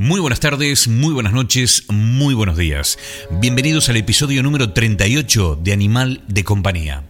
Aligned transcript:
Muy 0.00 0.20
buenas 0.20 0.38
tardes, 0.38 0.86
muy 0.86 1.12
buenas 1.12 1.32
noches, 1.32 1.82
muy 1.88 2.32
buenos 2.32 2.56
días. 2.56 2.96
Bienvenidos 3.32 3.88
al 3.88 3.96
episodio 3.96 4.44
número 4.44 4.72
38 4.72 5.58
de 5.60 5.72
Animal 5.72 6.22
de 6.28 6.44
Compañía. 6.44 7.02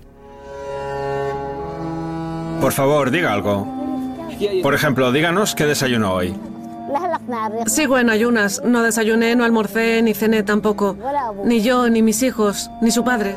Por 2.63 2.73
favor, 2.73 3.11
diga 3.11 3.35
algo. 3.35 3.69
Por 4.63 4.75
ejemplo, 4.75 5.13
díganos 5.13 5.55
qué 5.55 5.67
desayuno 5.67 6.15
hoy. 6.15 6.35
Sigo 7.67 7.99
en 7.99 8.09
ayunas. 8.09 8.63
No 8.65 8.83
desayuné, 8.83 9.37
no 9.37 9.45
almorcé, 9.45 10.01
ni 10.01 10.15
cené 10.15 10.43
tampoco. 10.43 10.97
Ni 11.45 11.61
yo, 11.61 11.91
ni 11.91 12.01
mis 12.01 12.23
hijos, 12.23 12.71
ni 12.81 12.91
su 12.91 13.05
padre. 13.05 13.37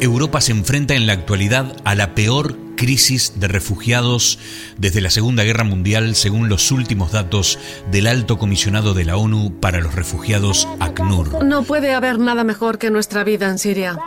Europa 0.00 0.40
se 0.40 0.50
enfrenta 0.50 0.94
en 0.94 1.06
la 1.06 1.12
actualidad 1.12 1.76
a 1.84 1.94
la 1.94 2.16
peor 2.16 2.56
crisis 2.80 3.34
de 3.36 3.46
refugiados 3.46 4.38
desde 4.78 5.02
la 5.02 5.10
Segunda 5.10 5.44
Guerra 5.44 5.64
Mundial, 5.64 6.16
según 6.16 6.48
los 6.48 6.72
últimos 6.72 7.12
datos 7.12 7.58
del 7.90 8.06
alto 8.06 8.38
comisionado 8.38 8.94
de 8.94 9.04
la 9.04 9.18
ONU 9.18 9.52
para 9.60 9.82
los 9.82 9.94
refugiados, 9.94 10.66
ACNUR. 10.78 11.44
No 11.44 11.62
puede 11.64 11.92
haber 11.92 12.18
nada 12.18 12.42
mejor 12.42 12.78
que 12.78 12.90
nuestra 12.90 13.22
vida 13.22 13.50
en 13.50 13.58
Siria. 13.58 13.98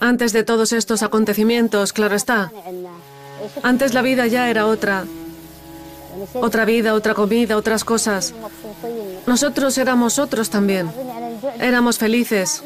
Antes 0.00 0.32
de 0.32 0.42
todos 0.42 0.72
estos 0.72 1.04
acontecimientos, 1.04 1.92
claro 1.92 2.16
está. 2.16 2.50
Antes 3.62 3.94
la 3.94 4.02
vida 4.02 4.26
ya 4.26 4.50
era 4.50 4.66
otra. 4.66 5.04
Otra 6.34 6.64
vida, 6.64 6.94
otra 6.94 7.14
comida, 7.14 7.56
otras 7.56 7.84
cosas. 7.84 8.34
Nosotros 9.28 9.78
éramos 9.78 10.18
otros 10.18 10.50
también. 10.50 10.90
Éramos 11.60 11.98
felices. 11.98 12.64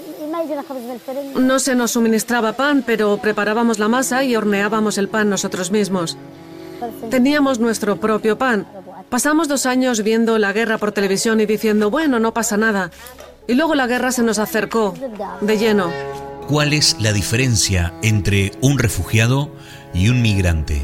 No 1.37 1.59
se 1.59 1.75
nos 1.75 1.93
suministraba 1.93 2.55
pan, 2.55 2.83
pero 2.87 3.19
preparábamos 3.19 3.79
la 3.79 3.89
masa 3.89 4.25
y 4.25 4.37
horneábamos 4.37 4.99
el 4.99 5.09
pan 5.09 5.31
nosotros 5.31 5.71
mismos. 5.71 6.17
Teníamos 7.11 7.59
nuestro 7.59 7.99
propio 7.99 8.37
pan. 8.39 8.67
Pasamos 9.09 9.49
dos 9.49 9.67
años 9.67 10.03
viendo 10.03 10.39
la 10.39 10.53
guerra 10.53 10.79
por 10.79 10.93
televisión 10.93 11.41
y 11.41 11.47
diciendo, 11.47 11.91
bueno, 11.91 12.19
no 12.19 12.35
pasa 12.35 12.57
nada. 12.57 12.91
Y 13.49 13.55
luego 13.55 13.75
la 13.75 13.87
guerra 13.87 14.13
se 14.13 14.23
nos 14.23 14.39
acercó, 14.39 14.95
de 15.41 15.59
lleno. 15.59 15.91
¿Cuál 16.49 16.73
es 16.73 16.97
la 17.01 17.13
diferencia 17.13 17.93
entre 18.03 18.53
un 18.61 18.79
refugiado 18.79 19.51
y 19.95 20.09
un 20.09 20.23
migrante? 20.23 20.83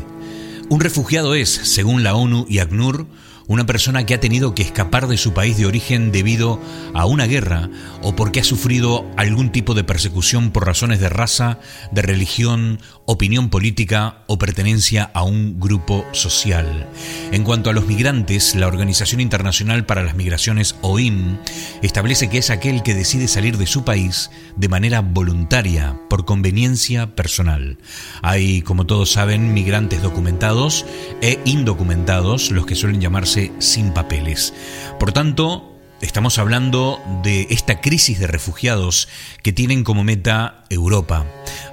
Un 0.68 0.80
refugiado 0.80 1.34
es, 1.34 1.50
según 1.50 2.02
la 2.02 2.14
ONU 2.14 2.46
y 2.48 2.60
ACNUR, 2.60 3.06
una 3.46 3.66
persona 3.66 4.06
que 4.06 4.14
ha 4.14 4.20
tenido 4.20 4.54
que 4.54 4.62
escapar 4.62 5.08
de 5.08 5.16
su 5.16 5.32
país 5.32 5.56
de 5.56 5.66
origen 5.66 6.12
debido 6.12 6.60
a 6.94 7.06
una 7.06 7.26
guerra 7.26 7.70
o 8.02 8.14
porque 8.14 8.40
ha 8.40 8.44
sufrido 8.44 9.04
algún 9.16 9.50
tipo 9.50 9.74
de 9.74 9.84
persecución 9.84 10.50
por 10.50 10.66
razones 10.66 11.00
de 11.00 11.08
raza, 11.08 11.58
de 11.90 12.02
religión, 12.02 12.80
opinión 13.06 13.50
política 13.50 14.22
o 14.26 14.38
pertenencia 14.38 15.10
a 15.14 15.22
un 15.22 15.58
grupo 15.58 16.04
social. 16.12 16.88
En 17.30 17.44
cuanto 17.44 17.70
a 17.70 17.72
los 17.72 17.86
migrantes, 17.86 18.54
la 18.54 18.66
Organización 18.66 19.20
Internacional 19.20 19.86
para 19.86 20.02
las 20.02 20.14
Migraciones, 20.14 20.76
OIM, 20.82 21.38
establece 21.82 22.28
que 22.28 22.38
es 22.38 22.50
aquel 22.50 22.82
que 22.82 22.94
decide 22.94 23.28
salir 23.28 23.58
de 23.58 23.66
su 23.66 23.84
país 23.84 24.30
de 24.56 24.68
manera 24.68 25.00
voluntaria, 25.00 25.98
por 26.08 26.24
conveniencia 26.24 27.14
personal. 27.14 27.78
Hay, 28.22 28.62
como 28.62 28.86
todos 28.86 29.12
saben, 29.12 29.54
migrantes 29.54 30.02
documentados 30.02 30.84
e 31.20 31.38
indocumentados, 31.44 32.50
los 32.50 32.66
que 32.66 32.74
suelen 32.74 33.00
llamarse 33.00 33.31
sin 33.58 33.92
papeles. 33.92 34.54
Por 34.98 35.12
tanto, 35.12 35.72
Estamos 36.02 36.40
hablando 36.40 37.00
de 37.22 37.46
esta 37.50 37.80
crisis 37.80 38.18
de 38.18 38.26
refugiados 38.26 39.08
que 39.44 39.52
tienen 39.52 39.84
como 39.84 40.02
meta 40.02 40.64
Europa. 40.68 41.26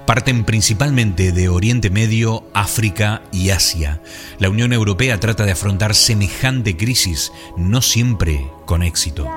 Parten 0.06 0.46
principalmente 0.46 1.32
de 1.32 1.50
Oriente 1.50 1.90
Medio, 1.90 2.44
África 2.54 3.24
y 3.32 3.50
Asia. 3.50 4.04
La 4.38 4.52
Unión 4.52 4.72
Europea 4.72 5.20
trata 5.20 5.46
de 5.46 5.54
afrontar 5.54 5.96
semejante 5.96 6.78
crisis, 6.78 7.34
no 7.58 7.82
siempre 7.82 8.48
con 8.68 8.84
éxito. 8.84 9.28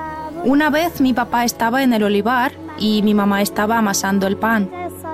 Una 0.43 0.69
vez 0.69 1.01
mi 1.01 1.11
papá 1.11 1.43
estaba 1.43 1.81
en 1.81 1.93
el 1.93 2.03
olivar 2.03 2.51
y 2.77 3.01
mi 3.01 3.15
mamá 3.15 3.41
estaba 3.41 3.79
amasando 3.79 4.27
el 4.27 4.37
pan. 4.37 4.69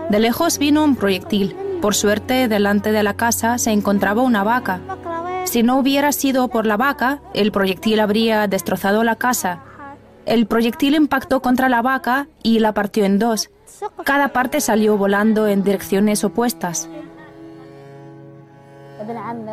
De 0.09 0.19
lejos 0.19 0.57
vino 0.57 0.83
un 0.83 0.97
proyectil. 0.97 1.55
Por 1.81 1.95
suerte, 1.95 2.49
delante 2.49 2.91
de 2.91 3.03
la 3.03 3.13
casa 3.13 3.57
se 3.57 3.71
encontraba 3.71 4.23
una 4.23 4.43
vaca. 4.43 4.81
Si 5.45 5.63
no 5.63 5.79
hubiera 5.79 6.11
sido 6.11 6.47
por 6.47 6.65
la 6.65 6.77
vaca, 6.77 7.21
el 7.33 7.51
proyectil 7.51 7.99
habría 7.99 8.47
destrozado 8.47 9.03
la 9.03 9.15
casa. 9.15 9.63
El 10.25 10.45
proyectil 10.45 10.95
impactó 10.95 11.41
contra 11.41 11.69
la 11.69 11.81
vaca 11.81 12.27
y 12.43 12.59
la 12.59 12.73
partió 12.73 13.05
en 13.05 13.17
dos. 13.17 13.49
Cada 14.03 14.29
parte 14.29 14.61
salió 14.61 14.97
volando 14.97 15.47
en 15.47 15.63
direcciones 15.63 16.23
opuestas. 16.23 16.89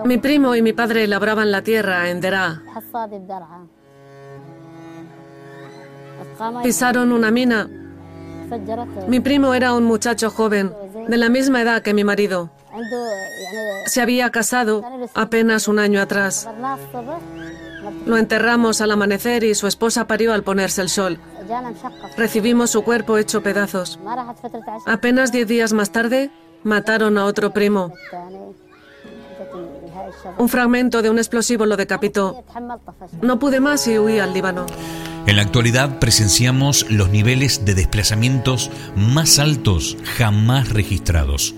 Mi 0.04 0.18
primo 0.18 0.54
y 0.54 0.62
mi 0.62 0.72
padre 0.72 1.06
labraban 1.06 1.50
la 1.50 1.62
tierra 1.62 2.10
en 2.10 2.20
Derá. 2.20 2.62
Pisaron 6.62 7.12
una 7.12 7.30
mina. 7.30 7.68
Mi 9.08 9.20
primo 9.20 9.54
era 9.54 9.72
un 9.72 9.84
muchacho 9.84 10.30
joven, 10.30 10.72
de 11.08 11.16
la 11.16 11.28
misma 11.28 11.62
edad 11.62 11.82
que 11.82 11.94
mi 11.94 12.04
marido. 12.04 12.50
Se 13.86 14.00
había 14.00 14.30
casado 14.30 14.82
apenas 15.14 15.68
un 15.68 15.78
año 15.78 16.00
atrás. 16.00 16.48
Lo 18.04 18.16
enterramos 18.16 18.80
al 18.80 18.90
amanecer 18.90 19.44
y 19.44 19.54
su 19.54 19.66
esposa 19.66 20.06
parió 20.06 20.32
al 20.32 20.42
ponerse 20.42 20.82
el 20.82 20.88
sol. 20.88 21.18
Recibimos 22.16 22.70
su 22.70 22.82
cuerpo 22.82 23.18
hecho 23.18 23.42
pedazos. 23.42 23.98
Apenas 24.86 25.32
diez 25.32 25.46
días 25.46 25.72
más 25.72 25.90
tarde, 25.90 26.30
mataron 26.64 27.18
a 27.18 27.24
otro 27.24 27.52
primo. 27.52 27.92
Un 30.38 30.48
fragmento 30.48 31.02
de 31.02 31.10
un 31.10 31.18
explosivo 31.18 31.66
lo 31.66 31.76
decapitó. 31.76 32.44
No 33.22 33.38
pude 33.38 33.60
más 33.60 33.86
y 33.86 33.98
huí 33.98 34.18
al 34.18 34.34
Líbano. 34.34 34.66
En 35.26 35.34
la 35.34 35.42
actualidad 35.42 35.98
presenciamos 35.98 36.86
los 36.88 37.10
niveles 37.10 37.64
de 37.64 37.74
desplazamientos 37.74 38.70
más 38.94 39.40
altos 39.40 39.96
jamás 40.04 40.68
registrados. 40.68 41.52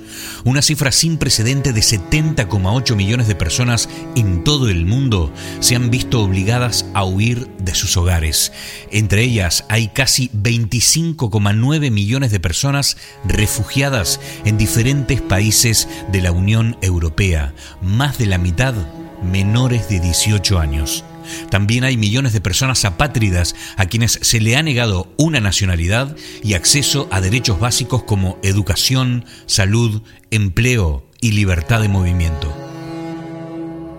Una 0.45 0.63
cifra 0.63 0.91
sin 0.91 1.19
precedente 1.19 1.75
de 1.75 1.83
70,8 1.83 2.97
millones 2.97 3.29
de 3.29 3.35
personas 3.35 3.91
en 4.17 4.43
todo 4.43 4.71
el 4.71 4.87
mundo 4.87 5.31
se 5.61 5.77
han 5.77 5.91
visto 5.91 6.23
obligadas 6.23 6.87
a 6.95 7.05
huir 7.05 7.47
de 7.59 7.75
sus 7.75 7.99
hogares. 7.99 8.53
Entre 8.91 9.23
ellas 9.23 9.67
hay 9.69 9.89
casi 9.89 10.31
25,9 10.31 11.91
millones 11.91 12.31
de 12.31 12.41
personas 12.41 12.97
refugiadas 13.27 14.19
en 14.47 14.57
diferentes 14.57 15.21
países 15.21 15.89
de 16.11 16.23
la 16.23 16.33
Unión 16.33 16.79
Europea, 16.81 17.53
más 17.83 18.17
de 18.17 18.27
la 18.27 18.39
mitad 18.39 18.75
menores 19.23 19.91
de 19.91 20.01
18 20.01 20.59
años. 20.59 21.05
También 21.51 21.85
hay 21.85 21.97
millones 21.97 22.33
de 22.33 22.41
personas 22.41 22.85
apátridas 22.85 23.55
a 23.77 23.87
quienes 23.87 24.19
se 24.23 24.41
le 24.41 24.57
ha 24.57 24.63
negado 24.63 25.13
una 25.17 25.41
nacionalidad 25.41 26.17
y 26.43 26.55
acceso 26.55 27.09
a 27.11 27.21
derechos 27.21 27.61
básicos 27.61 28.03
como 28.05 28.39
educación, 28.43 29.25
salud, 29.47 30.03
empleo 30.31 31.07
y 31.21 31.33
libertad 31.33 31.81
de 31.81 31.89
movimiento. 31.89 32.55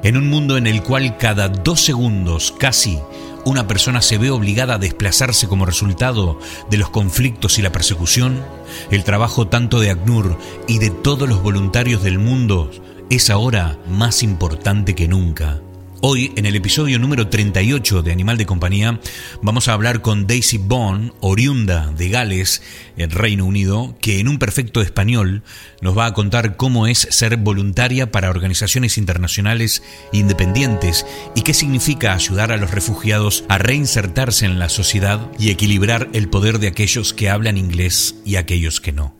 En 0.04 0.16
un 0.16 0.30
mundo 0.30 0.58
en 0.58 0.66
el 0.66 0.82
cual 0.82 1.18
cada 1.18 1.50
dos 1.50 1.82
segundos 1.82 2.54
casi 2.58 2.98
una 3.46 3.68
persona 3.68 4.02
se 4.02 4.18
ve 4.18 4.30
obligada 4.30 4.76
a 4.76 4.80
desplazarse 4.80 5.48
como 5.48 5.66
resultado 5.66 6.40
de 6.70 6.78
los 6.78 6.90
conflictos 6.90 7.58
y 7.58 7.62
la 7.62 7.72
persecución, 7.72 8.44
el 8.92 9.04
trabajo 9.04 9.48
tanto 9.48 9.80
de 9.80 9.90
ACNUR 9.90 10.38
y 10.68 10.80
de 10.80 10.90
todos 10.90 11.28
los 11.28 11.42
voluntarios 11.42 12.04
del 12.04 12.20
mundo 12.20 12.72
es 13.10 13.30
ahora 13.30 13.78
más 13.88 14.24
importante 14.24 14.96
que 14.96 15.08
nunca. 15.08 15.62
Hoy, 16.02 16.32
en 16.38 16.46
el 16.46 16.56
episodio 16.56 16.98
número 16.98 17.28
38 17.28 18.04
de 18.04 18.14
Animal 18.14 18.38
de 18.38 18.46
Compañía, 18.46 19.02
vamos 19.42 19.68
a 19.68 19.74
hablar 19.74 20.02
con 20.02 20.28
Daisy 20.28 20.58
Bond, 20.58 21.12
oriunda 21.20 21.88
de 21.88 22.08
Gales, 22.08 22.62
el 22.96 23.12
Reino 23.12 23.46
Unido, 23.46 23.98
que 24.00 24.22
en 24.22 24.30
un 24.30 24.40
perfecto 24.40 24.82
español 24.82 25.44
nos 25.82 25.98
va 25.98 26.06
a 26.06 26.14
contar 26.14 26.56
cómo 26.56 26.88
es 26.88 27.00
ser 27.12 27.36
voluntaria 27.36 28.14
para 28.14 28.30
organizaciones 28.30 28.98
internacionales 28.98 29.84
independientes 30.14 31.06
y 31.36 31.42
qué 31.42 31.54
significa 31.54 32.14
ayudar 32.14 32.54
a 32.54 32.58
los 32.58 32.72
refugiados 32.72 33.44
a 33.50 33.58
reinsertarse 33.58 34.46
en 34.46 34.58
la 34.58 34.70
sociedad 34.70 35.30
y 35.38 35.50
equilibrar 35.50 36.08
el 36.14 36.30
poder 36.30 36.60
de 36.60 36.70
aquellos 36.70 37.14
que 37.14 37.30
hablan 37.30 37.58
inglés 37.58 38.16
y 38.24 38.38
aquellos 38.38 38.80
que 38.80 38.94
no. 38.94 39.19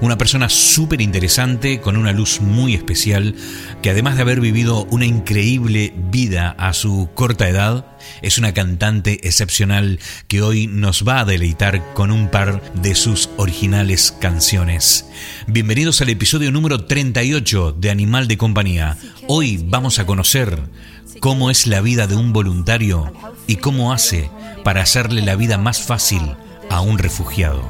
Una 0.00 0.18
persona 0.18 0.48
súper 0.48 1.00
interesante, 1.00 1.80
con 1.80 1.96
una 1.96 2.12
luz 2.12 2.40
muy 2.40 2.74
especial, 2.74 3.34
que 3.82 3.90
además 3.90 4.16
de 4.16 4.22
haber 4.22 4.40
vivido 4.40 4.84
una 4.90 5.06
increíble 5.06 5.92
vida 6.10 6.54
a 6.58 6.72
su 6.72 7.08
corta 7.14 7.48
edad, 7.48 7.86
es 8.22 8.38
una 8.38 8.54
cantante 8.54 9.26
excepcional 9.26 9.98
que 10.28 10.42
hoy 10.42 10.66
nos 10.66 11.06
va 11.06 11.20
a 11.20 11.24
deleitar 11.24 11.92
con 11.94 12.10
un 12.10 12.30
par 12.30 12.72
de 12.74 12.94
sus 12.94 13.30
originales 13.36 14.12
canciones. 14.20 15.06
Bienvenidos 15.46 16.00
al 16.00 16.08
episodio 16.08 16.50
número 16.50 16.84
38 16.84 17.76
de 17.78 17.90
Animal 17.90 18.28
de 18.28 18.38
Compañía. 18.38 18.96
Hoy 19.28 19.62
vamos 19.64 19.98
a 19.98 20.06
conocer 20.06 20.58
cómo 21.20 21.50
es 21.50 21.66
la 21.66 21.80
vida 21.80 22.06
de 22.06 22.16
un 22.16 22.32
voluntario 22.32 23.12
y 23.46 23.56
cómo 23.56 23.92
hace 23.92 24.30
para 24.64 24.82
hacerle 24.82 25.22
la 25.22 25.36
vida 25.36 25.58
más 25.58 25.80
fácil 25.80 26.22
a 26.70 26.80
un 26.80 26.98
refugiado. 26.98 27.62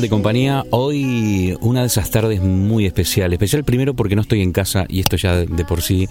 De 0.00 0.08
Compañía. 0.08 0.64
Hoy 0.70 1.54
una 1.60 1.82
de 1.82 1.86
esas 1.86 2.10
tardes 2.10 2.40
muy 2.40 2.86
especial. 2.86 3.30
Especial 3.34 3.62
primero 3.62 3.92
porque 3.92 4.16
no 4.16 4.22
estoy 4.22 4.40
en 4.40 4.50
casa 4.50 4.86
y 4.88 5.00
esto 5.00 5.18
ya 5.18 5.36
de 5.36 5.64
por 5.66 5.82
sí 5.82 6.08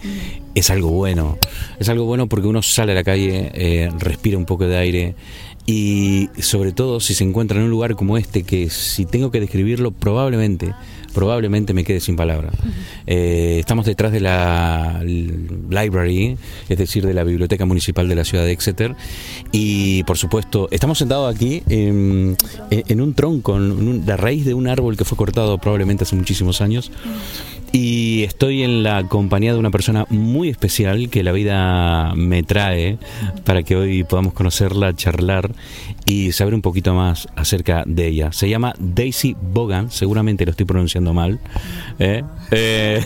es 0.54 0.70
algo 0.70 0.92
bueno. 0.92 1.40
Es 1.80 1.90
algo 1.90 2.06
bueno 2.06 2.28
porque 2.28 2.48
uno 2.48 2.62
sale 2.62 2.92
a 2.92 2.96
la 2.96 3.04
calle, 3.04 3.52
eh, 3.56 3.90
respira 3.98 4.38
un 4.38 4.46
poco 4.46 4.68
de 4.68 4.78
aire 4.78 5.16
y 5.66 6.30
sobre 6.40 6.72
todo 6.72 7.00
si 7.00 7.14
se 7.14 7.24
encuentra 7.24 7.58
en 7.58 7.66
un 7.66 7.70
lugar 7.70 7.96
como 7.96 8.18
este 8.18 8.44
que 8.44 8.70
si 8.70 9.06
tengo 9.06 9.32
que 9.32 9.40
describirlo 9.40 9.92
probablemente 9.92 10.74
probablemente 11.14 11.74
me 11.74 11.84
quede 11.84 12.00
sin 12.00 12.16
palabras. 12.16 12.54
Eh, 13.06 13.58
estamos 13.60 13.86
detrás 13.86 14.14
de 14.14 14.22
la 14.22 15.04
library, 15.04 16.38
es 16.70 16.78
decir, 16.78 17.06
de 17.06 17.14
la 17.14 17.26
Biblioteca 17.26 17.66
Municipal 17.66 18.08
de 18.08 18.16
la 18.16 18.24
ciudad 18.24 18.46
de 18.46 18.54
Exeter. 18.54 18.96
Y 19.52 20.04
por 20.04 20.18
supuesto, 20.18 20.70
estamos 20.72 21.00
sentados 21.00 21.36
aquí 21.36 21.64
en, 21.68 22.38
en 22.70 23.02
un 23.02 23.14
tronco, 23.14 23.58
en 23.58 23.72
un- 23.74 24.04
la 24.06 24.16
raíz 24.16 24.46
de 24.46 24.54
un 24.54 24.70
árbol 24.70 24.96
que 24.96 25.04
fue 25.04 25.18
cortado 25.18 25.58
probablemente 25.58 26.06
hace 26.06 26.16
muchísimos 26.16 26.62
años. 26.62 26.92
Y 27.74 28.24
estoy 28.24 28.64
en 28.64 28.84
la 28.84 29.08
compañía 29.08 29.54
de 29.54 29.60
una 29.60 29.72
persona 29.72 30.06
muy 30.10 30.50
especial 30.50 31.10
que 31.10 31.24
la 31.24 31.32
vida 31.32 32.14
me 32.16 32.44
trae 32.44 32.98
para 33.46 33.64
que 33.64 33.78
hoy 33.78 34.04
podamos 34.04 34.34
conocerla, 34.34 34.94
charlar 34.94 35.52
y 36.06 36.34
saber 36.34 36.54
un 36.54 36.62
poquito 36.62 36.94
más 36.94 37.30
acerca 37.36 37.84
de 37.86 38.08
ella. 38.08 38.34
Se 38.34 38.50
llama 38.50 38.74
Daisy 38.78 39.38
Bogan, 39.42 39.90
seguramente 39.90 40.46
lo 40.46 40.52
estoy 40.52 40.66
pronunciando 40.66 41.14
mal. 41.14 41.40
¿eh? 42.00 42.24
Eh, 42.52 43.02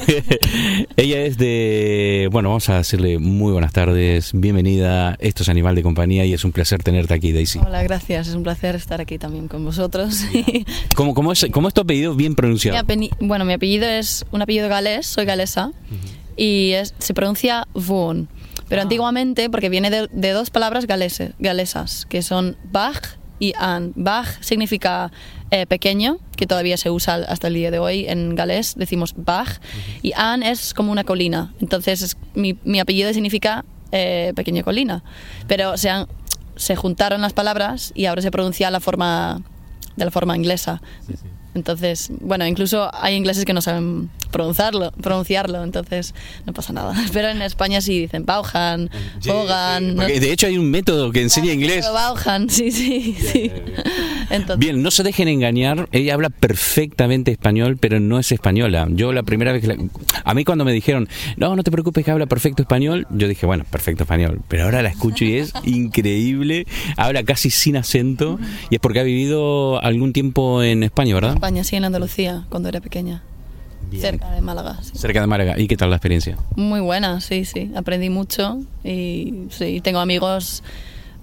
ella 0.98 1.22
es 1.22 1.38
de... 1.38 2.30
Bueno, 2.32 2.50
vamos 2.50 2.68
a 2.70 2.78
decirle 2.78 3.20
muy 3.20 3.52
buenas 3.52 3.72
tardes, 3.74 4.32
bienvenida. 4.34 5.16
Esto 5.20 5.44
es 5.44 5.50
Animal 5.50 5.76
de 5.76 5.84
Compañía 5.84 6.26
y 6.26 6.34
es 6.34 6.44
un 6.44 6.52
placer 6.52 6.82
tenerte 6.84 7.14
aquí, 7.14 7.32
Daisy. 7.32 7.60
Hola, 7.60 7.84
gracias. 7.84 8.28
Es 8.28 8.36
un 8.36 8.44
placer 8.44 8.76
estar 8.76 9.02
aquí 9.02 9.18
también 9.18 9.48
con 9.48 9.64
vosotros. 9.64 10.24
¿Cómo, 10.96 11.14
cómo 11.14 11.32
es, 11.32 11.46
cómo 11.52 11.68
es 11.68 11.74
tu 11.74 11.82
apellido 11.82 12.16
bien 12.16 12.32
mi 12.32 12.36
pronunciado? 12.36 12.78
bueno, 13.20 13.46
mi 13.46 13.54
apellido 13.54 13.88
es 13.88 14.26
un 14.32 14.42
apellido 14.42 14.68
galés, 14.68 15.06
soy 15.06 15.26
galesa, 15.26 15.72
y 16.36 16.72
es- 16.72 16.94
se 16.98 17.14
pronuncia 17.14 17.68
Vaughan. 17.74 18.28
Pero 18.68 18.82
antiguamente, 18.82 19.50
porque 19.52 19.70
viene 19.70 19.92
de, 19.92 20.08
de 20.12 20.32
dos 20.32 20.50
palabras 20.50 20.88
galesas, 20.88 22.06
que 22.08 22.24
son 22.24 22.58
Bach 22.72 23.18
y 23.40 23.54
An. 23.60 23.92
Bach 23.96 24.28
significa 24.42 25.12
eh, 25.52 25.66
pequeño, 25.66 26.18
que 26.38 26.48
todavía 26.48 26.78
se 26.78 26.90
usa 26.90 27.16
hasta 27.28 27.48
el 27.48 27.54
día 27.56 27.72
de 27.72 27.80
hoy 27.80 28.06
en 28.08 28.36
galés, 28.36 28.76
decimos 28.78 29.14
Bach, 29.18 29.60
y 30.02 30.14
An 30.16 30.44
es 30.44 30.74
como 30.74 30.92
una 30.92 31.04
colina. 31.04 31.54
Entonces, 31.62 32.02
es- 32.02 32.18
mi, 32.34 32.58
mi 32.64 32.80
apellido 32.80 33.12
significa 33.14 33.66
eh, 33.92 34.34
pequeña 34.36 34.64
colina. 34.64 35.04
Pero 35.48 35.78
se, 35.78 35.90
han- 35.90 36.08
se 36.56 36.76
juntaron 36.76 37.22
las 37.22 37.34
palabras 37.34 37.92
y 37.96 38.06
ahora 38.06 38.22
se 38.22 38.32
pronuncia 38.32 38.72
la 38.72 38.80
forma, 38.80 39.42
de 39.96 40.06
la 40.06 40.12
forma 40.12 40.36
inglesa. 40.36 40.82
Entonces, 41.56 42.12
bueno, 42.22 42.46
incluso 42.46 42.90
hay 42.94 43.16
ingleses 43.16 43.46
que 43.46 43.54
no 43.54 43.62
saben 43.62 44.10
pronunciarlo, 44.32 44.92
pronunciarlo 44.92 45.64
entonces 45.64 46.14
no 46.46 46.52
pasa 46.54 46.74
nada. 46.74 46.94
Pero 47.14 47.30
en 47.30 47.42
España 47.42 47.80
sí 47.82 48.02
dicen 48.02 48.26
Bauhan. 48.26 48.90
Porque 49.96 50.20
de 50.20 50.32
hecho 50.34 50.48
hay 50.48 50.58
un 50.58 50.70
método 50.70 51.12
que 51.12 51.22
enseña 51.22 51.54
inglés. 51.54 51.86
Bauhan, 51.92 52.50
sí, 52.50 52.72
sí, 52.72 53.16
sí. 53.20 53.52
Entonces, 54.30 54.58
Bien, 54.60 54.82
no 54.84 54.92
se 54.92 55.04
dejen 55.04 55.28
engañar. 55.30 55.88
Ella 55.92 56.14
habla 56.14 56.30
perfectamente 56.30 57.32
español, 57.32 57.78
pero 57.78 58.00
no 58.00 58.20
es 58.20 58.32
española. 58.32 58.88
Yo 58.92 59.14
la 59.14 59.24
primera 59.24 59.52
vez 59.54 59.62
que 59.62 59.68
la- 59.68 59.78
a 60.24 60.34
mí 60.34 60.44
cuando 60.44 60.66
me 60.66 60.74
dijeron, 60.74 61.08
no, 61.38 61.56
no 61.56 61.64
te 61.64 61.72
preocupes 61.72 62.04
que 62.04 62.12
habla 62.12 62.26
perfecto 62.26 62.64
español, 62.64 63.08
yo 63.12 63.28
dije, 63.28 63.46
bueno, 63.46 63.64
perfecto 63.70 64.04
español. 64.04 64.42
Pero 64.50 64.66
ahora 64.66 64.82
la 64.82 64.90
escucho 64.90 65.24
y 65.24 65.38
es 65.38 65.54
increíble. 65.64 66.66
Habla 66.98 67.24
casi 67.24 67.50
sin 67.50 67.78
acento 67.78 68.38
y 68.70 68.76
es 68.76 68.82
porque 68.82 69.00
ha 69.00 69.04
vivido 69.04 69.82
algún 69.82 70.12
tiempo 70.12 70.62
en 70.64 70.84
España, 70.84 71.16
¿verdad? 71.16 71.34
España, 71.46 71.64
sí, 71.64 71.76
en 71.76 71.86
Andalucía, 71.86 72.44
cuando 72.50 72.70
era 72.70 72.82
pequeña. 72.82 73.22
Cerca 73.96 74.32
de 74.32 74.42
Málaga. 74.42 74.80
sí. 74.82 74.98
Cerca 74.98 75.22
de 75.22 75.28
Málaga. 75.28 75.60
¿Y 75.60 75.68
qué 75.68 75.78
tal 75.78 75.92
la 75.92 75.98
experiencia? 75.98 76.40
Muy 76.56 76.80
buena, 76.80 77.22
sí, 77.22 77.46
sí. 77.46 77.72
Aprendí 77.76 78.10
mucho 78.10 78.64
y 78.84 79.44
sí, 79.52 79.80
tengo 79.82 80.00
amigos 80.00 80.64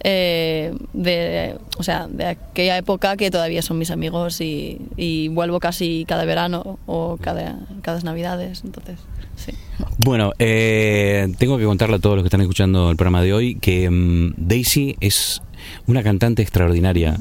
eh, 0.04 0.72
de, 0.92 1.56
o 1.76 1.82
sea, 1.82 2.06
de 2.06 2.26
aquella 2.26 2.78
época 2.78 3.16
que 3.16 3.32
todavía 3.32 3.62
son 3.62 3.78
mis 3.78 3.90
amigos 3.90 4.40
y, 4.40 4.80
y 4.96 5.26
vuelvo 5.26 5.58
casi 5.58 6.04
cada 6.06 6.24
verano 6.24 6.78
o 6.86 7.18
cada, 7.20 7.58
cada 7.82 8.00
navidades, 8.02 8.62
entonces, 8.64 9.00
sí. 9.34 9.50
Bueno, 9.98 10.34
eh, 10.38 11.34
tengo 11.36 11.58
que 11.58 11.64
contarle 11.64 11.96
a 11.96 11.98
todos 11.98 12.14
los 12.14 12.22
que 12.22 12.28
están 12.28 12.42
escuchando 12.42 12.92
el 12.92 12.96
programa 12.96 13.22
de 13.22 13.32
hoy 13.32 13.56
que 13.56 13.90
mm, 13.90 14.34
Daisy 14.36 14.96
es 15.00 15.42
una 15.88 16.04
cantante 16.04 16.42
extraordinaria. 16.42 17.16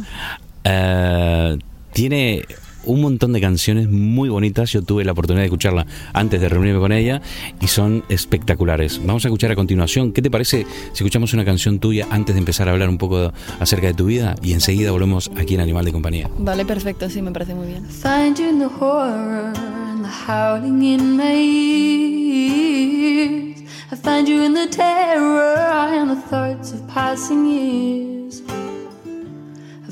Eh, 0.63 1.57
tiene 1.93 2.45
un 2.85 3.01
montón 3.01 3.33
de 3.33 3.41
canciones 3.41 3.89
muy 3.89 4.29
bonitas. 4.29 4.71
Yo 4.71 4.81
tuve 4.81 5.03
la 5.03 5.11
oportunidad 5.11 5.41
de 5.41 5.47
escucharla 5.47 5.85
antes 6.13 6.39
de 6.41 6.49
reunirme 6.49 6.79
con 6.79 6.91
ella 6.91 7.21
y 7.59 7.67
son 7.67 8.03
espectaculares. 8.09 8.99
Vamos 9.05 9.25
a 9.25 9.27
escuchar 9.27 9.51
a 9.51 9.55
continuación. 9.55 10.11
¿Qué 10.11 10.21
te 10.21 10.31
parece 10.31 10.65
si 10.93 11.03
escuchamos 11.03 11.33
una 11.33 11.45
canción 11.45 11.79
tuya 11.79 12.07
antes 12.09 12.35
de 12.35 12.39
empezar 12.39 12.67
a 12.67 12.71
hablar 12.71 12.89
un 12.89 12.97
poco 12.97 13.31
acerca 13.59 13.87
de 13.87 13.93
tu 13.93 14.05
vida? 14.05 14.35
Y 14.41 14.53
enseguida 14.53 14.91
volvemos 14.91 15.31
aquí 15.37 15.55
en 15.55 15.61
Animal 15.61 15.85
de 15.85 15.91
Compañía. 15.91 16.29
Vale, 16.37 16.65
perfecto, 16.65 17.09
sí, 17.09 17.21
me 17.21 17.31
parece 17.31 17.55
muy 17.55 17.67
bien. 17.67 17.85
Find 17.85 18.37
you 18.37 18.49
in 18.49 18.59
the 18.59 18.65
horror 18.65 19.53
and 19.55 20.03
the 20.03 20.09
howling 20.09 20.83
in 20.83 21.17
my 21.17 21.35
ears. 21.35 22.71
I 23.91 23.95
find 23.95 24.27
you 24.27 24.41
in 24.43 24.53
the 24.53 24.67
terror 24.67 25.57
and 25.57 26.09
the 26.11 26.21
thoughts 26.29 26.71
of 26.71 26.87
passing 26.87 27.45
years. 27.45 28.20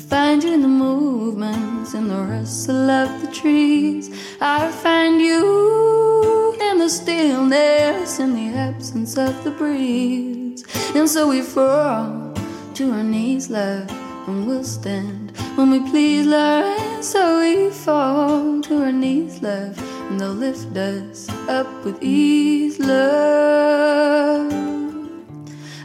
Find 0.09 0.43
you 0.43 0.53
in 0.53 0.63
the 0.63 0.67
movements 0.67 1.93
and 1.93 2.09
the 2.09 2.15
rustle 2.15 2.89
of 2.89 3.21
the 3.21 3.31
trees. 3.31 4.09
I 4.41 4.71
find 4.71 5.21
you 5.21 6.57
in 6.59 6.79
the 6.79 6.89
stillness 6.89 8.17
and 8.17 8.35
the 8.35 8.57
absence 8.57 9.17
of 9.17 9.43
the 9.43 9.51
breeze. 9.51 10.65
And 10.95 11.07
so 11.07 11.29
we 11.29 11.43
fall 11.43 12.33
to 12.73 12.91
our 12.91 13.03
knees, 13.03 13.51
love, 13.51 13.87
and 14.27 14.47
we'll 14.47 14.63
stand 14.63 15.37
when 15.55 15.69
we 15.69 15.79
please, 15.91 16.25
love. 16.25 16.79
And 16.79 17.05
so 17.05 17.41
we 17.41 17.69
fall 17.69 18.61
to 18.61 18.85
our 18.85 18.91
knees, 18.91 19.43
love, 19.43 19.77
and 20.09 20.19
they'll 20.19 20.33
lift 20.33 20.75
us 20.75 21.29
up 21.47 21.85
with 21.85 22.01
ease, 22.01 22.79
love. 22.79 24.78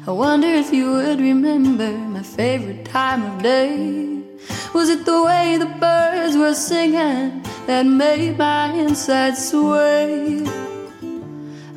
I 0.06 0.10
wonder 0.10 0.48
if 0.48 0.70
you 0.70 0.92
would 0.92 1.18
remember 1.18 1.90
my 1.90 2.22
favorite 2.22 2.84
time 2.84 3.22
of 3.24 3.42
day. 3.42 4.20
Was 4.74 4.90
it 4.90 5.06
the 5.06 5.22
way 5.22 5.56
the 5.56 5.64
birds 5.80 6.36
were 6.36 6.52
singing 6.52 7.42
that 7.66 7.86
made 7.86 8.36
my 8.36 8.70
inside 8.74 9.38
sway? 9.38 10.44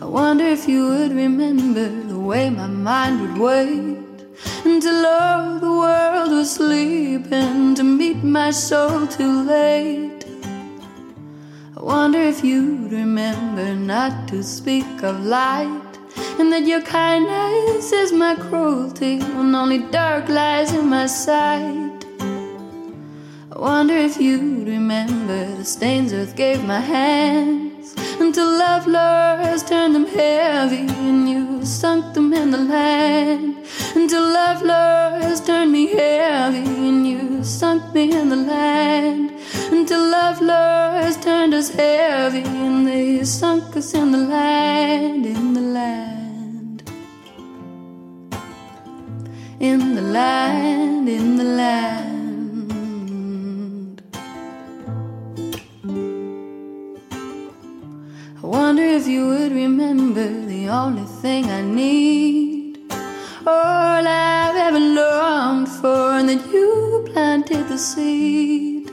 I 0.02 0.06
wonder 0.06 0.44
if 0.44 0.68
you 0.68 0.90
would 0.90 1.14
remember 1.14 1.88
the 1.88 2.20
way 2.20 2.50
my 2.50 2.68
mind 2.68 3.22
would 3.22 3.38
wait 3.38 3.98
until 4.66 5.06
all 5.06 5.60
the 5.60 5.72
world 5.72 6.32
was 6.32 6.52
sleeping 6.52 7.76
to 7.76 7.84
meet 7.84 8.26
my 8.26 8.52
soul 8.52 9.08
too 9.08 9.44
late. 9.44 10.26
I 11.78 11.82
wonder 11.82 12.20
if 12.20 12.44
you'd 12.44 12.92
remember 12.92 13.74
not 13.74 14.28
to 14.28 14.44
speak 14.44 15.02
of 15.02 15.24
light 15.24 15.87
and 16.40 16.54
that 16.54 16.68
your 16.68 16.82
kindness 16.82 17.92
is 17.92 18.12
my 18.12 18.36
cruelty 18.36 19.20
when 19.20 19.56
only 19.56 19.80
dark 19.80 20.30
lies 20.30 20.74
in 20.74 20.88
my 20.88 21.08
sight. 21.08 22.06
I 23.52 23.60
wonder 23.60 23.96
if 23.96 24.22
you'd 24.22 24.68
remember 24.68 25.56
the 25.56 25.66
stains 25.66 26.14
earth 26.14 26.36
gave 26.36 26.64
my 26.64 26.80
hands 26.80 27.96
until 28.20 28.46
love 28.46 28.86
lures 28.86 29.64
turned 29.64 29.96
them 29.96 30.06
heavy 30.06 30.88
and 31.10 31.28
you 31.28 31.66
sunk 31.66 32.14
them 32.14 32.32
in 32.34 32.52
the 32.52 32.58
land. 32.58 33.58
Until 33.96 34.22
love 34.22 34.62
lures 34.62 35.42
turned 35.42 35.72
me 35.72 35.88
heavy 35.88 36.60
and 36.60 37.08
you 37.08 37.44
sunk 37.44 37.96
me 37.96 38.12
in 38.12 38.30
the 38.30 38.36
land. 38.36 39.32
Until 39.72 40.08
love 40.12 40.40
lures 40.40 41.18
turned 41.18 41.54
us 41.56 41.70
heavy 41.70 42.44
and 42.44 42.88
they 42.88 43.24
sunk 43.24 43.76
us 43.76 43.94
in 43.96 44.12
the 44.12 44.20
land, 44.20 45.26
in 45.26 45.54
the 45.54 45.62
land. 45.62 46.27
In 49.60 49.96
the 49.96 50.04
land, 50.04 51.10
in 51.10 51.36
the 51.36 51.44
land. 51.44 52.78
I 58.44 58.46
wonder 58.46 58.84
if 58.84 59.08
you 59.08 59.26
would 59.30 59.52
remember 59.52 60.28
the 60.46 60.70
only 60.70 61.06
thing 61.22 61.46
I 61.46 61.64
need. 61.64 62.78
All 63.48 64.08
I've 64.08 64.56
ever 64.56 64.80
longed 64.80 65.70
for, 65.70 66.12
and 66.12 66.30
that 66.30 66.54
you 66.54 67.08
planted 67.12 67.68
the 67.68 67.80
seed. 67.80 68.92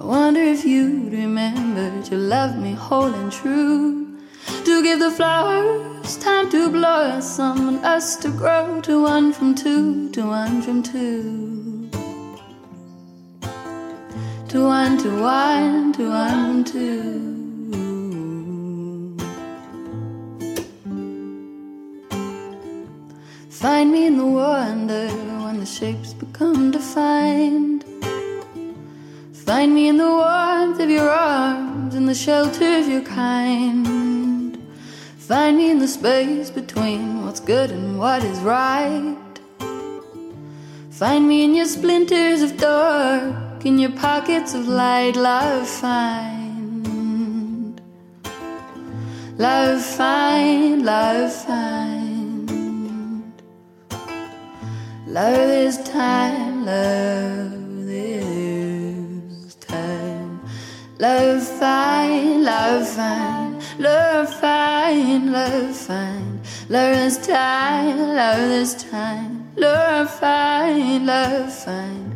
I 0.00 0.04
wonder 0.04 0.40
if 0.40 0.64
you'd 0.64 1.12
remember 1.12 2.02
to 2.08 2.16
love 2.16 2.58
me 2.58 2.72
whole 2.72 3.14
and 3.14 3.30
true. 3.30 4.18
To 4.64 4.82
give 4.82 4.98
the 4.98 5.12
flowers 5.12 5.91
time 6.02 6.50
to 6.50 6.70
blossom 6.70 7.68
and 7.68 7.84
us 7.84 8.16
to 8.16 8.28
grow 8.30 8.80
to 8.80 9.02
one 9.02 9.32
from 9.32 9.54
two, 9.54 10.10
to 10.10 10.26
one 10.26 10.60
from 10.62 10.82
two. 10.82 11.88
To 14.48 14.64
one, 14.64 14.98
to 14.98 15.22
one, 15.22 15.92
to 15.94 16.08
one 16.08 16.64
two. 16.64 17.32
Find 23.48 23.92
me 23.92 24.06
in 24.06 24.18
the 24.18 24.26
wonder 24.26 25.08
when 25.44 25.60
the 25.60 25.66
shapes 25.66 26.12
become 26.12 26.72
defined. 26.72 27.84
Find 29.32 29.72
me 29.74 29.88
in 29.88 29.98
the 29.98 30.08
warmth 30.08 30.80
of 30.80 30.90
your 30.90 31.10
arms, 31.10 31.94
in 31.94 32.06
the 32.06 32.14
shelter 32.14 32.78
of 32.78 32.88
your 32.88 33.02
kind. 33.02 34.01
Find 35.32 35.56
me 35.56 35.70
in 35.70 35.78
the 35.78 35.88
space 35.88 36.50
between 36.50 37.24
what's 37.24 37.40
good 37.40 37.70
and 37.70 37.98
what 37.98 38.22
is 38.22 38.38
right. 38.40 39.16
Find 40.90 41.26
me 41.26 41.44
in 41.44 41.54
your 41.54 41.64
splinters 41.64 42.42
of 42.42 42.58
dark, 42.58 43.64
in 43.64 43.78
your 43.78 43.92
pockets 43.92 44.52
of 44.52 44.68
light, 44.68 45.16
love 45.16 45.66
find. 45.66 47.80
Love 49.38 49.82
find, 49.82 50.84
love 50.84 51.32
find. 51.32 53.32
Love 55.06 55.48
this 55.48 55.78
time, 55.88 56.66
love 56.66 57.86
this 57.86 59.54
time. 59.54 60.42
Love 60.98 61.42
fine, 61.42 62.44
love 62.44 62.86
fine, 62.86 63.51
love 63.78 64.28
fine, 64.40 65.30
love 65.32 65.74
fine. 65.74 66.40
Love 66.68 66.96
this 67.04 67.18
time, 67.26 68.14
love 68.14 68.48
this 68.48 68.76
time. 68.90 69.42
Love 69.56 70.08
fine, 70.10 71.06
love 71.06 71.50
fine. 71.52 72.12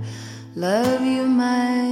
Love 0.55 1.01
you 1.05 1.25
might. 1.27 1.87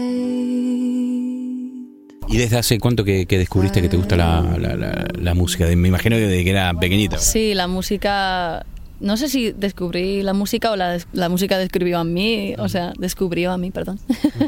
¿Y 2.28 2.38
desde 2.38 2.58
hace 2.58 2.78
cuánto 2.80 3.04
que, 3.04 3.26
que 3.26 3.38
descubriste 3.38 3.80
que 3.82 3.88
te 3.88 3.96
gusta 3.96 4.16
la, 4.16 4.40
la- 4.58 4.74
la- 4.76 5.06
la 5.14 5.34
música? 5.34 5.66
Me 5.76 5.88
imagino 5.88 6.16
que 6.16 6.22
desde 6.22 6.44
que 6.44 6.50
era 6.50 6.72
pequeñita. 6.74 7.18
Sí, 7.18 7.54
la 7.54 7.66
música. 7.68 8.64
No 9.00 9.16
sé 9.18 9.28
si 9.28 9.52
descubrí 9.52 10.22
la 10.22 10.32
música 10.32 10.70
o 10.70 10.76
la, 10.76 10.98
la 11.12 11.28
música 11.28 11.58
descubrió 11.58 11.98
a 11.98 12.04
mí, 12.04 12.54
o 12.58 12.68
sea, 12.68 12.92
descubrió 12.98 13.52
a 13.52 13.58
mí, 13.58 13.70
perdón. 13.70 13.98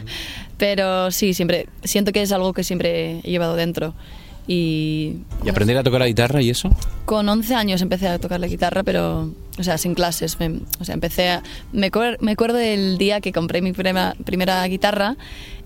Pero 0.56 1.10
sí, 1.10 1.34
siempre 1.34 1.68
siento 1.84 2.12
que 2.12 2.22
es 2.22 2.32
algo 2.32 2.52
que 2.54 2.64
siempre 2.64 3.20
he 3.22 3.30
llevado 3.30 3.54
dentro. 3.56 3.94
Y, 4.46 5.16
¿Y 5.44 5.48
aprender 5.48 5.76
a 5.76 5.82
tocar 5.82 6.00
la 6.00 6.06
guitarra 6.06 6.40
y 6.40 6.50
eso? 6.50 6.70
Con 7.04 7.28
11 7.28 7.54
años 7.54 7.82
empecé 7.82 8.08
a 8.08 8.18
tocar 8.18 8.38
la 8.38 8.46
guitarra, 8.46 8.82
pero, 8.84 9.30
o 9.58 9.62
sea, 9.62 9.76
sin 9.76 9.94
clases. 9.94 10.38
Me, 10.38 10.60
o 10.78 10.84
sea, 10.84 10.94
empecé 10.94 11.30
a, 11.30 11.42
me, 11.72 11.90
me 12.20 12.32
acuerdo 12.32 12.58
del 12.58 12.96
día 12.98 13.20
que 13.20 13.32
compré 13.32 13.60
mi 13.60 13.72
primera, 13.72 14.14
primera 14.24 14.64
guitarra 14.66 15.16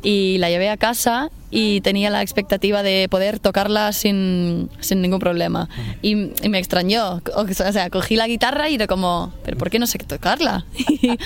y 0.03 0.39
la 0.39 0.49
llevé 0.49 0.71
a 0.71 0.79
casa 0.79 1.31
y 1.51 1.81
tenía 1.83 2.11
la 2.11 2.23
expectativa 2.23 2.83
de 2.83 3.09
poder 3.11 3.39
tocarla 3.39 3.93
sin, 3.93 4.71
sin 4.81 5.03
ningún 5.03 5.19
problema. 5.19 5.69
Y, 6.01 6.31
y, 6.43 6.49
me 6.49 6.59
extrañó. 6.59 7.21
O 7.35 7.73
sea, 7.73 7.91
cogí 7.91 8.17
la 8.17 8.29
guitarra 8.29 8.71
y 8.71 8.77
era 8.77 8.87
como, 8.87 9.33
¿pero 9.45 9.59
por 9.59 9.69
qué 9.69 9.79
no 9.79 9.87
sé 9.87 9.99
tocarla? 9.99 10.65
y, 10.79 11.19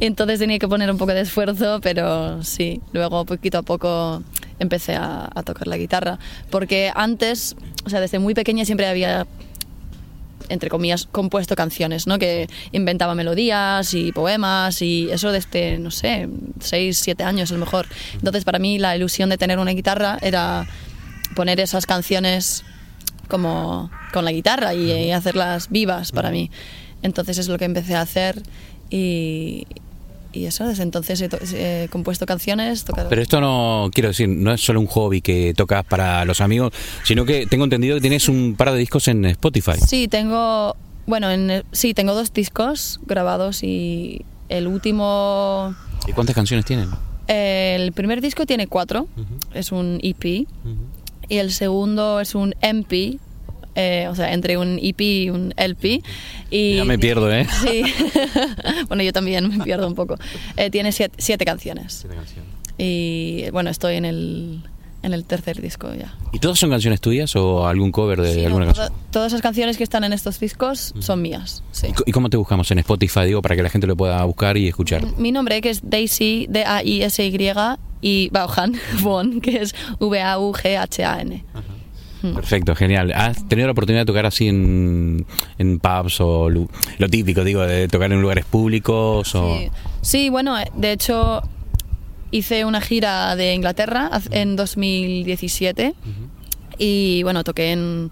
entonces 0.00 0.40
tenía 0.40 0.58
que 0.58 0.68
poner 0.68 0.90
un 0.90 0.98
poco 0.98 1.14
de 1.14 1.22
esfuerzo, 1.22 1.80
pero 1.80 2.42
sí, 2.42 2.82
luego 2.92 3.24
poquito 3.24 3.58
a 3.58 3.62
poco 3.62 4.22
empecé 4.58 4.94
a, 4.94 5.30
a, 5.34 5.42
tocar 5.42 5.66
la 5.66 5.76
guitarra. 5.76 6.18
Porque 6.50 6.92
antes, 6.94 7.56
o 7.84 7.90
sea, 7.90 8.00
desde 8.00 8.18
muy 8.18 8.34
pequeña 8.34 8.64
siempre 8.64 8.86
había 8.86 9.26
entre 10.48 10.70
comillas, 10.70 11.06
compuesto 11.10 11.54
canciones, 11.56 12.06
¿no? 12.06 12.18
Que 12.18 12.48
inventaba 12.72 13.14
melodías 13.14 13.92
y 13.94 14.12
poemas 14.12 14.82
y 14.82 15.08
eso 15.10 15.32
desde, 15.32 15.78
no 15.78 15.90
sé, 15.90 16.28
6, 16.60 16.98
7 16.98 17.24
años 17.24 17.50
a 17.50 17.54
lo 17.54 17.60
mejor. 17.60 17.86
Entonces, 18.14 18.44
para 18.44 18.58
mí 18.58 18.78
la 18.78 18.96
ilusión 18.96 19.28
de 19.28 19.38
tener 19.38 19.58
una 19.58 19.72
guitarra 19.72 20.18
era 20.20 20.66
poner 21.34 21.60
esas 21.60 21.86
canciones 21.86 22.64
como 23.28 23.90
con 24.12 24.24
la 24.24 24.32
guitarra 24.32 24.74
y, 24.74 24.90
y 24.90 25.12
hacerlas 25.12 25.68
vivas 25.68 26.12
para 26.12 26.30
mí. 26.30 26.50
Entonces 27.02 27.38
es 27.38 27.48
lo 27.48 27.58
que 27.58 27.64
empecé 27.64 27.94
a 27.94 28.00
hacer 28.00 28.42
y, 28.90 29.66
y 30.32 30.44
eso, 30.44 30.66
desde 30.66 30.82
entonces 30.82 31.20
he, 31.20 31.84
he 31.84 31.88
compuesto 31.88 32.26
canciones. 32.26 32.84
Tocado. 32.84 33.08
Pero 33.08 33.22
esto 33.22 33.40
no, 33.40 33.90
quiero 33.92 34.08
decir, 34.08 34.28
no 34.28 34.52
es 34.52 34.60
solo 34.60 34.80
un 34.80 34.86
hobby 34.86 35.20
que 35.20 35.54
tocas 35.56 35.84
para 35.84 36.24
los 36.24 36.40
amigos, 36.40 36.72
sino 37.04 37.24
que 37.24 37.46
tengo 37.46 37.64
entendido 37.64 37.96
que 37.96 38.00
tienes 38.00 38.28
un 38.28 38.54
par 38.56 38.72
de 38.72 38.78
discos 38.78 39.08
en 39.08 39.24
Spotify. 39.24 39.78
Sí, 39.86 40.08
tengo, 40.08 40.76
bueno, 41.06 41.30
en, 41.30 41.64
sí, 41.72 41.94
tengo 41.94 42.14
dos 42.14 42.32
discos 42.32 43.00
grabados 43.06 43.62
y 43.62 44.24
el 44.48 44.66
último... 44.66 45.74
¿Y 46.06 46.12
cuántas 46.12 46.34
canciones 46.34 46.64
tienen? 46.64 46.88
El 47.26 47.92
primer 47.92 48.20
disco 48.20 48.46
tiene 48.46 48.66
cuatro, 48.66 49.02
uh 49.16 49.20
-huh. 49.20 49.54
es 49.54 49.72
un 49.72 49.98
EP, 50.02 50.46
uh 50.64 50.68
-huh. 50.68 50.76
y 51.28 51.36
el 51.36 51.52
segundo 51.52 52.20
es 52.20 52.34
un 52.34 52.54
MP, 52.62 53.18
eh, 53.78 54.08
o 54.08 54.14
sea, 54.16 54.32
entre 54.32 54.58
un 54.58 54.80
EP 54.82 55.00
y 55.00 55.30
un 55.30 55.54
LP. 55.56 56.02
Y 56.50 56.76
ya 56.76 56.84
me 56.84 56.98
pierdo, 56.98 57.32
¿eh? 57.32 57.46
Sí. 57.62 57.84
bueno, 58.88 59.04
yo 59.04 59.12
también 59.12 59.56
me 59.56 59.64
pierdo 59.64 59.86
un 59.86 59.94
poco. 59.94 60.16
Eh, 60.56 60.68
tiene 60.70 60.90
siete, 60.90 61.14
siete, 61.18 61.44
canciones. 61.44 61.98
Siete 62.00 62.16
canciones. 62.16 62.50
Y 62.76 63.48
bueno, 63.52 63.70
estoy 63.70 63.94
en 63.94 64.04
el, 64.04 64.62
en 65.04 65.12
el 65.12 65.24
tercer 65.24 65.60
disco 65.60 65.94
ya. 65.94 66.12
¿Y 66.32 66.40
todas 66.40 66.58
son 66.58 66.70
canciones 66.70 67.00
tuyas 67.00 67.36
o 67.36 67.68
algún 67.68 67.92
cover 67.92 68.20
de 68.20 68.34
sí, 68.34 68.44
alguna 68.44 68.66
no, 68.66 68.74
canción? 68.74 68.98
Todas 69.12 69.32
esas 69.32 69.42
canciones 69.42 69.76
que 69.76 69.84
están 69.84 70.02
en 70.02 70.12
estos 70.12 70.40
discos 70.40 70.92
-huh. 70.94 71.02
son 71.02 71.22
mías. 71.22 71.62
Sí. 71.70 71.88
¿Y 72.04 72.10
cómo 72.10 72.30
te 72.30 72.36
buscamos 72.36 72.68
en 72.72 72.80
Spotify, 72.80 73.26
digo, 73.26 73.42
para 73.42 73.54
que 73.54 73.62
la 73.62 73.70
gente 73.70 73.86
lo 73.86 73.96
pueda 73.96 74.24
buscar 74.24 74.56
y 74.56 74.66
escuchar? 74.66 75.06
Mi 75.18 75.30
nombre, 75.30 75.60
que 75.60 75.70
es 75.70 75.82
Daisy, 75.88 76.46
D-A-I-S-Y, 76.50 77.52
y 78.00 78.28
Bauhan, 78.30 78.74
Von, 79.02 79.40
que 79.44 79.62
es 79.62 79.74
V-A-U-G-H-A-N. 80.00 81.44
-huh. 81.54 81.77
Perfecto, 82.20 82.74
genial. 82.74 83.12
¿Has 83.14 83.46
tenido 83.48 83.66
la 83.68 83.72
oportunidad 83.72 84.02
de 84.02 84.06
tocar 84.06 84.26
así 84.26 84.48
en, 84.48 85.26
en 85.58 85.78
pubs 85.78 86.20
o 86.20 86.50
lo, 86.50 86.68
típico, 87.08 87.44
digo, 87.44 87.62
de 87.62 87.88
tocar 87.88 88.12
en 88.12 88.20
lugares 88.20 88.44
públicos? 88.44 89.34
O... 89.34 89.56
Sí. 89.56 89.70
sí, 90.02 90.28
bueno, 90.28 90.56
de 90.74 90.92
hecho 90.92 91.42
hice 92.30 92.64
una 92.64 92.80
gira 92.80 93.36
de 93.36 93.54
Inglaterra 93.54 94.10
en 94.30 94.56
2017 94.56 95.94
uh 95.94 96.08
-huh. 96.08 96.12
y 96.78 97.22
bueno, 97.22 97.42
toqué 97.44 97.72
en 97.72 98.10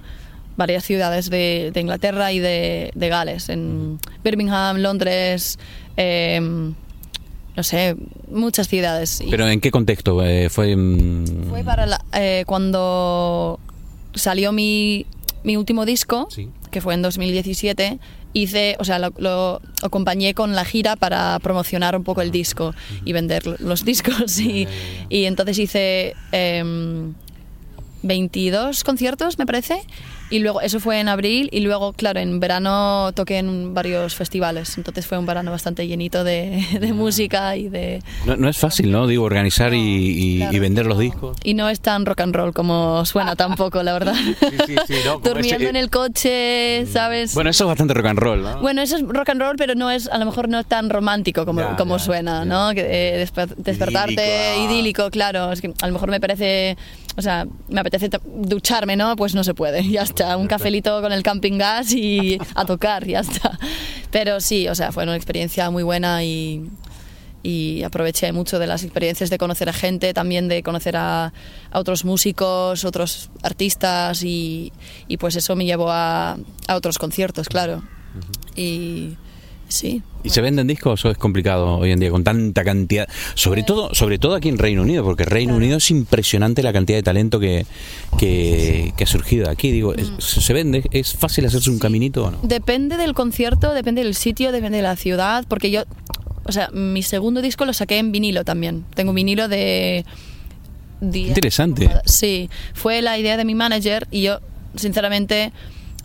varias 0.57 0.85
ciudades 0.85 1.29
de, 1.29 1.71
de 1.75 1.81
Inglaterra 1.81 2.33
y 2.33 2.39
de, 2.39 2.93
de 2.95 3.09
Gales, 3.09 3.49
en 3.51 3.61
uh 3.61 3.99
-huh. 3.99 4.23
Birmingham, 4.25 4.79
Londres. 4.79 5.59
Eh, 5.97 6.41
no 7.57 7.63
sé, 7.63 7.97
muchas 8.31 8.69
ciudades. 8.69 9.23
¿Pero 9.31 9.49
en 9.49 9.61
qué 9.61 9.71
contexto? 9.71 10.23
Eh, 10.23 10.51
¿Fue, 10.51 10.77
Fue 11.49 11.65
para 11.65 11.87
la, 11.87 12.05
eh, 12.13 12.45
cuando 12.47 13.59
salió 14.17 14.53
mi, 14.53 15.07
mi 15.45 15.57
último 15.57 15.85
disco, 15.85 16.29
sí. 16.31 16.51
que 16.71 16.81
fue 16.81 16.95
en 16.95 17.03
2017, 17.03 17.99
hice, 18.33 18.77
o 18.79 18.85
sea, 18.85 18.99
lo, 18.99 19.13
lo, 19.19 19.63
acompañé 19.83 20.35
con 20.35 20.55
la 20.55 20.65
gira 20.65 20.97
para 20.97 21.39
promocionar 21.39 21.97
un 21.97 22.05
poco 22.05 22.21
el 22.21 22.31
disco 22.31 22.75
y 23.05 23.13
vender 23.13 23.61
los 23.61 23.85
discos. 23.85 24.39
Y, 24.41 24.67
y 25.09 25.25
entonces 25.25 25.59
hice 25.59 26.15
eh, 26.33 26.65
22 28.03 28.85
conciertos, 28.85 29.39
me 29.39 29.47
parece. 29.47 29.83
Y 30.31 30.41
luego, 30.41 30.61
eso 30.61 30.81
fue 30.81 31.01
en 31.01 31.09
abril, 31.09 31.49
y 31.53 31.61
luego, 31.61 31.93
claro, 31.93 32.21
en 32.21 32.41
verano 32.41 33.13
toqué 33.15 33.39
en 33.39 33.75
varios 33.75 34.15
festivales. 34.15 34.77
Entonces 34.77 35.07
fue 35.07 35.19
un 35.19 35.27
verano 35.27 35.51
bastante 35.51 35.87
llenito 35.87 36.25
de, 36.25 36.65
de 36.81 36.93
música 36.93 37.57
y 37.57 37.69
de. 37.69 38.03
No, 38.25 38.37
no, 38.37 38.49
es 38.49 38.59
fácil, 38.59 38.91
¿no? 38.91 39.07
Digo, 39.07 39.25
organizar 39.25 39.71
no, 39.71 39.77
y, 39.77 39.81
y, 39.81 40.37
claro, 40.39 40.57
y, 40.57 40.59
vender 40.59 40.87
los 40.87 40.99
discos. 40.99 41.37
Y 41.45 41.55
no 41.55 41.69
es 41.69 41.81
tan 41.81 42.07
rock 42.07 42.21
and 42.21 42.35
roll 42.35 42.53
como 42.53 43.05
suena 43.05 43.37
tampoco, 43.37 43.83
la 43.83 43.93
verdad. 43.93 44.15
Sí, 44.15 44.35
sí, 44.67 44.77
sí, 44.87 44.95
no, 45.05 45.19
Durmiendo 45.19 45.63
ese... 45.63 45.69
en 45.69 45.77
el 45.77 45.91
coche, 45.91 46.87
¿sabes? 46.87 47.35
Bueno, 47.35 47.51
eso 47.51 47.65
es 47.65 47.69
bastante 47.69 47.95
rock 47.95 48.07
and 48.07 48.19
roll, 48.19 48.43
¿no? 48.43 48.61
Bueno, 48.61 48.83
eso 48.83 48.97
es 48.97 49.03
rock 49.03 49.31
and 49.31 49.41
roll, 49.41 49.57
pero 49.57 49.75
no 49.75 49.91
es, 49.91 50.09
a 50.09 50.19
lo 50.19 50.27
mejor 50.27 50.49
no 50.49 50.59
es 50.59 50.67
tan 50.67 50.91
romántico 50.91 51.47
como, 51.47 51.61
ya, 51.61 51.77
como 51.77 51.99
ya, 51.99 52.05
suena, 52.05 52.39
ya. 52.41 52.45
¿no? 52.45 52.75
Que, 52.75 52.81
eh, 52.81 53.19
desper 53.19 53.55
despertarte 53.57 54.13
idílico, 54.13 54.61
ah. 54.61 54.65
idílico, 54.65 55.11
claro. 55.11 55.53
Es 55.53 55.61
que 55.61 55.73
a 55.81 55.87
lo 55.87 55.93
mejor 55.93 56.11
me 56.11 56.21
parece. 56.21 56.77
O 57.17 57.23
sea, 57.23 57.47
me 57.69 57.81
apetece 57.81 58.11
ducharme, 58.25 58.95
¿no? 58.97 59.17
Pues 59.17 59.35
no 59.35 59.43
se 59.43 59.55
puede, 59.55 59.89
ya 59.89 60.03
está. 60.03 60.37
Un 60.37 60.47
cafelito 60.47 61.01
con 61.01 61.13
el 61.13 61.23
camping 61.23 61.59
gas 61.59 61.93
y 61.93 62.39
a 62.55 62.65
tocar, 62.65 63.07
ya 63.07 63.21
está. 63.21 63.59
Pero 64.11 64.41
sí, 64.41 64.69
o 64.69 64.75
sea, 64.75 64.93
fue 64.93 65.05
una 65.05 65.17
experiencia 65.17 65.71
muy 65.71 65.83
buena 65.83 66.23
y, 66.25 66.69
y 67.43 67.83
aproveché 67.85 68.33
mucho 68.33 68.59
de 68.59 68.67
las 68.67 68.83
experiencias 68.83 69.31
de 69.31 69.39
conocer 69.39 69.69
a 69.69 69.73
gente, 69.73 70.13
también 70.13 70.49
de 70.49 70.63
conocer 70.63 70.97
a, 70.97 71.33
a 71.71 71.79
otros 71.79 72.05
músicos, 72.05 72.85
otros 72.85 73.31
artistas 73.43 74.23
y, 74.23 74.73
y, 75.09 75.17
pues 75.17 75.37
eso 75.37 75.57
me 75.57 75.65
llevó 75.65 75.91
a, 75.91 76.37
a 76.69 76.75
otros 76.77 76.99
conciertos, 76.99 77.49
claro. 77.49 77.77
Uh 77.77 78.19
-huh. 78.19 78.59
Y 78.61 79.17
sí. 79.69 80.03
¿Y 80.23 80.31
se 80.31 80.41
venden 80.41 80.67
discos 80.67 81.05
o 81.05 81.11
es 81.11 81.17
complicado 81.17 81.79
hoy 81.79 81.93
en 81.93 82.01
día 82.01 82.11
con 82.11 82.25
tanta 82.25 82.65
cantidad? 82.65 83.09
Sobre 83.35 83.63
todo, 83.63 83.95
sobre 83.95 84.19
todo 84.19 84.35
aquí 84.35 84.49
en 84.49 84.59
Reino 84.59 84.83
Unido, 84.83 85.05
porque 85.05 85.25
Reino 85.25 85.51
claro. 85.51 85.59
Unido 85.59 85.77
es 85.79 85.91
impresionante 85.91 86.65
la 86.65 86.73
cantidad 86.73 86.99
de 86.99 87.03
talento 87.05 87.39
que, 87.39 87.65
que, 88.19 88.93
que 88.97 89.05
ha 89.05 89.07
surgido 89.07 89.49
aquí. 89.49 89.71
Digo, 89.71 89.93
mm. 89.93 90.21
¿se 90.21 90.53
vende? 90.53 90.83
¿Es 90.91 91.15
fácil 91.15 91.47
hacerse 91.47 91.71
un 91.71 91.79
caminito 91.79 92.25
o 92.25 92.31
no? 92.33 92.39
Depende 92.43 92.97
del 92.97 93.15
concierto, 93.15 93.73
depende 93.73 94.03
del 94.03 94.15
sitio, 94.17 94.51
depende 94.51 94.79
de 94.79 94.83
la 94.83 94.97
ciudad, 94.97 95.45
porque 95.49 95.71
yo, 95.71 95.85
o 96.45 96.51
sea, 96.51 96.71
mi 96.73 97.03
segundo 97.03 97.41
disco 97.41 97.65
lo 97.65 97.73
saqué 97.73 97.99
en 97.99 98.11
vinilo 98.11 98.45
también. 98.45 98.85
Tengo 98.95 99.11
un 99.11 99.17
vinilo 99.17 99.49
de... 99.49 100.05
Día, 100.99 101.29
Interesante. 101.29 101.91
Sí, 102.07 102.49
fue 102.73 103.03
la 103.03 103.19
idea 103.19 103.37
de 103.37 103.45
mi 103.45 103.55
manager 103.55 104.09
y 104.11 104.23
yo, 104.23 104.41
sinceramente 104.77 105.53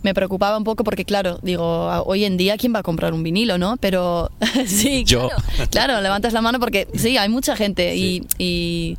me 0.04 0.14
preocupaba 0.14 0.58
un 0.58 0.64
poco 0.64 0.84
porque, 0.84 1.06
claro, 1.06 1.40
digo, 1.42 1.88
hoy 2.06 2.26
en 2.26 2.38
día, 2.38 2.58
¿quién 2.58 2.74
va 2.74 2.80
a 2.80 2.84
comprar 2.84 3.14
un 3.14 3.24
vinilo, 3.24 3.58
no? 3.58 3.78
Pero 3.78 4.32
sí, 4.66 5.04
Yo. 5.04 5.30
Claro, 5.30 5.70
claro, 5.70 6.02
levantas 6.02 6.34
la 6.34 6.42
mano 6.42 6.60
porque 6.60 6.88
sí, 6.96 7.18
hay 7.18 7.30
mucha 7.30 7.56
gente 7.56 7.94
sí. 7.94 8.24
y, 8.38 8.44
y, 8.44 8.98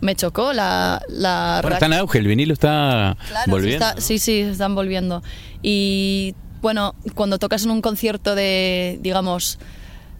me 0.00 0.16
chocó 0.16 0.52
la... 0.52 1.00
la 1.08 1.60
bueno, 1.62 1.76
está 1.76 1.86
en 1.86 1.92
auge, 1.92 2.18
el 2.18 2.26
vinilo 2.26 2.52
está 2.52 3.16
claro, 3.28 3.50
volviendo. 3.52 3.86
Sí, 3.86 3.92
está, 3.92 4.00
sí, 4.00 4.18
sí, 4.18 4.40
están 4.40 4.74
volviendo. 4.74 5.22
Y 5.62 6.34
bueno, 6.60 6.96
cuando 7.14 7.38
tocas 7.38 7.64
en 7.64 7.70
un 7.70 7.80
concierto 7.80 8.34
de, 8.34 8.98
digamos, 9.00 9.60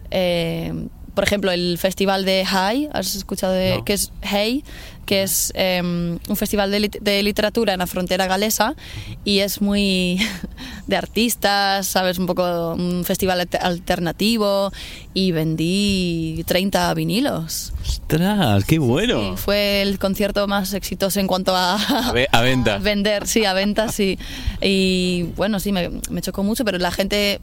eh, 0.09 0.73
por 1.13 1.23
ejemplo, 1.23 1.51
el 1.51 1.77
festival 1.77 2.25
de 2.25 2.45
Hay, 2.49 2.89
¿has 2.93 3.15
escuchado 3.15 3.53
de 3.53 3.77
no. 3.77 3.85
que 3.85 3.93
es 3.93 4.11
Hey? 4.21 4.63
Que 5.05 5.23
es 5.23 5.51
eh, 5.55 5.81
un 5.83 6.35
festival 6.35 6.71
de, 6.71 6.79
lit 6.79 6.97
de, 7.01 7.23
literatura 7.23 7.73
en 7.73 7.79
la 7.79 7.87
frontera 7.87 8.27
galesa 8.27 8.75
y 9.23 9.39
es 9.39 9.61
muy 9.61 10.19
de 10.87 10.95
artistas, 10.95 11.87
¿sabes? 11.87 12.17
Un 12.17 12.25
poco 12.25 12.73
un 12.73 13.03
festival 13.03 13.47
alternativo 13.61 14.71
y 15.13 15.31
vendí 15.31 16.43
30 16.47 16.93
vinilos. 16.93 17.73
¡Ostras, 17.81 18.65
qué 18.65 18.79
bueno! 18.79 19.35
Sí, 19.35 19.41
fue 19.43 19.81
el 19.81 19.99
concierto 19.99 20.47
más 20.47 20.73
exitoso 20.73 21.19
en 21.19 21.27
cuanto 21.27 21.55
a... 21.55 21.75
A, 21.75 22.13
a 22.31 22.41
venta. 22.41 22.75
A 22.75 22.77
vender, 22.79 23.27
sí, 23.27 23.45
a 23.45 23.53
venta, 23.53 23.89
sí. 23.89 24.17
Y 24.61 25.23
bueno, 25.35 25.59
sí, 25.59 25.71
me, 25.71 25.89
me 26.09 26.21
chocó 26.21 26.43
mucho, 26.43 26.65
pero 26.65 26.77
la 26.77 26.91
gente 26.91 27.41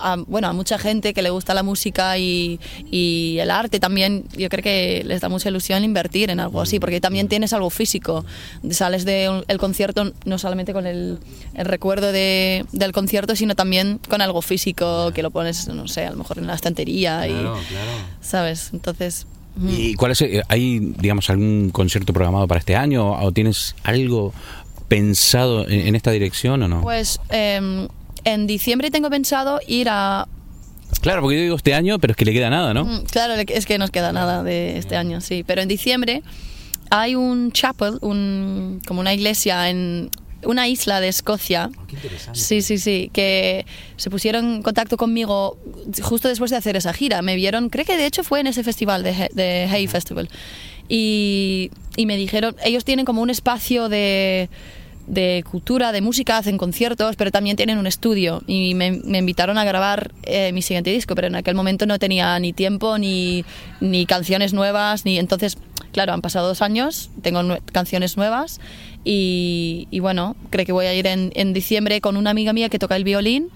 a, 0.00 0.16
bueno, 0.26 0.48
a 0.48 0.52
mucha 0.52 0.78
gente 0.78 1.14
que 1.14 1.22
le 1.22 1.30
gusta 1.30 1.54
la 1.54 1.62
música 1.62 2.18
y, 2.18 2.60
y, 2.90 3.38
el 3.38 3.50
arte 3.50 3.80
también, 3.80 4.24
yo 4.36 4.48
creo 4.48 4.62
que 4.62 5.02
les 5.04 5.20
da 5.20 5.28
mucha 5.28 5.48
ilusión 5.48 5.84
invertir 5.84 6.30
en 6.30 6.40
algo 6.40 6.60
así, 6.60 6.80
porque 6.80 7.00
también 7.00 7.28
tienes 7.28 7.52
algo 7.52 7.70
físico. 7.70 8.24
Sales 8.70 9.04
del 9.04 9.44
de 9.46 9.58
concierto 9.58 10.12
no 10.24 10.38
solamente 10.38 10.72
con 10.72 10.86
el, 10.86 11.18
el 11.54 11.64
recuerdo 11.64 12.12
de, 12.12 12.64
del 12.72 12.92
concierto, 12.92 13.36
sino 13.36 13.54
también 13.54 14.00
con 14.08 14.20
algo 14.20 14.42
físico 14.42 15.12
que 15.12 15.22
lo 15.22 15.30
pones, 15.30 15.68
no 15.68 15.88
sé, 15.88 16.06
a 16.06 16.10
lo 16.10 16.16
mejor 16.16 16.38
en 16.38 16.46
la 16.46 16.54
estantería. 16.54 17.22
Claro, 17.24 17.60
y, 17.60 17.64
claro. 17.66 17.90
¿Sabes? 18.20 18.70
Entonces... 18.72 19.26
¿Y 19.60 19.94
cuál 19.94 20.12
es, 20.12 20.24
hay, 20.46 20.78
digamos, 20.78 21.30
algún 21.30 21.70
concierto 21.70 22.12
programado 22.12 22.46
para 22.46 22.60
este 22.60 22.76
año 22.76 23.20
o 23.20 23.32
tienes 23.32 23.74
algo 23.82 24.32
pensado 24.88 25.68
en, 25.68 25.88
en 25.88 25.94
esta 25.96 26.10
dirección 26.10 26.62
o 26.62 26.68
no? 26.68 26.82
Pues 26.82 27.20
em, 27.28 27.88
en 28.32 28.46
diciembre 28.46 28.90
tengo 28.90 29.10
pensado 29.10 29.60
ir 29.66 29.88
a... 29.90 30.26
Claro, 31.02 31.20
porque 31.22 31.36
yo 31.36 31.42
digo 31.42 31.56
este 31.56 31.74
año, 31.74 31.98
pero 31.98 32.12
es 32.12 32.16
que 32.16 32.24
le 32.24 32.32
queda 32.32 32.48
nada, 32.50 32.72
¿no? 32.74 32.84
Mm, 32.84 33.04
Claro, 33.10 33.34
es 33.34 33.66
que 33.66 33.78
nos 33.78 33.90
queda 33.90 34.12
nada 34.12 34.42
de 34.42 34.78
este 34.78 34.96
año, 34.96 35.20
sí. 35.20 35.44
Pero 35.46 35.60
en 35.62 35.68
diciembre 35.68 36.22
hay 36.90 37.14
un 37.14 37.52
chapel, 37.52 37.98
un, 38.00 38.80
como 38.86 39.00
una 39.00 39.12
iglesia 39.12 39.68
en 39.68 40.10
una 40.44 40.66
isla 40.68 41.00
de 41.00 41.08
Escocia. 41.08 41.68
Sí, 42.32 42.62
sí, 42.62 42.78
sí, 42.78 43.10
que 43.12 43.66
se 43.96 44.08
pusieron 44.08 44.54
en 44.56 44.62
contacto 44.62 44.96
conmigo 44.96 45.58
justo 46.00 46.28
después 46.28 46.50
de 46.50 46.56
hacer 46.56 46.76
esa 46.76 46.92
gira. 46.94 47.20
Me 47.22 47.36
vieron, 47.36 47.68
creo 47.68 47.84
que 47.84 47.96
de 47.96 48.06
hecho 48.06 48.24
fue 48.24 48.40
en 48.40 48.46
ese 48.46 48.62
festival 48.64 49.02
de, 49.02 49.10
He- 49.10 49.30
de 49.34 49.68
Hay 49.70 49.86
Festival. 49.88 50.30
Y, 50.88 51.70
y 51.96 52.06
me 52.06 52.16
dijeron, 52.16 52.56
ellos 52.64 52.84
tienen 52.84 53.04
como 53.04 53.20
un 53.20 53.30
espacio 53.30 53.88
de, 53.90 54.48
de 55.08 55.42
cultura, 55.50 55.90
de 55.90 56.00
música, 56.00 56.36
hacen 56.38 56.58
conciertos, 56.58 57.16
pero 57.16 57.30
también 57.30 57.56
tienen 57.56 57.78
un 57.78 57.86
estudio. 57.86 58.42
Y 58.46 58.74
me, 58.74 58.92
me 58.92 59.18
invitaron 59.18 59.56
a 59.58 59.64
grabar 59.64 60.12
eh, 60.24 60.52
mi 60.52 60.62
siguiente 60.62 60.90
disco, 60.90 61.14
pero 61.14 61.26
en 61.28 61.34
aquel 61.34 61.54
momento 61.54 61.86
no 61.86 61.98
tenía 61.98 62.38
ni 62.38 62.52
tiempo, 62.52 62.98
ni, 62.98 63.44
ni 63.80 64.04
canciones 64.06 64.52
nuevas, 64.52 65.04
ni 65.04 65.18
entonces, 65.18 65.56
claro, 65.92 66.12
han 66.12 66.20
pasado 66.20 66.46
dos 66.48 66.60
años, 66.62 67.10
tengo 67.22 67.40
nue- 67.42 67.62
canciones 67.72 68.16
nuevas 68.18 68.60
y, 69.04 69.88
y 69.90 70.00
bueno, 70.00 70.36
creo 70.50 70.66
que 70.66 70.72
voy 70.72 70.86
a 70.86 70.94
ir 70.94 71.06
en, 71.06 71.32
en 71.34 71.54
diciembre 71.54 72.00
con 72.02 72.16
una 72.18 72.30
amiga 72.30 72.52
mía 72.52 72.68
que 72.68 72.78
toca 72.78 72.94
el 72.96 73.04
violín, 73.04 73.48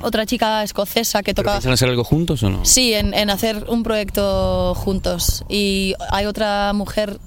otra 0.00 0.24
chica 0.24 0.62
escocesa 0.62 1.22
que 1.22 1.34
¿Pero 1.34 1.42
toca... 1.44 1.52
piensan 1.56 1.72
hacer 1.74 1.90
algo 1.90 2.04
juntos 2.04 2.42
o 2.42 2.48
no? 2.48 2.64
Sí, 2.64 2.94
en, 2.94 3.12
en 3.12 3.28
hacer 3.28 3.66
un 3.68 3.82
proyecto 3.82 4.74
juntos. 4.74 5.44
Y 5.50 5.94
hay 6.10 6.24
otra 6.24 6.72
mujer 6.72 7.18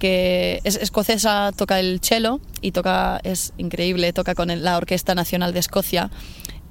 que 0.00 0.60
es 0.64 0.74
escocesa, 0.76 1.52
toca 1.56 1.78
el 1.78 2.00
cello 2.02 2.40
y 2.60 2.72
toca, 2.72 3.20
es 3.22 3.52
increíble, 3.58 4.12
toca 4.12 4.34
con 4.34 4.48
la 4.64 4.76
Orquesta 4.76 5.14
Nacional 5.14 5.52
de 5.52 5.60
Escocia. 5.60 6.10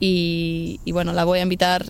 Y, 0.01 0.79
y 0.85 0.91
bueno, 0.91 1.13
la 1.13 1.23
voy 1.23 1.39
a 1.39 1.43
invitar 1.43 1.85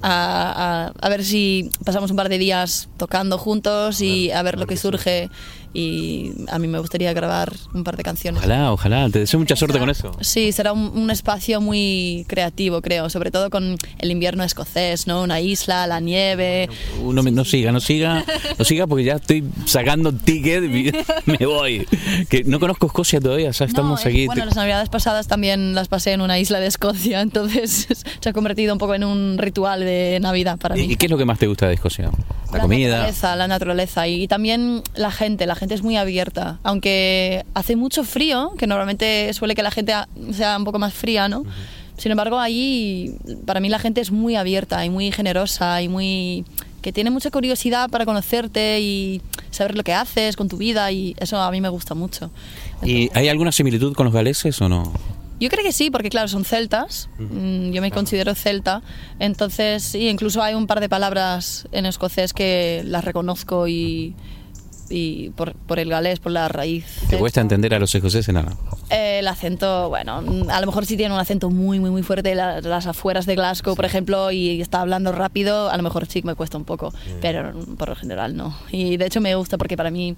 a, 0.00 0.90
a- 1.00 1.06
a 1.06 1.08
ver 1.08 1.24
si 1.24 1.70
pasamos 1.84 2.10
un 2.10 2.16
par 2.16 2.28
de 2.28 2.38
días 2.38 2.88
tocando 2.96 3.36
juntos 3.38 4.00
y 4.00 4.30
a 4.30 4.42
ver 4.42 4.58
lo 4.58 4.66
que 4.66 4.76
surge. 4.76 5.28
Y 5.74 6.32
a 6.50 6.58
mí 6.58 6.66
me 6.66 6.78
gustaría 6.78 7.12
grabar 7.12 7.52
un 7.74 7.84
par 7.84 7.96
de 7.96 8.02
canciones. 8.02 8.38
Ojalá, 8.40 8.72
ojalá. 8.72 9.08
Te 9.10 9.20
deseo 9.20 9.38
mucha 9.38 9.54
suerte 9.56 9.78
con 9.78 9.90
eso. 9.90 10.12
Sí, 10.20 10.52
será 10.52 10.72
un, 10.72 10.90
un 10.96 11.10
espacio 11.10 11.60
muy 11.60 12.24
creativo, 12.28 12.80
creo, 12.82 13.10
sobre 13.10 13.30
todo 13.30 13.50
con 13.50 13.76
el 13.98 14.10
invierno 14.10 14.44
escocés, 14.44 15.06
¿no? 15.06 15.22
Una 15.22 15.40
isla, 15.40 15.86
la 15.86 16.00
nieve. 16.00 16.68
No, 17.02 17.22
me- 17.22 17.30
no 17.30 17.44
siga, 17.44 17.70
no 17.72 17.80
siga, 17.80 18.24
no 18.58 18.64
siga 18.64 18.86
porque 18.86 19.04
ya 19.04 19.14
estoy 19.14 19.44
sacando 19.66 20.12
ticket 20.12 20.64
y 20.64 20.92
me 21.26 21.46
voy. 21.46 21.86
Que 22.28 22.44
no 22.44 22.58
conozco 22.60 22.86
Escocia 22.86 23.20
todavía, 23.20 23.50
o 23.50 23.52
sea, 23.52 23.66
estamos 23.66 24.00
No, 24.04 24.06
eh, 24.08 24.12
aquí. 24.12 24.26
Bueno, 24.26 24.44
las 24.46 24.56
navidades 24.56 24.88
pasadas 24.88 25.28
también 25.28 25.74
las 25.74 25.88
pasé 25.88 26.12
en 26.12 26.20
una 26.22 26.38
isla 26.38 26.60
de 26.60 26.66
Escocia, 26.66 27.20
entonces 27.22 27.86
se 28.20 28.28
ha 28.28 28.32
convertido 28.32 28.72
un 28.72 28.78
poco 28.78 28.94
en 28.94 29.04
un 29.04 29.36
ritual 29.38 29.80
de 29.80 30.18
Navidad 30.20 30.58
para 30.58 30.74
mí. 30.74 30.82
¿Y 30.82 30.96
qué 30.96 31.06
es 31.06 31.10
lo 31.10 31.18
que 31.18 31.24
más 31.24 31.38
te 31.38 31.46
gusta 31.46 31.68
de 31.68 31.74
Escocia? 31.74 32.10
La, 32.52 32.60
comida. 32.60 32.88
naturaleza, 32.92 33.36
la 33.36 33.46
naturaleza 33.48 34.08
y, 34.08 34.26
también 34.26 34.82
la 34.94 35.10
gente, 35.10 35.44
la 35.46 35.54
gente 35.58 35.74
es 35.74 35.82
muy 35.82 35.96
abierta, 35.96 36.58
aunque 36.62 37.44
hace 37.54 37.76
mucho 37.76 38.04
frío, 38.04 38.52
que 38.58 38.66
normalmente 38.66 39.32
suele 39.34 39.54
que 39.54 39.62
la 39.62 39.70
gente 39.70 39.92
sea 40.32 40.56
un 40.56 40.64
poco 40.64 40.78
más 40.78 40.94
fría, 40.94 41.28
¿no? 41.28 41.44
Sin 41.98 42.12
embargo, 42.12 42.38
allí 42.38 43.16
para 43.44 43.60
mí 43.60 43.68
la 43.68 43.78
gente 43.78 44.00
es 44.00 44.10
muy 44.12 44.36
abierta 44.36 44.84
y 44.84 44.90
muy 44.90 45.10
generosa 45.10 45.82
y 45.82 45.88
muy 45.88 46.44
que 46.80 46.92
tiene 46.92 47.10
mucha 47.10 47.30
curiosidad 47.30 47.90
para 47.90 48.06
conocerte 48.06 48.80
y 48.80 49.20
saber 49.50 49.76
lo 49.76 49.82
que 49.82 49.92
haces 49.92 50.36
con 50.36 50.48
tu 50.48 50.56
vida 50.56 50.90
y 50.92 51.16
eso 51.18 51.38
a 51.38 51.50
mí 51.50 51.60
me 51.60 51.68
gusta 51.68 51.94
mucho. 51.94 52.30
¿Y 52.84 53.10
hay 53.14 53.28
alguna 53.28 53.50
similitud 53.50 53.94
con 53.94 54.04
los 54.04 54.14
galeses 54.14 54.60
o 54.60 54.68
no? 54.68 54.92
Yo 55.40 55.48
creo 55.50 55.62
que 55.62 55.72
sí, 55.72 55.90
porque 55.90 56.10
claro, 56.10 56.28
son 56.28 56.44
celtas. 56.44 57.08
Mm, 57.18 57.70
Yo 57.70 57.80
me 57.80 57.90
considero 57.90 58.34
celta. 58.34 58.82
Entonces, 59.18 59.82
sí, 59.84 60.08
incluso 60.08 60.42
hay 60.42 60.54
un 60.54 60.66
par 60.66 60.80
de 60.80 60.88
palabras 60.88 61.68
en 61.70 61.86
escocés 61.86 62.32
que 62.32 62.82
las 62.84 63.04
reconozco 63.04 63.68
y, 63.68 64.14
y 64.90 65.30
por, 65.30 65.54
por 65.54 65.78
el 65.78 65.88
galés, 65.90 66.18
por 66.20 66.32
la 66.32 66.48
raíz. 66.48 66.84
¿Te 67.08 67.18
cuesta 67.18 67.40
entender 67.40 67.74
a 67.74 67.78
los 67.78 67.94
escoceses? 67.94 68.32
Nada. 68.34 68.56
Eh, 68.90 69.18
el 69.20 69.28
acento, 69.28 69.88
bueno, 69.88 70.22
a 70.48 70.60
lo 70.60 70.66
mejor 70.66 70.86
sí 70.86 70.96
tiene 70.96 71.14
un 71.14 71.20
acento 71.20 71.50
muy, 71.50 71.78
muy, 71.80 71.90
muy 71.90 72.02
fuerte. 72.02 72.34
la- 72.34 72.60
las 72.60 72.86
afueras 72.86 73.26
de 73.26 73.34
Glasgow, 73.34 73.74
por 73.76 73.84
ejemplo, 73.84 74.30
y 74.30 74.60
está 74.60 74.80
hablando 74.80 75.12
rápido, 75.12 75.70
a 75.70 75.76
lo 75.76 75.82
mejor 75.82 76.06
sí 76.06 76.22
me 76.22 76.34
cuesta 76.34 76.56
un 76.58 76.64
poco, 76.64 76.92
pero 77.20 77.52
mm, 77.52 77.76
por 77.76 77.88
lo 77.90 77.96
general 77.96 78.36
no. 78.36 78.56
Y 78.70 78.96
de 78.96 79.06
hecho 79.06 79.20
me 79.20 79.34
gusta 79.34 79.58
porque 79.58 79.76
para 79.76 79.90
mí 79.90 80.16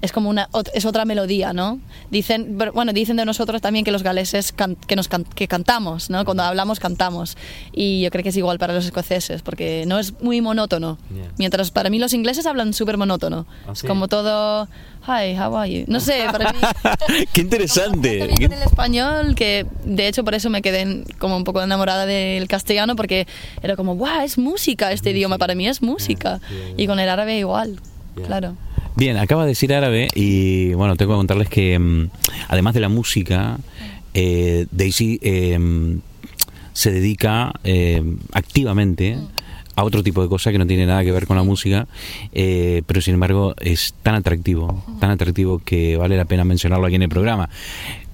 es 0.00 0.12
como 0.12 0.30
una 0.30 0.48
es 0.74 0.84
otra 0.84 1.04
melodía, 1.04 1.52
¿no? 1.52 1.80
Dicen, 2.10 2.56
bueno, 2.74 2.92
dicen 2.92 3.16
de 3.16 3.24
nosotros 3.24 3.60
también 3.60 3.84
que 3.84 3.90
los 3.90 4.02
galeses 4.02 4.52
can- 4.52 4.76
que 4.76 4.94
nos 4.96 5.08
can- 5.08 5.24
que 5.24 5.48
cantamos, 5.48 6.08
¿no? 6.10 6.24
Cuando 6.24 6.44
hablamos 6.44 6.78
cantamos. 6.78 7.36
Y 7.72 8.02
yo 8.02 8.10
creo 8.10 8.22
que 8.22 8.28
es 8.28 8.36
igual 8.36 8.58
para 8.58 8.74
los 8.74 8.84
escoceses 8.84 9.42
porque 9.42 9.84
no 9.86 9.98
es 9.98 10.20
muy 10.22 10.40
monótono. 10.40 10.98
Mientras 11.36 11.70
para 11.72 11.90
mí 11.90 11.98
los 11.98 12.12
ingleses 12.12 12.46
hablan 12.46 12.72
súper 12.74 12.96
monótono. 12.96 13.46
Es 13.72 13.82
como 13.82 14.06
todo 14.08 14.68
Hi, 15.06 15.34
how 15.38 15.56
are 15.56 15.70
you? 15.72 15.84
No 15.88 16.00
sé, 16.00 16.24
para 16.30 16.52
mí 16.52 16.58
¡Qué 17.32 17.40
interesante! 17.40 18.18
también 18.18 18.50
con 18.50 18.58
el 18.58 18.62
español, 18.64 19.34
que 19.34 19.66
de 19.84 20.06
hecho 20.06 20.22
por 20.22 20.34
eso 20.34 20.50
me 20.50 20.60
quedé 20.62 20.80
en- 20.82 21.04
como 21.18 21.36
un 21.36 21.44
poco 21.44 21.62
enamorada 21.62 22.04
del 22.06 22.46
castellano, 22.46 22.94
porque 22.94 23.26
era 23.62 23.74
como, 23.74 23.94
¡guau! 23.96 24.20
Es 24.20 24.38
música 24.38 24.92
este 24.92 25.10
idioma, 25.10 25.38
para 25.38 25.54
mí 25.54 25.66
es 25.66 25.82
música. 25.82 26.40
Y 26.76 26.86
con 26.86 27.00
el 27.00 27.08
árabe 27.08 27.38
igual, 27.38 27.80
claro. 28.26 28.54
Bien, 28.98 29.16
acaba 29.16 29.44
de 29.44 29.50
decir 29.50 29.72
árabe 29.72 30.08
y 30.16 30.74
bueno, 30.74 30.96
tengo 30.96 31.12
que 31.12 31.18
contarles 31.18 31.48
que 31.48 31.78
mm, 31.78 32.10
además 32.48 32.74
de 32.74 32.80
la 32.80 32.88
música, 32.88 33.56
eh, 34.12 34.66
Daisy 34.72 35.20
eh, 35.22 35.56
se 36.72 36.90
dedica 36.90 37.52
eh, 37.62 38.02
activamente 38.32 39.18
a 39.76 39.84
otro 39.84 40.02
tipo 40.02 40.20
de 40.20 40.28
cosas 40.28 40.52
que 40.52 40.58
no 40.58 40.66
tiene 40.66 40.84
nada 40.84 41.04
que 41.04 41.12
ver 41.12 41.28
con 41.28 41.36
la 41.36 41.44
música, 41.44 41.86
eh, 42.32 42.82
pero 42.86 43.00
sin 43.00 43.14
embargo 43.14 43.54
es 43.60 43.94
tan 44.02 44.16
atractivo, 44.16 44.84
tan 44.98 45.12
atractivo 45.12 45.60
que 45.64 45.96
vale 45.96 46.16
la 46.16 46.24
pena 46.24 46.44
mencionarlo 46.44 46.84
aquí 46.84 46.96
en 46.96 47.02
el 47.02 47.08
programa. 47.08 47.48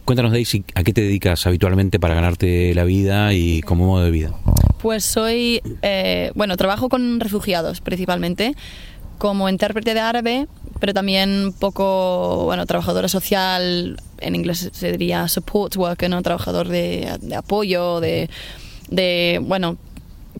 Cuéntanos, 0.04 0.32
Daisy, 0.32 0.64
¿a 0.74 0.84
qué 0.84 0.92
te 0.92 1.00
dedicas 1.00 1.46
habitualmente 1.46 1.98
para 1.98 2.14
ganarte 2.14 2.74
la 2.74 2.84
vida 2.84 3.32
y 3.32 3.62
como 3.62 3.86
modo 3.86 4.04
de 4.04 4.10
vida? 4.10 4.34
Pues 4.82 5.02
soy, 5.02 5.62
eh, 5.80 6.30
bueno, 6.34 6.58
trabajo 6.58 6.90
con 6.90 7.20
refugiados 7.20 7.80
principalmente, 7.80 8.54
como 9.18 9.48
intérprete 9.48 9.94
de 9.94 10.00
árabe, 10.00 10.46
pero 10.80 10.92
también 10.92 11.46
un 11.46 11.52
poco, 11.52 12.44
bueno, 12.44 12.66
trabajadora 12.66 13.08
social, 13.08 13.96
en 14.18 14.34
inglés 14.34 14.70
se 14.72 14.92
diría 14.92 15.28
support 15.28 15.76
worker, 15.76 16.10
¿no? 16.10 16.22
Trabajador 16.22 16.68
de, 16.68 17.18
de 17.20 17.34
apoyo, 17.36 18.00
de, 18.00 18.28
de, 18.90 19.40
bueno, 19.42 19.78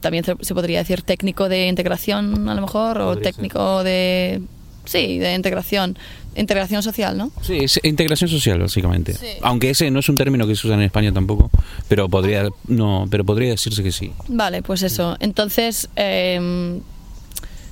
también 0.01 0.23
se, 0.23 0.35
podría 0.53 0.79
decir 0.79 1.01
técnico 1.01 1.49
de 1.49 1.67
integración 1.67 2.47
a 2.47 2.53
lo 2.53 2.61
mejor, 2.61 2.99
o 3.01 3.17
técnico 3.17 3.83
de, 3.83 4.41
sí, 4.85 5.17
de 5.19 5.33
integración, 5.33 5.97
integración 6.35 6.83
social, 6.83 7.17
¿no? 7.17 7.31
Sí, 7.41 7.57
es 7.63 7.79
integración 7.83 8.29
social, 8.29 8.59
básicamente. 8.59 9.15
Aunque 9.41 9.69
ese 9.69 9.89
no 9.89 9.99
es 9.99 10.09
un 10.09 10.15
término 10.15 10.45
que 10.45 10.55
se 10.55 10.67
usa 10.67 10.75
en 10.75 10.83
España 10.83 11.11
tampoco, 11.11 11.49
pero 11.87 12.09
podría, 12.09 12.49
no, 12.67 13.07
pero 13.09 13.23
podría 13.23 13.49
decirse 13.49 13.81
que 13.83 13.91
sí. 13.91 14.11
Vale, 14.27 14.61
pues 14.61 14.83
eso. 14.83 15.17
Entonces, 15.19 15.89
eh, 15.95 16.79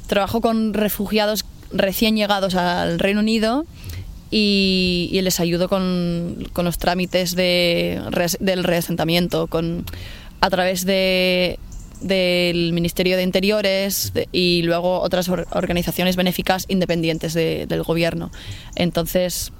trabajo 0.08 0.42
con 0.42 0.74
refugiados 0.74 1.46
recién 1.72 2.16
llegados 2.16 2.56
al 2.56 3.00
Reino 3.00 3.20
Unido 3.22 3.66
y, 4.32 5.10
y 5.12 5.22
les 5.22 5.40
ayudo 5.40 5.70
con, 5.70 6.48
con 6.54 6.66
los 6.66 6.78
trámites 6.78 7.36
de, 7.36 8.02
del 8.40 8.64
reasentamiento, 8.64 9.48
con, 9.48 9.86
a 10.42 10.50
través 10.50 10.86
de 10.86 11.60
del 12.02 12.74
Ministerio 12.74 13.16
de 13.16 13.24
Interiores 13.24 14.12
y 14.34 14.62
luego 14.64 15.00
otras 15.00 15.30
or- 15.30 15.48
organizaciones 15.52 16.18
benéficas 16.18 16.66
independientes 16.68 17.34
de- 17.34 17.66
del 17.66 17.82
gobierno. 17.84 18.30
Entonces, 18.76 19.54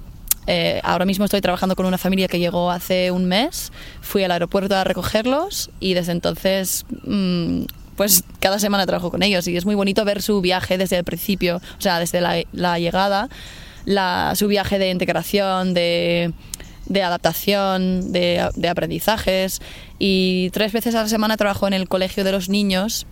eh, 0.46 0.78
ahora 0.84 1.06
mismo 1.06 1.24
estoy 1.24 1.40
trabajando 1.40 1.74
con 1.74 1.86
una 1.86 1.96
familia 1.96 2.28
que 2.28 2.38
llegó 2.38 2.70
hace 2.70 3.10
un 3.12 3.24
mes. 3.24 3.72
Fui 4.02 4.24
al 4.24 4.30
aeropuerto 4.30 4.76
a 4.76 4.84
recogerlos 4.84 5.70
y 5.80 5.94
desde 5.94 6.12
entonces, 6.12 6.84
mm, 7.06 7.62
pues 7.96 8.24
cada 8.40 8.58
semana 8.58 8.86
trabajo 8.86 9.10
con 9.10 9.22
ellos 9.22 9.46
y 9.48 9.56
es 9.56 9.64
muy 9.64 9.74
bonito 9.74 10.04
ver 10.04 10.22
su 10.22 10.40
viaje 10.40 10.78
desde 10.78 10.98
el 10.98 11.04
principio, 11.04 11.56
o 11.56 11.80
sea, 11.80 11.98
desde 11.98 12.20
la, 12.20 12.42
la 12.52 12.78
llegada, 12.78 13.28
la, 13.84 14.32
su 14.34 14.48
viaje 14.48 14.78
de 14.78 14.90
integración, 14.90 15.74
de, 15.74 16.32
de 16.86 17.02
adaptación, 17.02 18.12
de, 18.12 18.48
de 18.54 18.68
aprendizajes. 18.68 19.60
Y 19.98 20.50
tres 20.50 20.72
veces 20.72 20.94
a 20.94 21.02
la 21.02 21.08
semana 21.08 21.36
trabajo 21.36 21.66
en 21.66 21.74
el 21.74 21.88
colegio 21.88 22.24
de 22.24 22.32
los 22.32 22.48
niños 22.48 23.06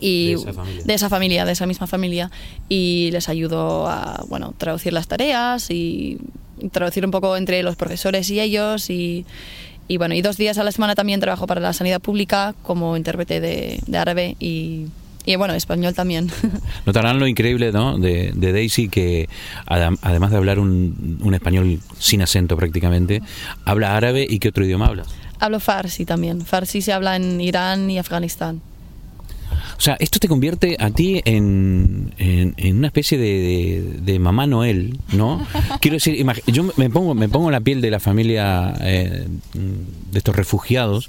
y 0.00 0.34
De 0.34 0.40
esa 0.40 0.52
familia. 0.52 0.84
de 0.84 0.94
esa 0.94 1.08
familia, 1.08 1.44
de 1.44 1.52
esa 1.52 1.66
misma 1.66 1.86
familia, 1.86 2.30
y 2.68 3.10
les 3.12 3.28
ayudo 3.28 3.86
a 3.86 4.24
bueno, 4.28 4.54
traducir 4.56 4.92
las 4.92 5.06
tareas 5.06 5.70
y 5.70 6.18
traducir 6.70 7.04
un 7.04 7.10
poco 7.10 7.36
entre 7.36 7.62
los 7.62 7.76
profesores 7.76 8.30
y 8.30 8.40
ellos 8.40 8.88
y, 8.90 9.26
y 9.92 9.96
bueno, 9.98 10.14
y 10.14 10.22
dos 10.22 10.36
días 10.36 10.58
a 10.58 10.64
la 10.64 10.72
semana 10.72 10.94
también 10.94 11.20
trabajo 11.20 11.46
para 11.46 11.60
la 11.60 11.72
sanidad 11.72 12.00
pública 12.00 12.54
como 12.62 12.96
intérprete 12.96 13.40
de, 13.40 13.80
de 13.86 13.98
árabe 13.98 14.36
y, 14.40 14.86
Y 15.24 15.36
bueno, 15.36 15.54
español 15.54 15.94
también. 15.94 16.30
Notarán 16.86 17.18
lo 17.20 17.26
increíble 17.26 17.70
¿no? 17.72 17.98
de, 17.98 18.32
de 18.34 18.52
Daisy 18.52 18.88
que 18.88 19.28
adem- 19.66 19.98
además 20.02 20.30
de 20.30 20.36
hablar 20.38 20.58
un, 20.58 21.18
un 21.22 21.34
español 21.34 21.78
sin 21.98 22.22
acento 22.22 22.56
prácticamente, 22.56 23.20
habla 23.64 23.96
árabe 23.96 24.26
y 24.28 24.38
qué 24.38 24.48
otro 24.48 24.64
idioma 24.64 24.86
habla. 24.86 25.04
Hablo 25.38 25.60
farsi 25.60 26.04
también. 26.04 26.40
Farsi 26.40 26.82
se 26.82 26.92
habla 26.92 27.16
en 27.16 27.40
Irán 27.40 27.90
y 27.90 27.98
Afganistán. 27.98 28.60
O 29.82 29.84
sea, 29.84 29.96
esto 29.98 30.20
te 30.20 30.28
convierte 30.28 30.76
a 30.78 30.90
ti 30.92 31.22
en, 31.24 32.14
en, 32.16 32.54
en 32.56 32.76
una 32.76 32.86
especie 32.86 33.18
de, 33.18 33.24
de- 33.24 33.82
de 34.12 34.18
mamá 34.20 34.46
Noel, 34.46 34.96
¿no? 35.12 35.44
Quiero 35.80 35.96
decir, 35.96 36.24
yo 36.46 36.70
me 36.76 36.88
pongo, 36.88 37.16
me 37.16 37.28
pongo 37.28 37.48
en 37.48 37.52
la 37.52 37.60
piel 37.60 37.80
de 37.80 37.90
la 37.90 37.98
familia 37.98 38.74
eh, 38.80 39.26
de 39.54 40.18
estos 40.18 40.36
refugiados 40.36 41.08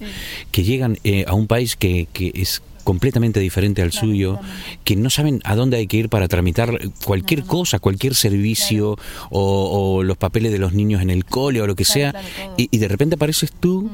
que 0.51 0.63
llegan 0.63 0.97
eh, 1.03 1.23
a 1.27 1.35
un 1.35 1.45
país 1.45 1.75
que, 1.75 2.07
que 2.13 2.31
es 2.33 2.63
completamente 2.83 3.39
diferente 3.39 3.83
al 3.83 3.91
suyo, 3.91 4.39
que 4.83 4.95
no 4.95 5.11
saben 5.11 5.39
a 5.43 5.55
dónde 5.55 5.77
hay 5.77 5.85
que 5.85 5.97
ir 5.97 6.09
para 6.09 6.27
tramitar 6.27 6.79
cualquier 7.05 7.43
cosa, 7.43 7.77
cualquier 7.77 8.15
servicio 8.15 8.97
o, 9.29 9.97
o 9.99 10.01
los 10.03 10.17
papeles 10.17 10.51
de 10.51 10.57
los 10.57 10.73
niños 10.73 11.03
en 11.03 11.11
el 11.11 11.25
cole 11.25 11.61
o 11.61 11.67
lo 11.67 11.75
que 11.75 11.85
sea, 11.85 12.15
y, 12.57 12.69
y 12.71 12.79
de 12.79 12.87
repente 12.87 13.17
apareces 13.17 13.51
tú 13.51 13.91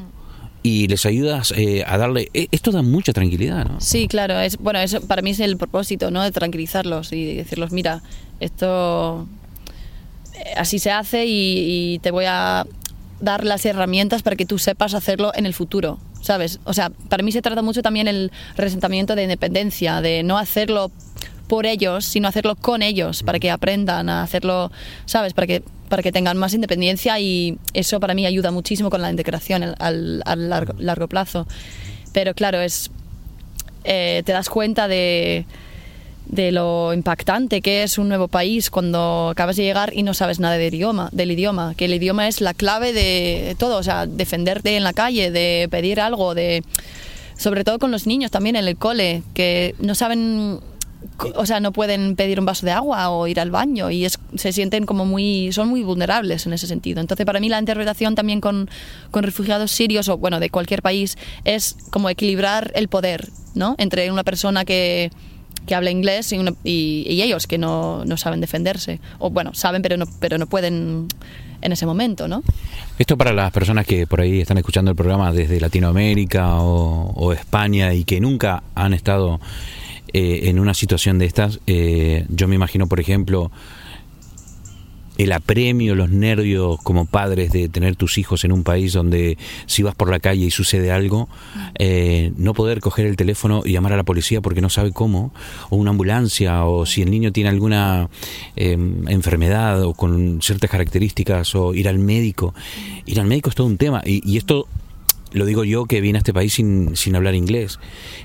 y 0.61 0.87
les 0.87 1.05
ayudas 1.05 1.53
eh, 1.55 1.83
a 1.87 1.97
darle... 1.97 2.29
eh, 2.33 2.47
Esto 2.51 2.71
da 2.71 2.81
mucha 2.81 3.13
tranquilidad, 3.13 3.65
¿no? 3.65 3.79
Sí, 3.79 4.07
claro. 4.07 4.39
Es, 4.39 4.57
bueno, 4.57 4.79
eso 4.79 5.01
para 5.01 5.21
mí 5.21 5.29
es 5.31 5.39
el 5.39 5.57
propósito, 5.57 6.11
¿no? 6.11 6.21
De 6.23 6.31
tranquilizarlos 6.31 7.13
y 7.13 7.35
decirlos, 7.35 7.71
mira, 7.71 8.01
esto 8.39 9.27
eh, 10.33 10.53
así 10.57 10.79
se 10.79 10.91
hace 10.91 11.25
y, 11.25 11.93
y 11.95 11.99
te 11.99 12.11
voy 12.11 12.25
a 12.27 12.65
dar 13.21 13.43
las 13.43 13.65
herramientas 13.65 14.21
para 14.21 14.35
que 14.35 14.45
tú 14.45 14.57
sepas 14.59 14.93
hacerlo 14.93 15.31
en 15.35 15.45
el 15.45 15.53
futuro, 15.53 15.99
¿sabes? 16.21 16.59
O 16.63 16.73
sea, 16.73 16.89
para 16.89 17.21
mí 17.23 17.31
se 17.31 17.41
trata 17.41 17.61
mucho 17.61 17.81
también 17.81 18.07
el 18.07 18.31
resentamiento 18.55 19.15
de 19.15 19.23
independencia, 19.23 19.99
de 20.01 20.23
no 20.23 20.37
hacerlo 20.37 20.89
por 21.49 21.65
ellos, 21.65 22.05
sino 22.05 22.29
hacerlo 22.29 22.55
con 22.55 22.81
ellos, 22.81 23.23
para 23.23 23.39
que 23.39 23.51
aprendan 23.51 24.07
a 24.07 24.23
hacerlo, 24.23 24.71
¿sabes? 25.05 25.33
Para 25.33 25.47
que, 25.47 25.63
para 25.89 26.01
que 26.01 26.11
tengan 26.13 26.37
más 26.37 26.53
independencia 26.53 27.19
y 27.19 27.57
eso 27.73 27.99
para 27.99 28.13
mí 28.13 28.25
ayuda 28.25 28.51
muchísimo 28.51 28.89
con 28.89 29.01
la 29.01 29.09
integración 29.09 29.63
al, 29.79 30.21
al- 30.25 30.49
largo, 30.49 30.73
largo 30.79 31.07
plazo. 31.07 31.47
Pero 32.13 32.33
claro, 32.33 32.61
es, 32.61 32.91
eh, 33.83 34.21
te 34.25 34.31
das 34.31 34.49
cuenta 34.49 34.87
de, 34.87 35.45
de 36.27 36.51
lo 36.51 36.93
impactante 36.93 37.61
que 37.61 37.81
es 37.83 37.97
un 37.97 38.07
nuevo 38.07 38.27
país 38.27 38.69
cuando 38.69 39.29
acabas 39.29 39.55
de 39.55 39.63
llegar 39.63 39.91
y 39.95 40.03
no 40.03 40.13
sabes 40.13 40.39
nada 40.39 40.57
del 40.57 40.73
idioma, 40.75 41.09
del 41.11 41.31
idioma, 41.31 41.73
que 41.75 41.85
el 41.85 41.93
idioma 41.95 42.27
es 42.27 42.41
la 42.41 42.53
clave 42.53 42.93
de 42.93 43.55
todo, 43.57 43.77
o 43.77 43.83
sea, 43.83 44.05
defenderte 44.05 44.77
en 44.77 44.83
la 44.83 44.93
calle, 44.93 45.31
de 45.31 45.67
pedir 45.71 45.99
algo, 45.99 46.35
de 46.35 46.63
sobre 47.35 47.63
todo 47.63 47.79
con 47.79 47.89
los 47.89 48.05
niños 48.05 48.31
también 48.31 48.55
en 48.57 48.67
el 48.67 48.75
cole, 48.75 49.23
que 49.33 49.73
no 49.79 49.95
saben 49.95 50.59
o 51.35 51.45
sea, 51.45 51.59
no 51.59 51.71
pueden 51.71 52.15
pedir 52.15 52.39
un 52.39 52.45
vaso 52.45 52.65
de 52.65 52.71
agua 52.71 53.09
o 53.09 53.27
ir 53.27 53.39
al 53.39 53.51
baño 53.51 53.89
y 53.91 54.05
es, 54.05 54.19
se 54.35 54.51
sienten 54.51 54.85
como 54.85 55.05
muy, 55.05 55.51
son 55.51 55.67
muy 55.69 55.83
vulnerables 55.83 56.45
en 56.45 56.53
ese 56.53 56.67
sentido. 56.67 56.99
Entonces, 57.01 57.25
para 57.25 57.39
mí 57.39 57.49
la 57.49 57.59
interpretación 57.59 58.15
también 58.15 58.41
con, 58.41 58.69
con 59.11 59.23
refugiados 59.23 59.71
sirios 59.71 60.09
o, 60.09 60.17
bueno, 60.17 60.39
de 60.39 60.49
cualquier 60.49 60.81
país 60.81 61.17
es 61.45 61.75
como 61.91 62.09
equilibrar 62.09 62.71
el 62.75 62.87
poder, 62.87 63.29
¿no? 63.55 63.75
Entre 63.77 64.11
una 64.11 64.23
persona 64.23 64.65
que, 64.65 65.11
que 65.65 65.75
habla 65.75 65.91
inglés 65.91 66.31
y, 66.33 66.37
una- 66.37 66.53
y- 66.63 67.05
y 67.09 67.21
ellos 67.21 67.47
que 67.47 67.57
no, 67.57 68.03
no 68.05 68.17
saben 68.17 68.41
defenderse. 68.41 68.99
O, 69.19 69.29
bueno, 69.29 69.53
saben, 69.53 69.81
pero 69.81 69.97
no, 69.97 70.05
pero 70.19 70.37
no 70.37 70.47
pueden 70.47 71.07
en 71.61 71.71
ese 71.73 71.85
momento, 71.85 72.27
¿no? 72.29 72.41
Esto 72.97 73.17
para 73.17 73.33
las 73.33 73.51
personas 73.51 73.85
que 73.85 74.07
por 74.07 74.21
ahí 74.21 74.39
están 74.39 74.57
escuchando 74.57 74.91
el 74.91 74.95
programa 74.97 75.31
desde 75.33 75.59
Latinoamérica 75.59 76.59
o, 76.61 77.11
o 77.15 77.33
España 77.33 77.93
y 77.93 78.05
que 78.05 78.21
nunca 78.21 78.63
han 78.75 78.93
estado 78.93 79.41
eh, 80.13 80.49
en 80.49 80.59
una 80.59 80.73
situación 80.73 81.19
de 81.19 81.25
estas, 81.25 81.59
eh, 81.67 82.25
yo 82.29 82.47
me 82.47 82.55
imagino, 82.55 82.87
por 82.87 82.99
ejemplo, 82.99 83.51
el 85.19 85.33
apremio, 85.33 85.95
los 85.95 86.09
nervios 86.09 86.79
como 86.81 87.05
padres 87.05 87.51
de 87.51 87.67
tener 87.67 87.97
tus 87.97 88.17
hijos 88.17 88.45
en 88.45 88.53
un 88.53 88.63
país 88.63 88.93
donde 88.93 89.37
si 89.65 89.83
vas 89.83 89.93
por 89.93 90.09
la 90.09 90.21
calle 90.21 90.45
y 90.45 90.51
sucede 90.51 90.91
algo, 90.91 91.27
eh, 91.77 92.31
no 92.37 92.53
poder 92.53 92.79
coger 92.79 93.05
el 93.05 93.17
teléfono 93.17 93.61
y 93.65 93.73
llamar 93.73 93.91
a 93.91 93.97
la 93.97 94.03
policía 94.03 94.39
porque 94.39 94.61
no 94.61 94.69
sabe 94.69 94.93
cómo, 94.93 95.33
o 95.69 95.75
una 95.75 95.91
ambulancia, 95.91 96.63
o 96.63 96.85
si 96.85 97.01
el 97.01 97.11
niño 97.11 97.33
tiene 97.33 97.49
alguna 97.49 98.09
eh, 98.55 98.77
enfermedad 99.07 99.83
o 99.83 99.93
con 99.93 100.41
ciertas 100.41 100.69
características, 100.69 101.53
o 101.53 101.73
ir 101.73 101.89
al 101.89 101.99
médico. 101.99 102.53
Ir 103.05 103.19
al 103.19 103.27
médico 103.27 103.49
es 103.49 103.57
todo 103.57 103.67
un 103.67 103.77
tema, 103.77 104.01
y, 104.05 104.21
y 104.23 104.37
esto 104.37 104.67
lo 105.31 105.45
digo 105.45 105.63
yo 105.63 105.85
que 105.85 106.01
vine 106.01 106.17
a 106.17 106.19
este 106.19 106.33
país 106.33 106.53
sin, 106.53 106.95
sin 106.95 107.15
hablar 107.15 107.35
inglés. 107.35 107.79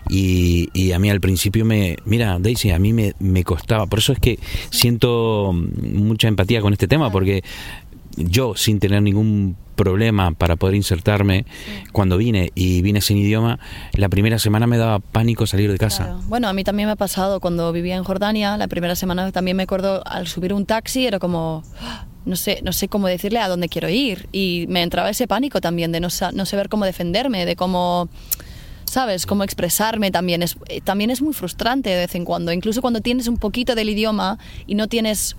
Y, 0.08 0.68
y 0.72 0.92
a 0.92 0.98
mí 0.98 1.10
al 1.10 1.20
principio 1.20 1.64
me 1.64 1.96
mira 2.04 2.38
Daisy 2.40 2.70
a 2.70 2.78
mí 2.78 2.92
me, 2.92 3.14
me 3.18 3.44
costaba. 3.44 3.86
Por 3.86 3.98
eso 3.98 4.12
es 4.12 4.18
que 4.18 4.38
siento 4.70 5.52
mucha 5.52 6.28
empatía 6.28 6.60
con 6.60 6.72
este 6.72 6.88
tema 6.88 7.10
porque 7.10 7.42
yo 8.16 8.54
sin 8.54 8.78
tener 8.78 9.02
ningún 9.02 9.56
problema 9.74 10.30
para 10.30 10.54
poder 10.54 10.76
insertarme 10.76 11.46
cuando 11.90 12.16
vine 12.16 12.52
y 12.54 12.80
vine 12.80 13.00
sin 13.00 13.18
idioma 13.18 13.58
la 13.94 14.08
primera 14.08 14.38
semana 14.38 14.68
me 14.68 14.78
daba 14.78 15.00
pánico 15.00 15.48
salir 15.48 15.72
de 15.72 15.78
casa. 15.78 16.04
Claro. 16.04 16.20
Bueno, 16.28 16.48
a 16.48 16.52
mí 16.52 16.62
también 16.62 16.86
me 16.86 16.92
ha 16.92 16.96
pasado 16.96 17.40
cuando 17.40 17.72
vivía 17.72 17.96
en 17.96 18.04
Jordania, 18.04 18.56
la 18.56 18.68
primera 18.68 18.94
semana 18.94 19.32
también 19.32 19.56
me 19.56 19.64
acuerdo 19.64 20.02
al 20.06 20.28
subir 20.28 20.52
un 20.54 20.64
taxi 20.64 21.06
era 21.06 21.18
como 21.18 21.64
"Ah, 21.80 22.06
no 22.24 22.36
sé, 22.36 22.60
no 22.62 22.72
sé 22.72 22.88
cómo 22.88 23.06
decirle 23.06 23.38
a 23.38 23.48
dónde 23.48 23.68
quiero 23.68 23.88
ir. 23.88 24.28
Y 24.32 24.66
me 24.68 24.82
entraba 24.82 25.10
ese 25.10 25.26
pánico 25.26 25.60
también 25.60 25.92
de 25.92 26.00
no, 26.00 26.08
no 26.32 26.46
saber 26.46 26.68
cómo 26.68 26.84
defenderme, 26.84 27.46
de 27.46 27.56
cómo 27.56 28.08
sabes, 28.84 29.26
cómo 29.26 29.44
expresarme 29.44 30.10
también. 30.10 30.42
Es 30.42 30.56
eh, 30.68 30.80
también 30.80 31.10
es 31.10 31.20
muy 31.22 31.34
frustrante 31.34 31.90
de 31.90 31.96
vez 31.96 32.14
en 32.14 32.24
cuando, 32.24 32.52
incluso 32.52 32.80
cuando 32.80 33.00
tienes 33.00 33.28
un 33.28 33.38
poquito 33.38 33.74
del 33.74 33.88
idioma 33.90 34.38
y 34.66 34.74
no 34.74 34.88
tienes 34.88 35.36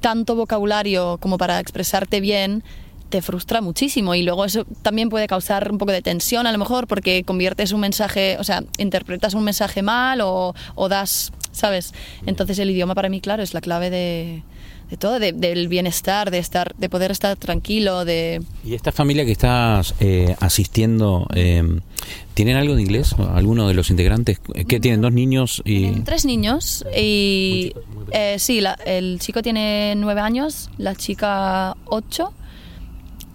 tanto 0.00 0.34
vocabulario 0.34 1.18
como 1.20 1.36
para 1.36 1.60
expresarte 1.60 2.20
bien, 2.20 2.64
te 3.10 3.20
frustra 3.22 3.60
muchísimo. 3.60 4.14
Y 4.14 4.22
luego 4.22 4.44
eso 4.44 4.64
también 4.82 5.10
puede 5.10 5.26
causar 5.26 5.70
un 5.70 5.78
poco 5.78 5.92
de 5.92 6.00
tensión 6.00 6.46
a 6.46 6.52
lo 6.52 6.58
mejor 6.58 6.86
porque 6.86 7.24
conviertes 7.24 7.72
un 7.72 7.80
mensaje, 7.80 8.36
o 8.38 8.44
sea, 8.44 8.62
interpretas 8.78 9.34
un 9.34 9.44
mensaje 9.44 9.82
mal 9.82 10.20
o, 10.22 10.54
o 10.74 10.88
das, 10.88 11.32
¿sabes? 11.60 11.92
Entonces 12.26 12.58
el 12.58 12.70
idioma 12.70 12.94
para 12.94 13.08
mí, 13.08 13.20
claro, 13.20 13.42
es 13.42 13.52
la 13.54 13.60
clave 13.60 13.90
de, 13.90 14.42
de 14.90 14.96
todo, 14.96 15.18
de- 15.18 15.32
del 15.32 15.68
bienestar, 15.68 16.30
de 16.30 16.38
estar, 16.38 16.74
de 16.76 16.88
poder 16.88 17.10
estar 17.10 17.36
tranquilo, 17.36 18.04
de... 18.04 18.42
y 18.64 18.74
esta 18.74 18.90
familia 18.92 19.24
que 19.24 19.32
estás 19.32 19.94
eh, 20.00 20.34
asistiendo 20.40 21.26
eh, 21.34 21.62
tienen 22.34 22.56
algo 22.56 22.74
de 22.74 22.82
inglés 22.82 23.14
alguno 23.34 23.68
de 23.68 23.74
los 23.74 23.90
integrantes 23.90 24.40
que 24.66 24.80
tienen 24.80 25.00
dos 25.02 25.12
niños 25.12 25.60
y 25.64 25.80
Tienen 25.82 26.04
tres 26.04 26.24
niños 26.24 26.84
y 26.96 27.74
eh, 28.12 28.36
sí, 28.38 28.60
la- 28.60 28.78
el 28.86 29.18
chico 29.20 29.42
tiene 29.42 29.94
nueve 29.96 30.20
años, 30.22 30.70
la 30.78 30.94
chica 30.94 31.76
ocho 31.86 32.32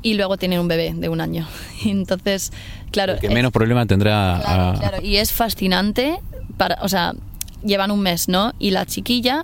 y 0.01 0.15
luego 0.15 0.37
tienen 0.37 0.59
un 0.59 0.67
bebé 0.67 0.93
de 0.95 1.09
un 1.09 1.21
año. 1.21 1.47
Entonces, 1.85 2.51
claro, 2.91 3.13
el 3.13 3.19
que 3.19 3.27
es- 3.27 3.33
menos 3.33 3.51
problema 3.51 3.85
tendrá 3.85 4.39
claro, 4.43 4.63
a- 4.63 4.79
claro, 4.79 4.97
y 5.05 5.17
es 5.17 5.31
fascinante, 5.31 6.17
para, 6.57 6.77
o 6.81 6.89
sea, 6.89 7.13
llevan 7.65 7.91
un 7.91 7.99
mes, 8.01 8.27
¿no? 8.29 8.53
Y 8.59 8.71
la 8.71 8.85
chiquilla, 8.85 9.43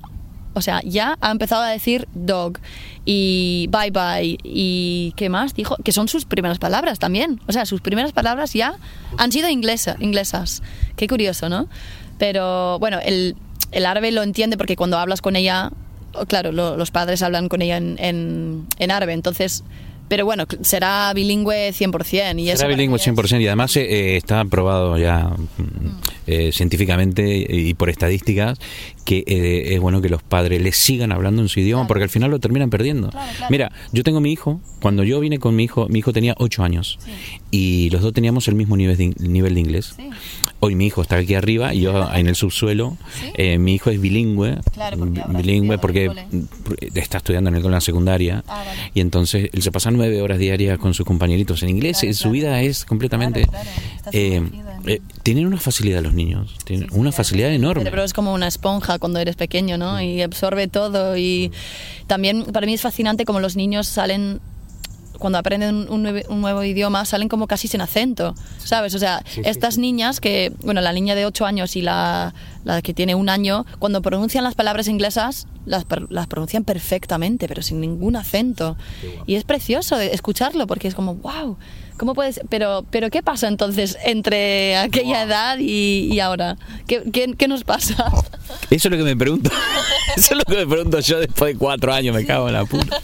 o 0.54 0.62
sea, 0.62 0.82
ya 0.84 1.18
ha 1.22 1.32
empezado 1.32 1.62
a 1.64 1.70
decir 1.70 2.08
dog 2.14 2.60
y 3.06 3.68
bye 3.72 3.92
bye. 3.92 4.38
Y 4.44 5.14
qué 5.16 5.30
más 5.30 5.54
dijo, 5.54 5.76
que 5.84 5.92
son 5.92 6.08
sus 6.08 6.26
primeras 6.26 6.60
palabras 6.60 7.00
también, 7.00 7.40
o 7.48 7.52
sea, 7.52 7.66
sus 7.66 7.82
primeras 7.82 8.12
palabras 8.12 8.54
ya 8.54 8.76
han 9.18 9.32
sido 9.32 9.50
inglesa, 9.50 9.96
inglesas, 10.00 10.62
qué 10.96 11.08
curioso, 11.08 11.50
¿no? 11.50 11.68
Pero 12.18 12.78
bueno, 12.80 13.00
el, 13.04 13.36
el 13.72 13.86
árabe 13.86 14.12
lo 14.12 14.22
entiende 14.24 14.58
porque 14.58 14.76
cuando 14.76 14.98
hablas 15.00 15.22
con 15.22 15.36
ella, 15.36 15.72
claro, 16.28 16.52
lo- 16.52 16.78
los 16.78 16.92
padres 16.92 17.22
hablan 17.24 17.50
con 17.50 17.62
ella 17.62 17.78
en, 17.78 17.96
en, 18.00 18.68
en 18.80 18.92
árabe, 18.92 19.14
entonces... 19.14 19.64
Pero 20.12 20.26
bueno, 20.26 20.44
será 20.60 21.14
bilingüe 21.14 21.72
100%. 21.72 22.38
Y 22.38 22.54
Será 22.58 22.68
bilingüe 22.68 22.96
mí 22.98 23.02
es- 23.02 23.08
100% 23.08 23.40
y 23.42 23.48
además 23.48 23.74
eh, 23.78 23.84
eh, 23.84 24.18
está 24.18 24.44
probado 24.44 24.98
ya 24.98 25.30
mm, 25.30 26.02
eh, 26.28 26.52
científicamente 26.52 27.24
y 27.48 27.74
por 27.76 27.90
estadísticas 27.90 28.60
que 29.06 29.24
eh, 29.26 29.74
es 29.74 29.80
bueno 29.80 30.02
que 30.02 30.10
los 30.10 30.22
padres 30.24 30.62
les 30.62 30.76
sigan 30.76 31.12
hablando 31.12 31.42
en 31.42 31.50
su 31.50 31.60
idioma 31.60 31.88
porque 31.88 32.04
al 32.04 32.10
final 32.10 32.32
lo 32.32 32.40
terminan 32.40 32.70
perdiendo. 32.70 33.10
Mira, 33.50 33.72
yo 33.92 34.04
tengo 34.04 34.22
mi 34.22 34.32
hijo, 34.32 34.62
cuando 34.82 35.04
yo 35.04 35.20
vine 35.20 35.40
con 35.40 35.56
mi 35.56 35.64
hijo, 35.64 35.88
mi 35.90 36.00
hijo 36.00 36.14
tenía 36.14 36.36
8 36.38 36.64
años 36.64 37.00
y 37.50 37.90
los 37.90 38.02
dos 38.02 38.14
teníamos 38.14 38.48
el 38.48 38.56
mismo 38.56 38.78
nivel 38.78 38.98
de, 38.98 39.14
nivel 39.20 39.56
de 39.56 39.60
inglés. 39.62 39.96
Hoy 40.60 40.76
mi 40.76 40.86
hijo 40.86 41.02
está 41.02 41.16
aquí 41.18 41.34
arriba 41.34 41.74
y 41.74 41.82
yo 41.82 42.08
en 42.14 42.28
el 42.28 42.36
subsuelo. 42.36 42.96
Eh, 43.34 43.58
mi 43.58 43.74
hijo 43.74 43.90
es 43.90 44.00
bilingüe, 44.00 44.58
porque 44.64 45.22
habrá 45.22 45.40
bilingüe 45.40 45.78
porque 45.80 46.10
mm, 46.10 46.44
está 46.94 47.18
estudiando 47.18 47.50
en 47.50 47.56
el 47.56 47.62
en 47.66 47.72
la 47.72 47.82
secundaria 47.82 48.44
Ah, 48.48 48.64
vale. 48.66 48.92
y 48.94 49.02
entonces 49.02 49.50
él 49.54 49.62
se 49.62 49.72
pasa 49.72 49.92
nueve 49.92 50.22
horas 50.22 50.40
diarias 50.40 50.78
con 50.80 50.94
sus 50.94 51.06
compañeritos 51.06 51.64
en 51.64 51.70
inglés. 51.70 52.06
Su 52.14 52.32
vida 52.32 52.62
es 52.62 52.86
completamente. 52.86 53.48
Eh, 54.12 54.42
eh, 54.86 55.02
tienen 55.24 55.48
una 55.48 55.58
facilidad 55.58 56.02
los 56.02 56.14
niños, 56.14 56.56
tienen 56.66 56.90
una 56.92 57.12
facilidad 57.12 57.50
El 57.50 57.56
enorme. 57.56 57.84
cerebro 57.84 58.04
es 58.04 58.14
como 58.14 58.34
una 58.34 58.48
esponja 58.48 59.00
cuando 59.00 59.20
eres 59.20 59.36
pequeño, 59.36 59.78
¿no? 59.78 60.02
Y 60.02 60.22
absorbe 60.22 60.68
todo. 60.68 61.18
Y 61.18 61.52
también 62.08 62.46
para 62.46 62.66
mí 62.66 62.74
es 62.74 62.82
fascinante 62.82 63.26
como 63.26 63.40
los 63.40 63.56
niños 63.56 63.88
salen 63.88 64.40
cuando 65.22 65.38
aprenden 65.38 65.88
un, 65.90 66.02
nuevo, 66.02 66.20
un 66.30 66.42
nuevo 66.42 66.64
idioma 66.64 67.06
salen 67.06 67.30
como 67.30 67.46
casi 67.46 67.68
sin 67.68 67.80
acento, 67.80 68.34
¿sabes? 68.58 68.96
O 68.96 69.00
sea, 69.00 69.24
estas 69.46 69.78
niñas 69.78 70.20
que, 70.20 70.52
bueno, 70.64 70.82
la 70.82 70.92
niña 70.92 71.14
de 71.14 71.28
8 71.28 71.46
años 71.46 71.76
y 71.76 71.82
la, 71.82 72.34
la 72.66 72.82
que 72.82 72.94
tiene 72.94 73.14
un 73.14 73.30
año, 73.30 73.66
cuando 73.78 74.02
pronuncian 74.02 74.44
las 74.44 74.56
palabras 74.56 74.88
inglesas, 74.88 75.48
las, 75.66 75.86
las 76.10 76.26
pronuncian 76.28 76.64
perfectamente, 76.64 77.48
pero 77.48 77.62
sin 77.62 77.80
ningún 77.80 78.16
acento. 78.16 78.76
Y 79.28 79.36
es 79.36 79.44
precioso 79.44 80.00
escucharlo 80.00 80.66
porque 80.66 80.88
es 80.88 80.96
como, 80.96 81.14
wow, 81.16 81.56
¿cómo 82.02 82.16
puedes? 82.16 82.42
Pero, 82.50 82.84
pero 82.90 83.12
¿qué 83.12 83.22
pasa 83.22 83.48
entonces 83.48 83.96
entre 84.04 84.76
aquella 84.76 85.22
edad 85.22 85.60
y, 85.60 86.10
y 86.12 86.20
ahora? 86.20 86.58
¿Qué, 86.88 87.04
qué, 87.14 87.36
qué 87.38 87.48
nos 87.48 87.64
pasa? 87.64 88.12
Eso 88.72 88.88
es 88.88 88.92
lo 88.92 88.98
que 88.98 89.04
me 89.04 89.16
pregunto. 89.16 89.52
Eso 90.18 90.34
es 90.34 90.38
lo 90.40 90.44
que 90.44 90.66
me 90.66 90.66
pregunto 90.66 91.00
yo 91.00 91.20
después 91.20 91.54
de 91.54 91.60
cuatro 91.60 91.94
años, 91.94 92.16
me 92.16 92.26
cago 92.26 92.48
en 92.48 92.56
la 92.56 92.66
puta. 92.66 93.00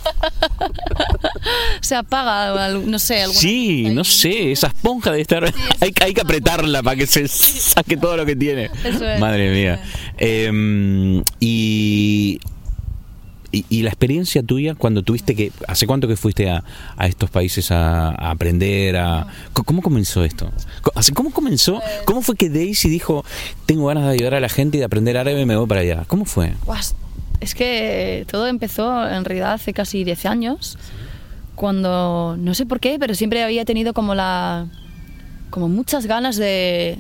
Se 1.82 1.94
apaga, 1.94 2.70
no 2.70 2.98
sé, 2.98 3.22
alguna 3.22 3.40
Sí, 3.40 3.88
no 3.92 4.04
sé, 4.04 4.52
esa 4.52 4.68
esponja 4.68 5.12
debe 5.12 5.22
estar. 5.22 5.44
hay, 5.80 5.94
hay 6.02 6.14
que 6.16 6.22
apretarla 6.22 6.82
para 6.82 6.96
que 6.96 7.06
se 7.06 7.28
saque 7.28 7.98
todo 7.98 8.18
lo 8.18 8.26
que 8.26 8.36
tiene. 8.36 8.72
Eso 8.84 9.08
es. 9.08 9.20
Madre 9.20 9.52
mía. 9.52 9.80
Eh, 10.18 11.22
y, 11.40 12.40
y. 13.52 13.66
y 13.70 13.82
la 13.84 13.90
experiencia 13.90 14.44
tuya 14.44 14.76
cuando 14.76 15.04
tuviste 15.04 15.36
que. 15.36 15.52
¿Hace 15.68 15.88
cuánto 15.88 16.08
que 16.08 16.16
fuiste 16.16 16.50
a, 16.50 16.64
a 16.96 17.08
estos 17.08 17.30
países 17.30 17.72
a, 17.72 18.10
a 18.10 18.32
aprender? 18.32 18.98
A, 18.98 19.28
¿Cómo 19.54 19.82
comenzó 19.82 20.24
esto? 20.24 20.52
¿Cómo 21.14 21.32
comenzó? 21.32 21.82
¿Cómo 22.06 22.22
fue 22.22 22.36
que 22.36 22.50
Daisy 22.50 22.90
dijo: 22.90 23.24
Tengo 23.66 23.88
ganas 23.88 24.06
de 24.06 24.12
ayudar 24.12 24.36
a 24.36 24.40
la 24.40 24.50
gente 24.50 24.78
y 24.78 24.80
de 24.80 24.86
aprender 24.86 25.18
árabe 25.18 25.42
y 25.42 25.46
me 25.46 25.56
voy 25.56 25.68
para 25.68 25.82
allá? 25.82 26.06
¿Cómo 26.08 26.26
fue? 26.26 26.54
Es 27.40 27.54
que 27.54 28.26
todo 28.30 28.48
empezó 28.48 29.08
en 29.08 29.24
realidad 29.24 29.54
hace 29.54 29.74
casi 29.74 30.04
10 30.04 30.26
años, 30.26 30.78
cuando 31.56 32.36
no 32.38 32.54
sé 32.54 32.66
por 32.66 32.80
qué, 32.80 32.98
pero 33.00 33.14
siempre 33.14 33.44
había 33.44 33.66
tenido 33.66 33.94
como 33.94 34.16
la 34.16 34.68
como 35.50 35.70
muchas 35.70 36.08
ganas 36.08 36.36
de 36.36 37.00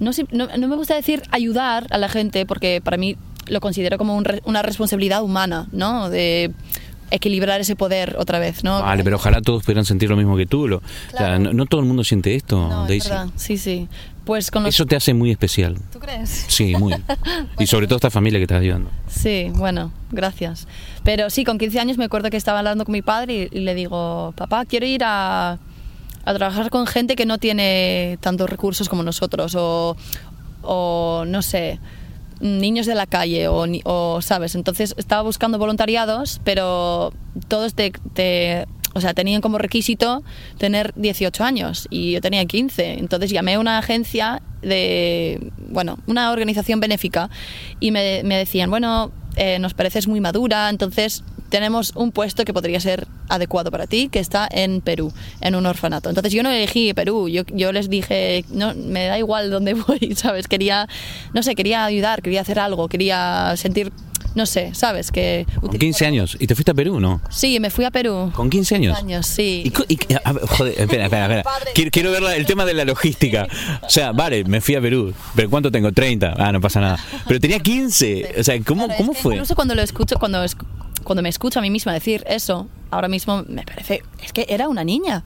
no, 0.00 0.10
no 0.32 0.68
me 0.68 0.76
gusta 0.76 0.94
decir 0.94 1.22
ayudar 1.30 1.86
a 1.90 1.98
la 1.98 2.08
gente 2.08 2.46
porque 2.46 2.80
para 2.82 2.96
mí 2.96 3.16
lo 3.48 3.60
considero 3.60 3.98
como 3.98 4.16
un 4.16 4.24
una 4.44 4.62
responsabilidad 4.62 5.22
humana, 5.22 5.66
¿no? 5.72 6.10
De 6.10 6.52
equilibrar 7.10 7.60
ese 7.60 7.76
poder 7.76 8.16
otra 8.18 8.38
vez, 8.38 8.64
¿no? 8.64 8.80
Vale, 8.82 9.04
pero 9.04 9.16
ojalá 9.16 9.40
todos 9.40 9.62
pudieran 9.62 9.84
sentir 9.84 10.10
lo 10.10 10.16
mismo 10.16 10.36
que 10.36 10.46
tú. 10.46 10.66
Lo, 10.66 10.78
o 10.78 10.80
sea, 11.10 11.18
Claro. 11.18 11.38
no, 11.38 11.52
no 11.52 11.66
todo 11.66 11.80
el 11.80 11.86
mundo 11.86 12.02
siente 12.02 12.34
esto, 12.34 12.56
No, 12.68 12.82
es 12.84 12.88
Daisy. 12.88 13.08
verdad. 13.08 13.26
Sí, 13.36 13.56
sí. 13.58 13.88
Pues 14.24 14.50
con 14.50 14.62
los... 14.64 14.74
Eso 14.74 14.86
te 14.86 14.96
hace 14.96 15.12
muy 15.14 15.30
especial. 15.30 15.76
¿Tú 15.92 15.98
crees? 16.00 16.46
Sí, 16.48 16.74
muy. 16.76 16.94
Y 17.58 17.66
sobre 17.66 17.86
todo 17.86 17.96
esta 17.96 18.10
familia 18.10 18.38
que 18.40 18.44
estás 18.44 18.60
ayudando. 18.62 18.90
Sí, 19.06 19.50
bueno, 19.54 19.92
gracias. 20.10 20.66
Pero 21.04 21.28
sí, 21.30 21.44
con 21.44 21.58
15 21.58 21.78
años 21.78 21.98
me 21.98 22.06
acuerdo 22.06 22.30
que 22.30 22.36
estaba 22.38 22.58
hablando 22.60 22.84
con 22.84 22.92
mi 22.92 23.02
padre 23.02 23.48
y, 23.52 23.58
y 23.58 23.60
le 23.60 23.74
digo, 23.74 24.32
papá, 24.36 24.64
quiero 24.64 24.86
ir 24.86 25.02
a, 25.04 25.58
a 26.24 26.34
trabajar 26.34 26.70
con 26.70 26.86
gente 26.86 27.16
que 27.16 27.26
no 27.26 27.36
tiene 27.38 28.16
tantos 28.22 28.48
recursos 28.48 28.88
como 28.88 29.02
nosotros 29.02 29.54
o, 29.56 29.94
o 30.62 31.24
no 31.28 31.42
sé, 31.42 31.78
niños 32.44 32.86
de 32.86 32.94
la 32.94 33.06
calle 33.06 33.48
o, 33.48 33.64
o, 33.84 34.20
¿sabes? 34.22 34.54
Entonces 34.54 34.94
estaba 34.98 35.22
buscando 35.22 35.58
voluntariados, 35.58 36.40
pero 36.44 37.12
todos 37.48 37.74
te, 37.74 37.90
te- 38.12 38.66
o 38.94 39.00
sea, 39.00 39.14
tenían 39.14 39.40
como 39.40 39.58
requisito 39.58 40.22
tener 40.58 40.92
18 40.94 41.42
años 41.42 41.88
y 41.90 42.12
yo 42.12 42.20
tenía 42.20 42.44
15. 42.44 42.98
Entonces 42.98 43.30
llamé 43.30 43.54
a 43.54 43.60
una 43.60 43.78
agencia 43.78 44.42
de, 44.62 45.50
bueno, 45.70 45.98
una 46.06 46.30
organización 46.30 46.78
benéfica 46.80 47.30
y 47.80 47.90
me, 47.90 48.22
me 48.24 48.36
decían, 48.36 48.70
bueno, 48.70 49.10
eh, 49.36 49.58
nos 49.58 49.74
pareces 49.74 50.06
muy 50.06 50.20
madura, 50.20 50.68
entonces 50.68 51.24
tenemos 51.54 51.92
un 51.94 52.10
puesto 52.10 52.44
que 52.44 52.52
podría 52.52 52.80
ser 52.80 53.06
adecuado 53.28 53.70
para 53.70 53.86
ti, 53.86 54.08
que 54.10 54.18
está 54.18 54.48
en 54.50 54.80
Perú, 54.80 55.12
en 55.40 55.54
un 55.54 55.66
orfanato. 55.66 56.08
Entonces 56.08 56.32
yo 56.32 56.42
no 56.42 56.50
elegí 56.50 56.92
Perú, 56.94 57.28
yo, 57.28 57.44
yo 57.52 57.70
les 57.70 57.88
dije, 57.88 58.44
no, 58.50 58.74
me 58.74 59.06
da 59.06 59.18
igual 59.20 59.50
dónde 59.52 59.74
voy, 59.86 60.14
¿sabes? 60.16 60.48
Quería, 60.48 60.88
no 61.32 61.44
sé, 61.44 61.54
quería 61.54 61.84
ayudar, 61.84 62.22
quería 62.22 62.40
hacer 62.40 62.58
algo, 62.58 62.88
quería 62.88 63.54
sentir, 63.56 63.92
no 64.34 64.46
sé, 64.46 64.74
¿sabes? 64.74 65.12
Que 65.12 65.46
Con 65.60 65.70
15 65.78 66.06
años. 66.06 66.36
¿Y 66.40 66.48
te 66.48 66.56
fuiste 66.56 66.72
a 66.72 66.74
Perú, 66.74 66.98
no? 66.98 67.20
Sí, 67.30 67.60
me 67.60 67.70
fui 67.70 67.84
a 67.84 67.92
Perú. 67.92 68.32
¿Con 68.34 68.50
15 68.50 68.74
años? 68.74 68.98
años, 68.98 69.24
sí. 69.24 69.62
Y 69.64 69.70
co- 69.70 69.84
y- 69.88 69.96
a 70.24 70.32
ver, 70.32 70.44
joder, 70.48 70.74
espera, 70.76 71.04
espera, 71.04 71.24
espera. 71.38 71.44
Quiero, 71.72 71.90
quiero 71.92 72.10
ver 72.10 72.20
la- 72.22 72.34
el 72.34 72.46
tema 72.46 72.64
de 72.64 72.74
la 72.74 72.84
logística. 72.84 73.46
O 73.82 73.88
sea, 73.90 74.10
vale, 74.10 74.42
me 74.42 74.60
fui 74.60 74.74
a 74.74 74.80
Perú. 74.80 75.14
¿Pero 75.36 75.48
cuánto 75.50 75.70
tengo? 75.70 75.92
30. 75.92 76.34
Ah, 76.36 76.50
no 76.50 76.60
pasa 76.60 76.80
nada. 76.80 76.98
Pero 77.28 77.38
tenía 77.38 77.60
15. 77.60 78.34
O 78.40 78.42
sea, 78.42 78.60
¿cómo, 78.64 78.86
Claro, 78.86 78.98
cómo 78.98 79.12
es 79.12 79.18
que 79.18 79.22
fue? 79.22 79.34
Incluso 79.36 79.54
cuando 79.54 79.76
lo 79.76 79.82
escucho, 79.82 80.16
cuando, 80.18 80.42
cuando 81.04 81.22
me 81.22 81.28
escucho 81.28 81.58
a 81.58 81.62
mí 81.62 81.70
misma 81.70 81.92
decir 81.92 82.24
eso, 82.26 82.68
ahora 82.90 83.08
mismo 83.08 83.44
me 83.48 83.62
parece, 83.62 84.02
es 84.22 84.32
que 84.32 84.46
era 84.48 84.68
una 84.68 84.84
niña. 84.84 85.24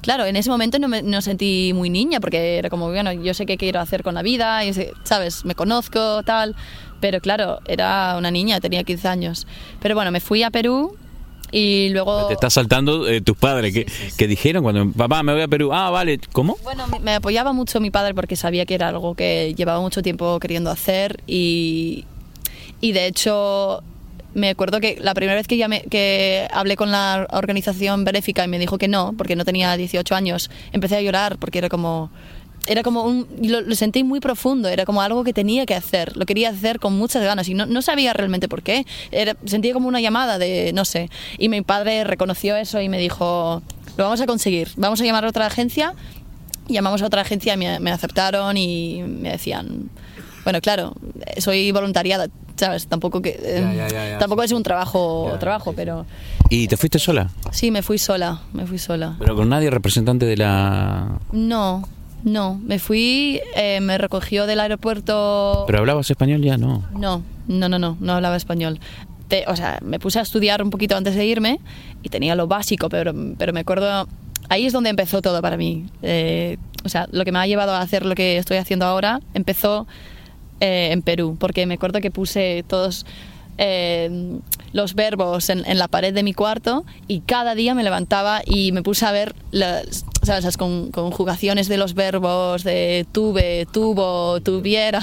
Claro, 0.00 0.26
en 0.26 0.36
ese 0.36 0.48
momento 0.48 0.78
no 0.78 0.88
me 0.88 1.02
no 1.02 1.20
sentí 1.22 1.72
muy 1.74 1.90
niña 1.90 2.20
porque 2.20 2.58
era 2.58 2.70
como, 2.70 2.88
bueno, 2.88 3.12
yo 3.12 3.34
sé 3.34 3.46
qué 3.46 3.56
quiero 3.56 3.80
hacer 3.80 4.02
con 4.02 4.14
la 4.14 4.22
vida, 4.22 4.64
y 4.64 4.72
¿sabes? 5.02 5.44
Me 5.44 5.54
conozco, 5.54 6.22
tal. 6.22 6.54
Pero 7.00 7.20
claro, 7.20 7.60
era 7.66 8.16
una 8.16 8.30
niña, 8.30 8.60
tenía 8.60 8.84
15 8.84 9.08
años. 9.08 9.46
Pero 9.80 9.94
bueno, 9.94 10.10
me 10.10 10.20
fui 10.20 10.42
a 10.42 10.50
Perú 10.50 10.96
y 11.50 11.88
luego... 11.90 12.26
Te 12.26 12.34
está 12.34 12.50
saltando 12.50 13.08
eh, 13.08 13.20
tus 13.20 13.36
padres. 13.36 13.72
que 13.72 13.86
que 14.16 14.26
dijeron 14.26 14.62
cuando, 14.62 14.90
papá, 14.92 15.22
me 15.22 15.32
voy 15.32 15.42
a 15.42 15.48
Perú? 15.48 15.70
Ah, 15.72 15.90
vale. 15.90 16.20
¿Cómo? 16.32 16.56
Bueno, 16.62 16.86
me 17.02 17.14
apoyaba 17.14 17.52
mucho 17.52 17.80
mi 17.80 17.90
padre 17.90 18.14
porque 18.14 18.36
sabía 18.36 18.66
que 18.66 18.74
era 18.74 18.88
algo 18.88 19.14
que 19.14 19.54
llevaba 19.56 19.80
mucho 19.80 20.02
tiempo 20.02 20.38
queriendo 20.40 20.70
hacer 20.70 21.22
y, 21.26 22.04
y 22.80 22.92
de 22.92 23.06
hecho 23.06 23.82
me 24.38 24.50
acuerdo 24.50 24.80
que 24.80 24.98
la 25.00 25.14
primera 25.14 25.36
vez 25.36 25.46
que, 25.46 25.56
llamé, 25.56 25.82
que 25.82 26.48
hablé 26.52 26.76
con 26.76 26.90
la 26.90 27.26
organización 27.30 28.04
benéfica 28.04 28.44
y 28.44 28.48
me 28.48 28.58
dijo 28.58 28.78
que 28.78 28.88
no, 28.88 29.14
porque 29.16 29.36
no 29.36 29.44
tenía 29.44 29.76
18 29.76 30.14
años, 30.14 30.50
empecé 30.72 30.96
a 30.96 31.02
llorar 31.02 31.38
porque 31.38 31.58
era 31.58 31.68
como... 31.68 32.10
Era 32.66 32.82
como 32.82 33.04
un... 33.04 33.26
Lo, 33.40 33.74
sentí 33.74 34.04
muy 34.04 34.20
profundo, 34.20 34.68
era 34.68 34.84
como 34.84 35.00
algo 35.00 35.24
que 35.24 35.32
tenía 35.32 35.64
que 35.64 35.74
hacer, 35.74 36.16
lo 36.18 36.26
quería 36.26 36.50
hacer 36.50 36.78
con 36.80 36.98
muchas 36.98 37.22
ganas 37.22 37.48
y 37.48 37.54
no, 37.54 37.64
no 37.64 37.80
sabía 37.80 38.12
realmente 38.12 38.46
por 38.46 38.62
qué. 38.62 38.84
Era, 39.10 39.36
sentía 39.46 39.72
como 39.72 39.88
una 39.88 40.02
llamada 40.02 40.38
de, 40.38 40.72
no 40.74 40.84
sé, 40.84 41.08
y 41.38 41.48
mi 41.48 41.62
padre 41.62 42.04
reconoció 42.04 42.56
eso 42.56 42.80
y 42.82 42.90
me 42.90 42.98
dijo, 42.98 43.62
lo 43.96 44.04
vamos 44.04 44.20
a 44.20 44.26
conseguir, 44.26 44.68
vamos 44.76 45.00
a 45.00 45.04
llamar 45.04 45.24
a 45.24 45.28
otra 45.28 45.46
agencia 45.46 45.94
llamamos 46.68 47.00
a 47.00 47.06
otra 47.06 47.22
agencia 47.22 47.56
me, 47.56 47.80
me 47.80 47.90
aceptaron 47.90 48.56
y 48.56 49.02
me 49.02 49.30
decían, 49.30 49.90
bueno, 50.44 50.60
claro, 50.60 50.94
soy 51.38 51.72
voluntariada, 51.72 52.28
¿sabes? 52.58 52.86
Tampoco 52.86 53.22
que 53.22 53.38
eh, 53.42 54.16
tampoco 54.18 54.42
es 54.42 54.52
un 54.52 54.62
trabajo, 54.62 55.36
trabajo, 55.40 55.72
pero 55.74 56.04
¿Y 56.50 56.68
te 56.68 56.76
fuiste 56.76 56.98
sola? 56.98 57.30
sí, 57.52 57.70
me 57.70 57.82
fui 57.82 57.98
sola, 57.98 58.40
me 58.52 58.66
fui 58.66 58.78
sola. 58.78 59.16
Pero 59.18 59.34
con 59.36 59.48
nadie 59.48 59.70
representante 59.70 60.26
de 60.26 60.36
la... 60.36 61.18
No, 61.32 61.88
no, 62.24 62.60
me 62.64 62.78
fui, 62.78 63.40
eh, 63.54 63.80
me 63.80 63.96
recogió 63.98 64.46
del 64.46 64.60
aeropuerto. 64.60 65.64
¿Pero 65.66 65.78
hablabas 65.78 66.10
español 66.10 66.42
ya? 66.42 66.58
No. 66.58 66.82
No, 66.92 67.22
no, 67.46 67.68
no, 67.68 67.78
no, 67.78 67.96
no 68.00 68.12
hablaba 68.12 68.36
español. 68.36 68.80
Te- 69.28 69.44
o 69.46 69.54
sea, 69.56 69.78
me 69.82 69.98
puse 70.00 70.18
a 70.18 70.22
estudiar 70.22 70.62
un 70.62 70.70
poquito 70.70 70.96
antes 70.96 71.14
de 71.14 71.24
irme 71.26 71.60
y 72.02 72.08
tenía 72.08 72.34
lo 72.34 72.46
básico, 72.46 72.88
pero, 72.88 73.12
pero 73.36 73.52
me 73.52 73.60
acuerdo, 73.60 74.08
ahí 74.48 74.66
es 74.66 74.72
donde 74.72 74.90
empezó 74.90 75.20
todo 75.22 75.40
para 75.42 75.56
mí. 75.56 75.86
Eh, 76.02 76.56
o 76.84 76.88
sea, 76.88 77.06
lo 77.12 77.24
que 77.24 77.32
me 77.32 77.38
ha 77.38 77.46
llevado 77.46 77.72
a 77.72 77.80
hacer 77.82 78.06
lo 78.06 78.14
que 78.14 78.38
estoy 78.38 78.56
haciendo 78.56 78.86
ahora 78.86 79.20
empezó 79.34 79.86
eh, 80.60 80.90
en 80.92 81.02
Perú, 81.02 81.36
porque 81.38 81.66
me 81.66 81.74
acuerdo 81.74 82.00
que 82.00 82.10
puse 82.10 82.64
todos 82.66 83.06
eh, 83.60 84.38
los 84.72 84.94
verbos 84.94 85.50
en, 85.50 85.64
en 85.66 85.78
la 85.78 85.88
pared 85.88 86.14
de 86.14 86.22
mi 86.22 86.32
cuarto 86.32 86.84
y 87.08 87.20
cada 87.20 87.54
día 87.56 87.74
me 87.74 87.82
levantaba 87.82 88.40
y 88.44 88.70
me 88.72 88.82
puse 88.82 89.04
a 89.06 89.10
ver 89.12 89.34
las, 89.50 90.04
¿sabes? 90.22 90.44
las 90.44 90.56
con- 90.56 90.90
conjugaciones 90.92 91.66
de 91.68 91.76
los 91.76 91.94
verbos 91.94 92.62
de 92.62 93.06
tuve, 93.10 93.66
tuvo, 93.72 94.40
tuviera. 94.42 95.00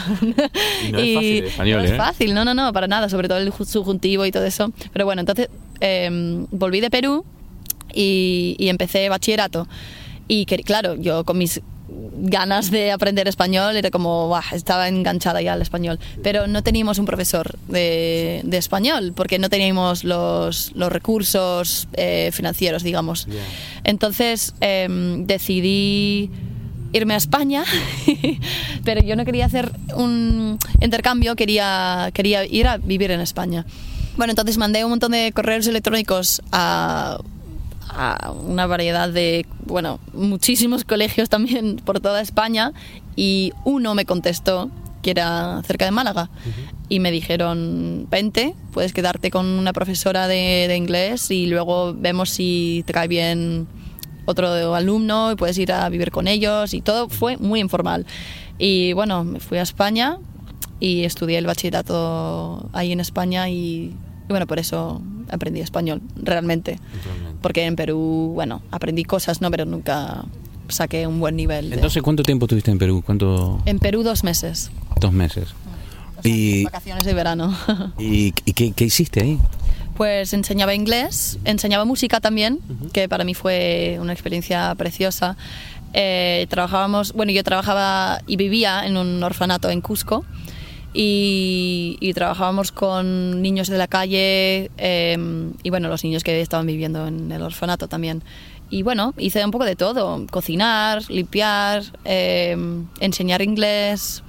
Y 0.88 0.92
no 0.92 1.00
es 1.00 1.14
fácil 1.16 1.44
español, 1.46 1.78
no 1.80 1.84
es 1.86 1.92
¿eh? 1.92 1.98
fácil, 1.98 2.34
no, 2.34 2.46
no, 2.46 2.54
no, 2.54 2.72
para 2.72 2.88
nada, 2.88 3.10
sobre 3.10 3.28
todo 3.28 3.40
el 3.40 3.52
ju- 3.52 3.66
subjuntivo 3.66 4.26
y 4.26 4.32
todo 4.32 4.46
eso. 4.46 4.72
Pero 4.94 5.04
bueno, 5.06 5.20
entonces 5.22 5.50
eh, 5.82 6.46
volví 6.52 6.80
de 6.80 6.90
Perú 6.90 7.26
y, 7.94 8.56
y 8.60 8.70
empecé 8.70 9.10
bachillerato. 9.10 9.68
Y 10.28 10.46
que, 10.46 10.58
claro, 10.60 10.96
yo 10.96 11.24
con 11.24 11.38
mis 11.38 11.62
ganas 12.18 12.72
de 12.72 12.92
aprender 12.92 13.28
español 13.28 13.76
era 13.76 13.92
como, 13.92 14.38
estaba 14.52 14.88
enganchada 14.88 15.42
ya 15.42 15.54
al 15.54 15.62
español. 15.62 16.00
Pero 16.24 16.48
no 16.48 16.64
teníamos 16.64 16.98
un 17.00 17.06
profesor 17.06 17.58
de, 17.68 18.42
de 18.44 18.58
español 18.58 19.14
porque 19.16 19.40
no 19.40 19.50
teníamos 19.50 20.04
los, 20.04 20.72
los 20.76 20.92
recursos 20.92 21.88
eh, 21.94 22.30
financieros, 22.34 22.84
digamos. 22.84 23.28
Entonces 23.84 24.54
em, 24.62 25.26
decidí 25.26 26.32
irme 26.94 27.14
a 27.14 27.18
España, 27.18 27.66
pero 28.86 29.02
yo 29.02 29.16
no 29.16 29.26
quería 29.26 29.46
hacer 29.46 29.72
un 29.96 30.58
intercambio, 30.80 31.36
quería, 31.36 32.10
quería 32.14 32.46
ir 32.46 32.68
a 32.68 32.78
vivir 32.78 33.12
en 33.12 33.20
España. 33.20 33.66
Bueno, 34.18 34.32
entonces 34.32 34.58
mandé 34.58 34.86
un 34.86 34.92
montón 34.92 35.12
de 35.12 35.34
correos 35.34 35.68
electrónicos 35.68 36.42
a, 36.54 37.18
a 37.96 38.32
una 38.32 38.68
variedad 38.68 39.10
de, 39.10 39.46
bueno, 39.66 40.00
muchísimos 40.14 40.84
colegios 40.84 41.30
también 41.30 41.78
por 41.78 42.00
toda 42.00 42.22
España 42.22 42.74
y 43.16 43.54
uno 43.64 43.96
me 43.96 44.06
contestó 44.06 44.70
que 45.02 45.12
era 45.12 45.62
cerca 45.64 45.86
de 45.86 45.92
Málaga. 45.92 46.30
Y 46.90 47.00
me 47.00 47.12
dijeron, 47.12 48.08
vente, 48.10 48.56
puedes 48.74 48.92
quedarte 48.92 49.32
con 49.32 49.46
una 49.46 49.72
profesora 49.72 50.28
de, 50.28 50.66
de 50.68 50.76
inglés 50.76 51.30
y 51.32 51.46
luego 51.46 51.94
vemos 51.94 52.32
si 52.32 52.84
te 52.88 52.94
cae 52.94 53.08
bien 53.08 53.68
otro 54.26 54.74
alumno 54.74 55.32
y 55.32 55.36
puedes 55.36 55.58
ir 55.58 55.72
a 55.72 55.88
vivir 55.90 56.12
con 56.12 56.28
ellos 56.28 56.74
y 56.74 56.82
todo 56.82 57.08
fue 57.08 57.38
muy 57.38 57.60
informal. 57.60 58.06
Y 58.58 58.94
bueno, 58.94 59.24
me 59.24 59.40
fui 59.40 59.58
a 59.60 59.62
España 59.62 60.18
y 60.80 61.04
estudié 61.04 61.38
el 61.38 61.46
bachillerato 61.46 62.70
ahí 62.74 62.92
en 62.92 63.00
España 63.00 63.48
y, 63.50 63.54
y 63.54 64.30
bueno, 64.30 64.48
por 64.48 64.60
eso 64.60 65.02
aprendí 65.30 65.62
español, 65.62 66.02
realmente. 66.16 66.80
Porque 67.42 67.66
en 67.66 67.76
Perú, 67.76 68.32
bueno, 68.34 68.62
aprendí 68.72 69.04
cosas, 69.04 69.42
¿no? 69.42 69.52
Pero 69.52 69.66
nunca 69.66 70.26
saqué 70.68 71.06
un 71.08 71.20
buen 71.20 71.36
nivel. 71.36 71.70
de- 71.70 71.76
Entonces, 71.76 72.02
¿cuánto 72.04 72.24
tiempo 72.24 72.48
tuviste 72.48 72.72
en 72.72 72.78
Perú? 72.80 73.04
¿Cuánto? 73.06 73.62
En 73.66 73.80
Perú 73.80 74.04
dos 74.04 74.24
meses. 74.24 74.72
Dos 75.00 75.12
meses. 75.12 75.50
Y, 76.24 76.64
Vacaciones 76.64 77.04
de 77.06 77.14
verano. 77.14 77.56
y, 78.00 78.34
y 78.46 78.54
qué, 78.54 78.72
qué 78.72 78.86
hiciste 78.86 79.22
ahí? 79.22 79.40
Pues 79.96 80.34
enseñaba 80.34 80.74
inglés, 80.74 81.38
enseñaba 81.46 81.86
música 81.86 82.20
también, 82.20 82.60
que 82.92 83.08
para 83.08 83.24
mí 83.24 83.34
fue 83.34 83.98
una 84.02 84.12
experiencia 84.12 84.74
preciosa. 84.76 85.38
Eh, 85.94 86.48
trabajábamos, 86.50 87.14
bueno, 87.14 87.32
yo 87.32 87.44
trabajaba 87.44 88.20
y 88.28 88.36
vivía 88.36 88.86
en 88.86 88.98
un 88.98 89.24
orfanato 89.24 89.70
en 89.70 89.80
Cusco 89.80 90.26
y, 90.96 91.98
y 92.00 92.14
trabajábamos 92.14 92.72
con 92.72 93.42
niños 93.42 93.68
de 93.68 93.78
la 93.78 93.88
calle 93.88 94.72
eh, 94.78 95.18
y 95.62 95.70
bueno, 95.70 95.90
los 95.90 96.06
niños 96.06 96.24
que 96.24 96.40
estaban 96.40 96.66
viviendo 96.66 97.06
en 97.06 97.32
el 97.32 97.42
orfanato 97.42 97.90
también. 97.90 98.24
Y 98.70 98.82
bueno, 98.82 99.14
hice 99.18 99.44
un 99.44 99.52
poco 99.52 99.66
de 99.66 99.76
todo, 99.76 100.26
cocinar, 100.32 101.04
limpiar, 101.10 101.84
eh, 102.06 102.58
enseñar 103.02 103.42
inglés, 103.42 104.24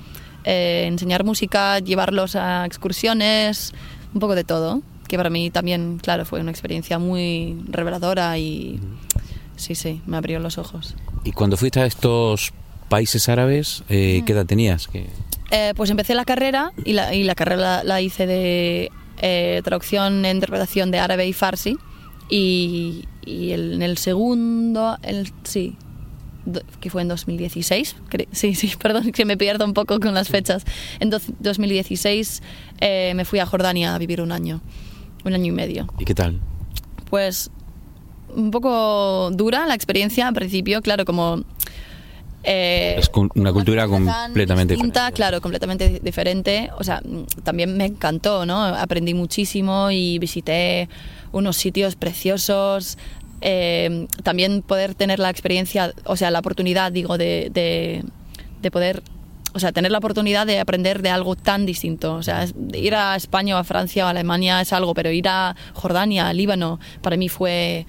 eh, 0.44 0.84
enseñar 0.88 1.24
música, 1.24 1.78
llevarlos 1.78 2.34
a 2.34 2.66
excursiones, 2.66 3.72
un 4.12 4.20
poco 4.20 4.34
de 4.34 4.42
todo, 4.42 4.82
que 5.06 5.16
para 5.16 5.30
mí 5.30 5.50
también, 5.50 5.98
claro, 6.02 6.24
fue 6.24 6.40
una 6.40 6.50
experiencia 6.50 6.98
muy 6.98 7.56
reveladora 7.68 8.36
y 8.38 8.80
sí, 9.54 9.76
sí, 9.76 10.02
me 10.04 10.16
abrió 10.16 10.40
los 10.40 10.58
ojos. 10.58 10.96
Y 11.22 11.30
cuando 11.30 11.56
fuiste 11.56 11.80
a 11.80 11.86
estos 11.86 12.52
países 12.88 13.28
árabes, 13.28 13.82
eh, 13.88 14.22
¿qué 14.26 14.32
edad 14.32 14.46
tenías? 14.46 14.86
¿Qué- 14.88 15.06
Eh, 15.50 15.72
pues 15.76 15.90
empecé 15.90 16.14
la 16.14 16.24
carrera 16.24 16.72
y 16.84 16.92
la, 16.92 17.14
y 17.14 17.22
la 17.22 17.34
carrera 17.36 17.60
la, 17.60 17.84
la 17.84 18.00
hice 18.00 18.26
de 18.26 18.90
eh, 19.22 19.60
traducción 19.64 20.24
e 20.24 20.30
interpretación 20.30 20.90
de 20.90 20.98
árabe 20.98 21.26
y 21.26 21.32
farsi 21.32 21.76
y, 22.28 23.04
y 23.24 23.52
el- 23.52 23.74
en 23.74 23.82
el 23.82 23.96
segundo, 23.96 24.98
el, 25.02 25.32
sí, 25.44 25.76
do- 26.44 26.62
que 26.80 26.90
fue 26.90 27.02
en 27.02 27.08
2016, 27.08 27.96
cre- 28.10 28.26
sí, 28.32 28.54
sí, 28.56 28.72
perdón, 28.82 29.12
que 29.12 29.24
me 29.24 29.36
pierdo 29.36 29.64
un 29.64 29.72
poco 29.74 30.00
con 30.00 30.14
las 30.14 30.28
fechas. 30.28 30.64
En 30.98 31.10
dos- 31.10 31.30
2016 31.38 32.42
eh, 32.80 33.12
me 33.14 33.24
fui 33.24 33.38
a 33.38 33.46
Jordania 33.46 33.94
a 33.94 33.98
vivir 33.98 34.20
un 34.20 34.32
año, 34.32 34.60
un 35.24 35.32
año 35.34 35.46
y 35.46 35.52
medio. 35.52 35.86
¿Y 35.98 36.04
qué 36.04 36.14
tal? 36.14 36.40
Pues 37.08 37.50
un 38.34 38.50
poco 38.50 39.30
dura 39.32 39.64
la 39.66 39.74
experiencia 39.74 40.26
al 40.26 40.34
principio, 40.34 40.82
claro, 40.82 41.04
como... 41.04 41.44
eh, 42.46 42.96
Es 42.98 43.10
una 43.34 43.52
cultura 43.52 43.86
completamente 43.86 44.74
distinta, 44.74 45.00
diferente. 45.00 45.16
claro, 45.16 45.40
completamente 45.40 46.00
diferente. 46.02 46.70
O 46.78 46.84
sea, 46.84 47.02
también 47.42 47.76
me 47.76 47.86
encantó, 47.86 48.46
¿no? 48.46 48.62
Aprendí 48.64 49.12
muchísimo 49.14 49.90
y 49.90 50.18
visité 50.18 50.88
unos 51.32 51.56
sitios 51.56 51.96
preciosos. 51.96 52.96
Eh, 53.42 54.06
también 54.22 54.62
poder 54.62 54.94
tener 54.94 55.18
la 55.18 55.28
experiencia, 55.28 55.92
o 56.04 56.16
sea, 56.16 56.30
la 56.30 56.38
oportunidad, 56.38 56.90
digo, 56.92 57.18
de, 57.18 57.50
de, 57.52 58.02
de 58.62 58.70
poder, 58.70 59.02
o 59.52 59.58
sea, 59.58 59.72
tener 59.72 59.90
la 59.92 59.98
oportunidad 59.98 60.46
de 60.46 60.58
aprender 60.60 61.02
de 61.02 61.10
algo 61.10 61.36
tan 61.36 61.66
distinto. 61.66 62.14
O 62.14 62.22
sea, 62.22 62.46
ir 62.72 62.94
a 62.94 63.14
España 63.16 63.56
o 63.56 63.58
a 63.58 63.64
Francia 63.64 64.04
o 64.04 64.06
a 64.06 64.10
Alemania 64.10 64.60
es 64.60 64.72
algo, 64.72 64.94
pero 64.94 65.10
ir 65.10 65.28
a 65.28 65.54
Jordania, 65.74 66.28
a 66.28 66.32
Líbano, 66.32 66.80
para 67.02 67.16
mí 67.16 67.28
fue, 67.28 67.86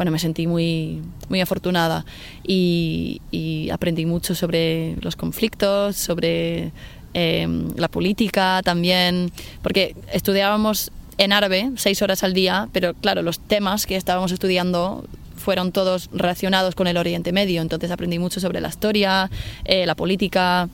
bueno, 0.00 0.12
me 0.12 0.18
sentí 0.18 0.46
muy, 0.46 1.02
muy 1.28 1.42
afortunada 1.42 2.06
y, 2.42 3.20
y 3.30 3.68
aprendí 3.68 4.06
mucho 4.06 4.34
sobre 4.34 4.96
los 5.02 5.14
conflictos, 5.14 5.94
sobre 5.94 6.72
eh, 7.12 7.46
la 7.76 7.86
política 7.88 8.62
también, 8.64 9.30
porque 9.60 9.94
estudiábamos 10.10 10.90
en 11.18 11.34
árabe 11.34 11.72
seis 11.76 12.00
horas 12.00 12.24
al 12.24 12.32
día, 12.32 12.66
pero 12.72 12.94
claro, 12.94 13.20
los 13.20 13.40
temas 13.40 13.84
que 13.84 13.96
estábamos 13.96 14.32
estudiando 14.32 15.04
fueron 15.36 15.70
todos 15.70 16.08
relacionados 16.14 16.74
con 16.74 16.86
el 16.86 16.96
Oriente 16.96 17.30
Medio, 17.30 17.60
entonces 17.60 17.90
aprendí 17.90 18.18
mucho 18.18 18.40
sobre 18.40 18.62
la 18.62 18.68
historia, 18.68 19.30
eh, 19.66 19.84
la 19.84 19.94
política. 19.94 20.70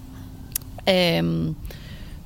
em, 0.84 1.56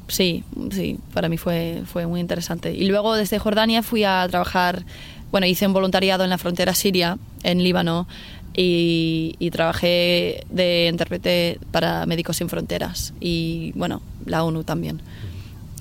sí, 0.08 0.44
sí, 0.70 0.98
para 1.14 1.30
mí 1.30 1.38
fue, 1.38 1.82
fue 1.86 2.06
muy 2.06 2.20
interesante. 2.20 2.74
Y 2.74 2.88
luego 2.88 3.14
desde 3.14 3.38
Jordania 3.38 3.82
fui 3.82 4.04
a 4.04 4.26
trabajar, 4.28 4.84
bueno, 5.30 5.46
hice 5.46 5.66
un 5.66 5.72
voluntariado 5.72 6.24
en 6.24 6.30
la 6.30 6.38
frontera 6.38 6.74
siria, 6.74 7.18
en 7.42 7.62
Líbano, 7.62 8.06
y, 8.54 9.36
y 9.38 9.50
trabajé 9.50 10.44
de 10.50 10.88
intérprete 10.90 11.58
para 11.70 12.04
Médicos 12.06 12.36
Sin 12.36 12.48
Fronteras 12.48 13.14
y, 13.20 13.72
bueno, 13.74 14.02
la 14.26 14.42
ONU 14.42 14.64
también. 14.64 15.00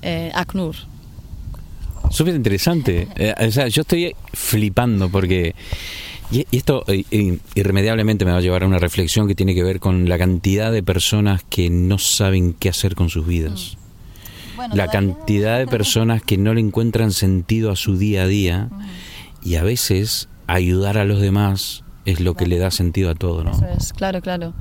Eh, 0.02 0.30
ACNUR. 0.34 0.76
Súper 2.10 2.34
interesante. 2.34 3.08
Eh, 3.16 3.34
o 3.46 3.50
sea, 3.50 3.68
yo 3.68 3.82
estoy 3.82 4.14
flipando 4.32 5.08
porque... 5.08 5.54
Y, 6.32 6.46
esto 6.52 6.84
eh, 6.86 7.04
eh, 7.10 7.38
irremediablemente 7.56 8.24
me 8.24 8.30
va 8.30 8.38
a 8.38 8.40
llevar 8.40 8.62
a 8.62 8.66
una 8.66 8.78
reflexión 8.78 9.26
que 9.26 9.34
tiene 9.34 9.54
que 9.54 9.64
ver 9.64 9.80
con 9.80 10.08
la 10.08 10.16
cantidad 10.16 10.70
de 10.70 10.82
personas 10.82 11.42
que 11.50 11.70
no 11.70 11.98
saben 11.98 12.52
qué 12.52 12.68
hacer 12.68 12.94
con 12.94 13.10
sus 13.10 13.26
vidas. 13.26 13.76
la 14.72 14.88
cantidad 14.88 15.58
de 15.58 15.66
personas 15.66 16.22
que 16.22 16.38
no 16.38 16.54
le 16.54 16.60
encuentran 16.60 17.12
sentido 17.12 17.72
a 17.72 17.76
su 17.76 17.98
día 17.98 18.22
a 18.22 18.26
día 18.26 18.68
y 19.42 19.56
a 19.56 19.62
veces 19.62 20.28
ayudar 20.46 20.98
a 20.98 21.04
los 21.04 21.20
demás 21.20 21.84
es 22.04 22.20
lo 22.20 22.34
que 22.34 22.46
le 22.46 22.58
da 22.58 22.70
sentido 22.70 23.10
a 23.10 23.14
todo, 23.14 23.44
¿no? 23.44 23.52
Eso 23.52 23.66
es, 23.76 23.92
claro, 23.92 24.20
claro. 24.20 24.54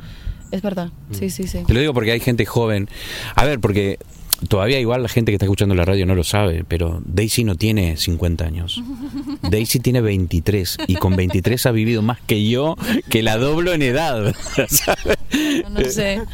Es 0.52 0.62
verdad. 0.62 0.90
Sí, 1.12 1.30
sí, 1.30 1.48
sí. 1.48 1.60
Te 1.66 1.74
lo 1.74 1.80
digo 1.80 1.94
porque 1.94 2.12
hay 2.12 2.20
gente 2.20 2.46
joven. 2.46 2.90
A 3.36 3.46
ver, 3.46 3.60
porque 3.60 4.00
todavía 4.48 4.80
igual 4.80 5.04
la 5.04 5.10
gente 5.10 5.32
que 5.32 5.36
está 5.36 5.46
escuchando 5.46 5.76
la 5.76 5.86
radio 5.86 6.06
no 6.06 6.16
lo 6.16 6.24
sabe, 6.24 6.64
pero 6.68 7.02
Daisy 7.06 7.44
no 7.44 7.56
tiene 7.56 7.98
50 7.98 8.46
años. 8.46 8.82
Daisy 9.50 9.80
tiene 9.80 10.02
23 10.02 10.78
y 10.88 10.96
con 10.96 11.16
23 11.16 11.66
ha 11.66 11.72
vivido 11.72 12.02
más 12.02 12.20
que 12.22 12.48
yo, 12.48 12.76
que 13.10 13.22
la 13.22 13.38
doblo 13.38 13.74
en 13.74 13.82
edad. 13.82 14.34
¿sabes? 14.68 15.18
No, 15.64 15.70
no 15.70 15.90
sé. 15.90 16.22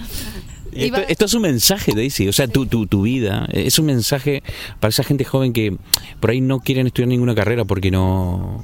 Esto, 0.75 0.97
esto 1.07 1.25
es 1.25 1.33
un 1.33 1.41
mensaje, 1.43 1.93
Daisy. 1.95 2.27
O 2.27 2.33
sea, 2.33 2.47
tu, 2.47 2.65
tu, 2.65 2.85
tu 2.87 3.01
vida 3.03 3.47
eh, 3.51 3.63
es 3.67 3.79
un 3.79 3.85
mensaje 3.85 4.43
para 4.79 4.89
esa 4.89 5.03
gente 5.03 5.23
joven 5.23 5.53
que 5.53 5.75
por 6.19 6.29
ahí 6.31 6.41
no 6.41 6.59
quieren 6.59 6.87
estudiar 6.87 7.07
ninguna 7.09 7.33
carrera 7.35 7.65
porque 7.65 7.91
no 7.91 8.63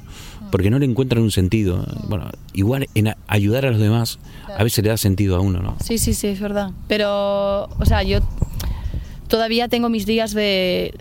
porque 0.50 0.68
no 0.68 0.78
le 0.78 0.84
encuentran 0.84 1.22
un 1.22 1.30
sentido. 1.30 1.86
Bueno, 2.08 2.30
igual 2.52 2.86
en 2.94 3.08
a- 3.08 3.16
ayudar 3.26 3.64
a 3.64 3.70
los 3.70 3.80
demás 3.80 4.18
a 4.54 4.62
veces 4.62 4.84
le 4.84 4.90
da 4.90 4.98
sentido 4.98 5.36
a 5.36 5.40
uno, 5.40 5.60
¿no? 5.62 5.76
Sí, 5.82 5.96
sí, 5.96 6.12
sí, 6.12 6.26
es 6.26 6.40
verdad. 6.40 6.72
Pero, 6.88 7.64
o 7.78 7.84
sea, 7.86 8.02
yo 8.02 8.18
todavía 9.28 9.68
tengo 9.68 9.88
mis 9.88 10.04
días 10.06 10.34
de 10.34 10.94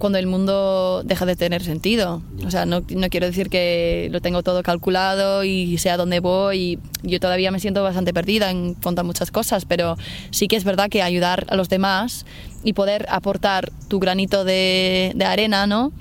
cuando 0.00 0.18
el 0.18 0.26
mundo 0.26 1.02
deja 1.04 1.26
de 1.26 1.36
tener 1.36 1.62
sentido. 1.62 2.22
O 2.44 2.50
sea, 2.50 2.64
no, 2.64 2.82
no 2.88 3.08
quiero 3.10 3.26
decir 3.26 3.50
que 3.50 4.08
lo 4.10 4.20
tengo 4.20 4.42
todo 4.42 4.62
calculado 4.62 5.44
y 5.44 5.76
sé 5.78 5.90
a 5.90 5.98
dónde 5.98 6.18
voy. 6.20 6.58
Y 6.58 6.78
yo 7.02 7.20
todavía 7.20 7.50
me 7.50 7.60
siento 7.60 7.82
bastante 7.82 8.12
perdida 8.12 8.50
en 8.50 8.74
cuanto 8.74 9.02
a 9.02 9.04
muchas 9.04 9.30
cosas, 9.30 9.66
pero 9.66 9.96
sí 10.30 10.48
que 10.48 10.56
es 10.56 10.64
verdad 10.64 10.88
que 10.88 11.02
ayudar 11.02 11.46
a 11.50 11.54
los 11.54 11.68
demás 11.68 12.24
y 12.64 12.72
poder 12.72 13.06
aportar 13.10 13.70
tu 13.88 14.00
granito 14.00 14.44
de, 14.44 15.12
de 15.14 15.24
arena, 15.26 15.66
¿no? 15.66 15.92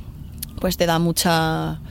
Pues 0.62 0.78
te 0.78 0.86
da 0.86 0.98
mucha 0.98 1.82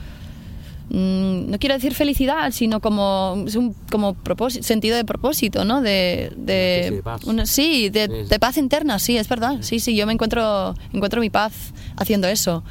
no 0.89 1.57
quiero 1.59 1.75
decir 1.75 1.93
felicidad, 1.93 2.51
sino 2.51 2.79
como, 2.79 3.45
como 3.91 4.15
sentido 4.49 4.97
de 4.97 5.05
propósito, 5.05 5.63
¿no? 5.65 5.81
De, 5.81 6.31
de, 6.35 6.75
especie 6.79 6.95
de 6.97 7.03
paz. 7.03 7.23
una- 7.25 7.45
sí, 7.45 7.89
de, 7.89 8.05
Sí, 8.07 8.11
sí. 8.23 8.29
de 8.29 8.39
paz 8.39 8.57
interna, 8.57 8.97
sí, 8.99 9.15
es 9.17 9.27
verdad. 9.29 9.57
Sí, 9.61 9.79
sí, 9.79 9.95
yo 9.95 10.07
me 10.07 10.13
encuentro, 10.13 10.75
encuentro 10.93 11.21
mi 11.21 11.29
paz 11.29 11.73
haciendo 11.97 12.27
eso. 12.27 12.63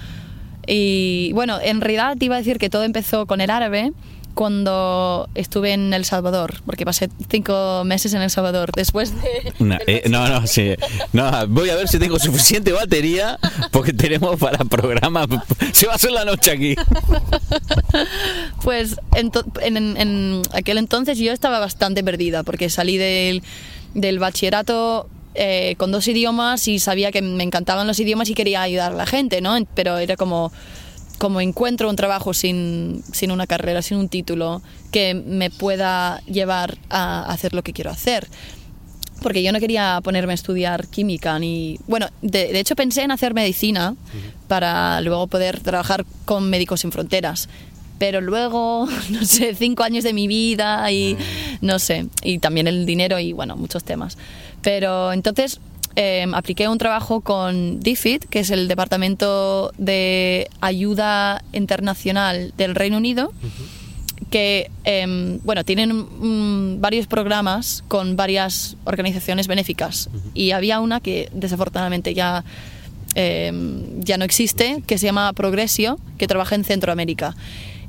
Y 0.66 1.32
bueno, 1.32 1.58
en 1.62 1.80
realidad 1.80 2.16
te 2.18 2.26
iba 2.26 2.34
a 2.34 2.38
decir 2.38 2.58
que 2.58 2.68
todo 2.68 2.82
empezó 2.84 3.26
con 3.26 3.40
el 3.40 3.50
árabe 3.50 3.92
cuando 4.38 5.28
estuve 5.34 5.72
en 5.72 5.92
El 5.92 6.04
Salvador, 6.04 6.62
porque 6.64 6.84
pasé 6.84 7.08
cinco 7.28 7.82
meses 7.84 8.14
en 8.14 8.22
El 8.22 8.30
Salvador 8.30 8.70
después 8.72 9.12
de... 9.20 9.52
Eh, 9.88 10.04
no, 10.08 10.28
no, 10.28 10.46
sí. 10.46 10.76
No, 11.12 11.44
voy 11.48 11.70
a 11.70 11.74
ver 11.74 11.88
si 11.88 11.98
tengo 11.98 12.20
suficiente 12.20 12.70
batería 12.70 13.36
porque 13.72 13.92
tenemos 13.92 14.38
para 14.38 14.58
programa. 14.58 15.26
Se 15.72 15.86
va 15.88 15.94
a 15.94 15.96
hacer 15.96 16.12
la 16.12 16.24
noche 16.24 16.52
aquí. 16.52 16.76
Pues 18.62 18.96
en, 19.14 19.30
en- 19.60 19.96
en 19.96 20.42
aquel 20.52 20.78
entonces 20.78 21.18
yo 21.18 21.32
estaba 21.32 21.58
bastante 21.58 22.04
perdida 22.04 22.42
porque 22.44 22.70
salí 22.70 22.96
del, 22.96 23.42
del 23.94 24.18
bachillerato 24.18 25.08
eh, 25.34 25.74
con 25.78 25.90
dos 25.90 26.06
idiomas 26.06 26.68
y 26.68 26.78
sabía 26.78 27.10
que 27.10 27.22
me 27.22 27.42
encantaban 27.44 27.86
los 27.86 27.98
idiomas 27.98 28.28
y 28.28 28.34
quería 28.34 28.62
ayudar 28.62 28.92
a 28.92 28.96
la 28.96 29.06
gente, 29.06 29.40
¿no? 29.40 29.56
Pero 29.74 29.98
era 29.98 30.16
como, 30.16 30.52
como 31.18 31.40
encuentro 31.40 31.90
un 31.90 31.96
trabajo 31.96 32.32
sin, 32.32 33.02
sin 33.12 33.30
una 33.30 33.46
carrera, 33.46 33.82
sin 33.82 33.98
un 33.98 34.08
título 34.08 34.62
que 34.90 35.14
me 35.14 35.50
pueda 35.50 36.20
llevar 36.22 36.78
a 36.88 37.30
hacer 37.30 37.54
lo 37.54 37.62
que 37.62 37.72
quiero 37.72 37.90
hacer. 37.90 38.28
porque 39.20 39.42
yo 39.42 39.50
no 39.50 39.58
quería 39.58 40.00
ponerme 40.02 40.32
a 40.32 40.34
estudiar 40.34 40.86
química 40.86 41.38
ni... 41.40 41.78
Bueno, 41.88 42.06
de, 42.22 42.52
de 42.52 42.60
hecho 42.60 42.76
pensé 42.76 43.02
en 43.02 43.10
hacer 43.10 43.34
medicina 43.34 43.96
para 44.46 45.00
luego 45.00 45.26
poder 45.26 45.60
trabajar 45.60 46.06
con 46.24 46.48
Médicos 46.48 46.80
Sin 46.82 46.92
Fronteras. 46.92 47.48
Pero 47.98 48.20
luego, 48.20 48.88
no 49.10 49.24
sé, 49.24 49.54
cinco 49.54 49.82
años 49.82 50.04
de 50.04 50.12
mi 50.12 50.28
vida 50.28 50.90
y 50.92 51.16
no 51.60 51.80
sé, 51.80 52.06
y 52.22 52.38
también 52.38 52.68
el 52.68 52.86
dinero 52.86 53.18
y 53.18 53.32
bueno, 53.32 53.56
muchos 53.56 53.82
temas. 53.82 54.16
Pero 54.62 55.12
entonces 55.12 55.60
eh, 56.00 56.24
apliqué 56.32 56.68
un 56.68 56.78
trabajo 56.78 57.22
con 57.22 57.80
DFID, 57.80 58.20
que 58.30 58.38
es 58.38 58.50
el 58.50 58.68
Departamento 58.68 59.72
de 59.78 60.48
Ayuda 60.60 61.42
Internacional 61.52 62.54
del 62.56 62.76
Reino 62.76 62.98
Unido 62.98 63.32
que 64.30 64.70
em, 64.84 65.40
bueno 65.42 65.64
tienen 65.64 66.80
varios 66.80 67.08
programas 67.08 67.82
con 67.88 68.14
varias 68.14 68.76
organizaciones 68.84 69.48
benéficas. 69.48 70.08
Y 70.34 70.52
había 70.52 70.78
una 70.78 71.00
que 71.00 71.30
desafortunadamente 71.32 72.14
ya 72.14 72.44
em, 73.16 74.00
ya 74.00 74.18
no 74.18 74.24
existe 74.24 74.84
que 74.86 74.98
se 74.98 75.06
llama 75.06 75.32
Progresio 75.32 75.98
que 76.16 76.28
trabaja 76.28 76.54
en 76.54 76.62
Centroamérica. 76.62 77.34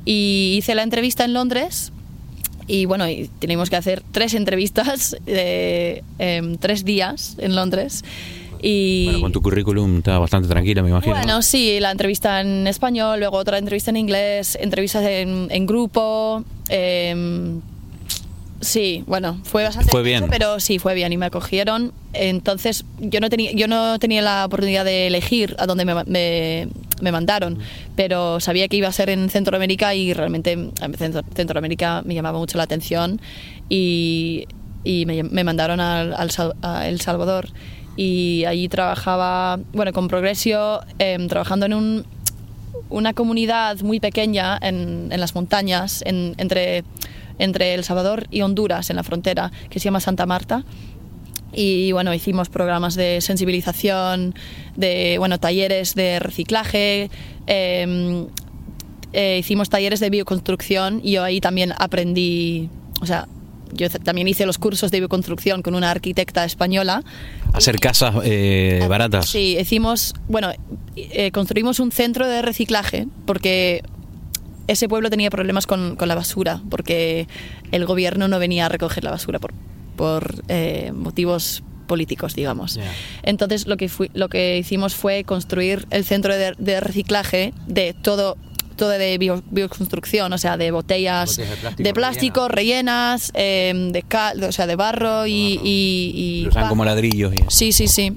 Y 0.04 0.56
hice 0.58 0.74
la 0.74 0.82
entrevista 0.82 1.26
en 1.26 1.34
Londres 1.34 1.92
y 2.70 2.86
bueno 2.86 3.10
y 3.10 3.30
tenemos 3.40 3.70
que 3.70 3.76
hacer 3.76 4.04
tres 4.12 4.34
entrevistas 4.36 5.18
de 5.26 6.04
em, 6.20 6.58
tres 6.58 6.86
días 6.86 7.36
en 7.40 7.56
Londres 7.56 8.04
y 8.62 9.06
Bueno, 9.06 9.22
con 9.22 9.32
tu 9.32 9.42
currículum 9.42 10.00
está 10.00 10.20
bastante 10.20 10.50
tranquila, 10.50 10.84
me 10.84 10.90
imagino. 10.90 11.16
¿no? 11.16 11.22
bueno, 11.22 11.42
sí, 11.42 11.80
la 11.80 11.92
entrevista 11.92 12.42
en 12.42 12.68
español, 12.68 13.20
luego 13.20 13.38
otra 13.38 13.58
entrevista 13.58 13.90
en 13.90 13.96
inglés, 13.98 14.58
entrevistas 14.60 15.04
en, 15.06 15.48
en 15.50 15.66
grupo. 15.66 16.44
em, 16.68 17.62
sí, 18.62 19.04
bueno, 19.08 19.40
fue 19.44 19.64
bastante. 19.64 19.92
Fue 19.92 20.04
bien. 20.04 20.26
Pero 20.30 20.60
sí, 20.60 20.80
fue 20.80 20.94
bien 20.96 21.12
y 21.14 21.18
me 21.18 21.26
acogieron. 21.28 21.92
Entonces, 22.14 22.86
yo 23.00 23.20
no 23.20 23.30
tenía, 23.30 23.52
yo 23.54 23.68
no 23.68 24.00
tenía 24.00 24.22
la 24.22 24.46
oportunidad 24.46 24.86
de 24.86 25.08
elegir 25.08 25.56
a 25.60 25.66
dónde 25.66 25.86
me, 25.86 25.96
me- 26.06 26.68
me 27.02 27.12
mandaron, 27.14 27.60
pero 27.96 28.40
sabía 28.42 28.68
que 28.68 28.76
iba 28.78 28.90
a 28.90 28.92
ser 28.92 29.10
en 29.10 29.30
Centroamérica 29.30 29.96
y 29.96 30.14
realmente 30.14 30.58
Centro- 30.98 31.24
Centroamérica 31.34 32.02
me 32.06 32.14
llamaba 32.14 32.38
mucho 32.40 32.58
la 32.58 32.66
atención 32.66 33.22
y, 33.70 34.46
y 34.84 35.06
me, 35.06 35.24
me 35.24 35.44
mandaron 35.46 35.80
al, 35.80 36.14
al 36.14 36.30
a 36.62 36.88
El 36.90 37.00
Salvador 37.00 37.48
y 37.96 38.44
allí 38.46 38.68
trabajaba, 38.68 39.60
bueno, 39.74 39.94
con 39.94 40.08
Progresio, 40.10 40.82
em, 41.00 41.28
trabajando 41.30 41.66
en 41.68 41.74
un, 41.74 42.06
una 42.90 43.14
comunidad 43.14 43.80
muy 43.82 44.00
pequeña 44.00 44.58
en, 44.62 45.10
en 45.12 45.20
las 45.20 45.36
montañas, 45.36 46.02
en- 46.06 46.34
entre, 46.38 46.84
entre 47.40 47.74
El 47.74 47.84
Salvador 47.84 48.28
y 48.30 48.42
Honduras, 48.42 48.90
en 48.90 48.98
la 48.98 49.04
frontera, 49.04 49.52
que 49.70 49.80
se 49.80 49.86
llama 49.86 50.00
Santa 50.00 50.26
Marta. 50.26 50.64
Y 51.52 51.92
bueno, 51.94 52.14
hicimos 52.14 52.50
programas 52.50 52.96
de 52.96 53.22
sensibilización, 53.22 54.36
de 54.76 55.16
bueno, 55.18 55.40
talleres 55.40 55.96
de 55.96 56.20
reciclaje, 56.20 57.10
em, 57.48 58.28
eh, 59.14 59.38
hicimos 59.40 59.70
talleres 59.70 60.00
de 60.00 60.12
bioconstrucción 60.12 61.02
y 61.04 61.14
yo 61.14 61.24
ahí 61.24 61.42
también 61.42 61.74
aprendí, 61.80 62.70
o 63.02 63.08
sea, 63.08 63.28
yo 63.74 63.90
también 63.90 64.28
hice 64.28 64.46
los 64.46 64.58
cursos 64.58 64.92
de 64.92 65.00
bioconstrucción 65.00 65.62
con 65.62 65.76
una 65.76 65.92
arquitecta 65.92 66.44
española. 66.44 67.04
Hacer 67.54 67.80
casas 67.80 68.16
eh, 68.24 68.86
baratas. 68.88 69.28
Sí, 69.30 69.58
hicimos, 69.60 70.14
bueno, 70.28 70.52
eh, 70.96 71.32
construimos 71.32 71.80
un 71.80 71.92
centro 71.92 72.28
de 72.28 72.42
reciclaje 72.42 73.08
porque 73.26 73.84
ese 74.72 74.88
pueblo 74.88 75.10
tenía 75.10 75.30
problemas 75.30 75.66
con, 75.68 75.96
con 75.96 76.08
la 76.08 76.16
basura, 76.16 76.62
porque 76.70 77.28
el 77.72 77.86
gobierno 77.86 78.28
no 78.28 78.40
venía 78.40 78.66
a 78.66 78.70
recoger 78.70 79.04
la 79.04 79.12
basura 79.12 79.40
por, 79.40 79.54
por 79.96 80.44
eh, 80.48 80.92
motivos 80.94 81.64
políticos, 81.88 82.36
digamos. 82.36 82.78
Entonces 83.24 83.66
lo 83.68 83.76
que, 83.78 83.90
fui- 83.90 84.12
lo 84.14 84.30
que 84.30 84.58
hicimos 84.58 84.94
fue 84.96 85.24
construir 85.24 85.88
el 85.90 86.06
centro 86.06 86.36
de, 86.36 86.54
de 86.58 86.80
reciclaje 86.80 87.54
de 87.68 87.94
todo 87.94 88.38
todo 88.76 88.92
de 88.92 89.18
bio- 89.18 89.44
bioconstrucción, 89.52 90.32
o 90.32 90.38
sea, 90.38 90.56
de 90.56 90.72
botellas 90.72 91.32
Botellas 91.36 91.50
de 91.50 91.58
plástico 91.62 91.84
de 91.84 91.94
plástico 91.94 92.48
rellenas, 92.48 93.32
eh, 93.34 93.90
de 93.92 94.04
cal, 94.04 94.42
o 94.42 94.52
sea, 94.54 94.68
de 94.68 94.76
barro 94.78 95.28
y, 95.28 95.60
y, 95.62 96.44
y 96.46 96.50
como 96.70 96.86
ladrillos. 96.86 97.34
Y... 97.34 97.38
Sí, 97.50 97.72
sí, 97.74 97.88
sí. 97.90 98.14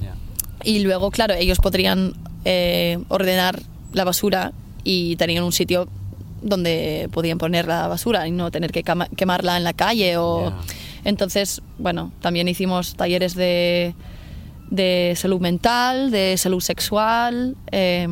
Y 0.62 0.78
luego, 0.80 1.10
claro, 1.10 1.34
ellos 1.34 1.58
podrían 1.58 2.12
eh, 2.44 2.98
ordenar 3.08 3.60
la 3.92 4.04
basura 4.04 4.52
y 4.84 5.16
tenían 5.16 5.42
un 5.42 5.50
sitio 5.52 5.88
donde 6.42 7.08
podían 7.12 7.38
poner 7.38 7.66
la 7.66 7.86
basura 7.88 8.26
y 8.26 8.30
no 8.30 8.50
tener 8.50 8.72
que 8.72 8.82
quemarla 9.16 9.56
en 9.56 9.64
la 9.64 9.72
calle 9.72 10.16
o 10.16 10.50
Ya. 10.50 10.56
entonces 11.04 11.62
bueno 11.78 12.12
también 12.20 12.48
hicimos 12.48 12.94
talleres 12.94 13.34
de 13.34 13.94
de 14.70 15.14
salud 15.16 15.40
mental 15.40 16.10
de 16.10 16.36
salud 16.36 16.60
sexual 16.60 17.56
eh, 17.70 18.08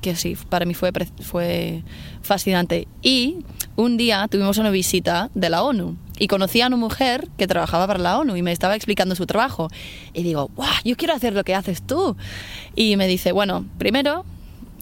que 0.00 0.14
sí 0.16 0.36
para 0.48 0.64
mí 0.64 0.74
fue 0.74 0.90
fue 1.20 1.82
fascinante 2.22 2.86
y 3.02 3.38
un 3.76 3.96
día 3.96 4.26
tuvimos 4.30 4.58
una 4.58 4.70
visita 4.70 5.30
de 5.34 5.48
la 5.48 5.62
ONU 5.62 5.96
y 6.18 6.26
conocí 6.28 6.60
a 6.60 6.66
una 6.66 6.76
mujer 6.76 7.28
que 7.38 7.46
trabajaba 7.46 7.86
para 7.86 7.98
la 7.98 8.18
ONU 8.18 8.36
y 8.36 8.42
me 8.42 8.52
estaba 8.52 8.76
explicando 8.76 9.14
su 9.14 9.26
trabajo 9.26 9.68
y 10.12 10.22
digo 10.22 10.50
¡guau! 10.54 10.70
yo 10.84 10.96
quiero 10.96 11.14
hacer 11.14 11.32
lo 11.32 11.42
que 11.44 11.54
haces 11.54 11.82
tú 11.82 12.16
y 12.76 12.96
me 12.96 13.06
dice 13.06 13.32
bueno 13.32 13.64
primero 13.78 14.24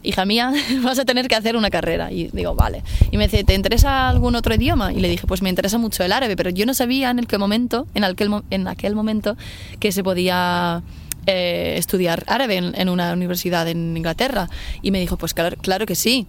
hija 0.02 0.24
mía, 0.24 0.52
vas 0.82 0.98
a 0.98 1.04
tener 1.04 1.28
que 1.28 1.34
hacer 1.34 1.56
una 1.56 1.70
carrera. 1.70 2.10
Y 2.12 2.28
digo, 2.32 2.54
vale. 2.54 2.82
Y 3.10 3.16
me 3.16 3.24
dice, 3.28 3.44
¿te 3.44 3.54
interesa 3.54 4.08
algún 4.08 4.34
otro 4.34 4.54
idioma? 4.54 4.92
Y 4.92 5.00
le 5.00 5.08
dije, 5.08 5.26
pues 5.26 5.42
me 5.42 5.48
interesa 5.48 5.78
mucho 5.78 6.02
el 6.04 6.12
árabe, 6.12 6.36
pero 6.36 6.50
yo 6.50 6.66
no 6.66 6.74
sabía 6.74 7.10
en 7.10 7.20
aquel 7.20 7.38
momento, 7.38 7.86
en 7.94 8.04
aquel, 8.04 8.30
en 8.50 8.68
aquel 8.68 8.94
momento, 8.94 9.36
que 9.78 9.92
se 9.92 10.02
podía 10.02 10.82
eh, 11.26 11.74
estudiar 11.76 12.24
árabe 12.26 12.56
en, 12.56 12.74
en 12.74 12.88
una 12.88 13.12
universidad 13.12 13.68
en 13.68 13.96
Inglaterra. 13.96 14.48
Y 14.82 14.90
me 14.90 15.00
dijo, 15.00 15.16
pues 15.16 15.34
claro, 15.34 15.56
claro 15.60 15.86
que 15.86 15.94
sí. 15.94 16.26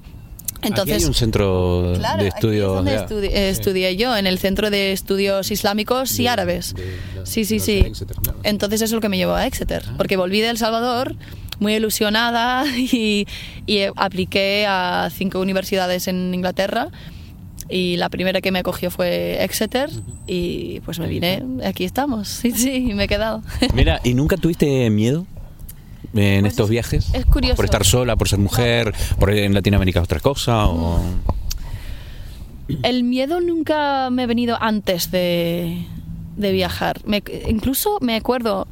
Entonces, 0.64 0.96
Aquí 0.98 1.04
hay 1.04 1.08
un 1.08 1.14
centro 1.16 1.94
Claro, 1.98 2.22
de 2.22 2.28
aquí 2.28 2.28
es 2.28 2.36
estudio. 2.36 2.68
donde 2.74 2.96
estudi- 3.00 3.32
eh, 3.32 3.50
estudié 3.50 3.96
yo, 3.96 4.16
en 4.16 4.28
el 4.28 4.38
Centro 4.38 4.70
de 4.70 4.92
Estudios 4.92 5.50
Islámicos 5.50 6.20
y 6.20 6.28
Árabes. 6.28 6.76
sí, 7.24 7.46
sí, 7.46 7.60
sí. 7.60 7.84
Entonces 8.44 8.80
eso 8.82 8.86
es 8.86 8.92
lo 8.92 9.02
que 9.02 9.10
me 9.10 9.18
llevó 9.18 9.34
a 9.34 9.48
Exeter, 9.48 9.82
Ah. 9.88 9.94
porque 9.98 10.18
volví 10.18 10.40
de 10.40 10.50
El 10.50 10.60
Salvador 10.60 11.16
muy 11.62 11.76
ilusionada 11.76 12.66
y, 12.78 13.26
y 13.66 13.78
eh, 13.78 13.92
apliqué 13.96 14.66
a 14.68 15.10
cinco 15.16 15.40
universidades 15.40 16.10
en 16.10 16.34
Inglaterra 16.34 16.90
y 17.70 17.96
la 17.96 18.10
primera 18.10 18.42
que 18.42 18.52
me 18.52 18.60
acogió 18.60 18.92
fue 18.92 19.42
Exeter 19.46 19.90
y 20.28 20.82
pues 20.82 21.00
me 21.00 21.08
vine, 21.08 21.42
aquí 21.64 21.86
estamos, 21.86 22.28
sí, 22.42 22.52
sí, 22.52 22.92
me 22.94 23.06
he 23.06 23.08
quedado. 23.08 23.42
Mira, 23.74 24.02
¿y 24.04 24.14
nunca 24.14 24.36
tuviste 24.36 24.90
miedo 24.90 25.26
en 26.14 26.46
estos 26.46 26.70
viajes? 26.70 27.06
Pues 27.12 27.20
es 27.24 27.26
curioso. 27.28 27.56
Por 27.56 27.64
estar 27.66 27.86
sola, 27.86 28.18
por 28.18 28.28
ser 28.28 28.40
mujer, 28.40 28.94
por 29.18 29.32
ir 29.32 29.44
en 29.44 29.54
Latinoamérica 29.54 30.02
otra 30.02 30.20
cosa. 30.20 30.68
O... 30.68 31.00
El 32.84 33.04
miedo 33.04 33.40
nunca 33.40 34.10
me 34.10 34.24
ha 34.24 34.26
venido 34.26 34.58
antes 34.60 35.12
de, 35.12 35.86
de 36.36 36.52
viajar. 36.52 37.00
Me- 37.06 37.24
incluso 37.48 37.98
me 38.02 38.16
acuerdo, 38.16 38.68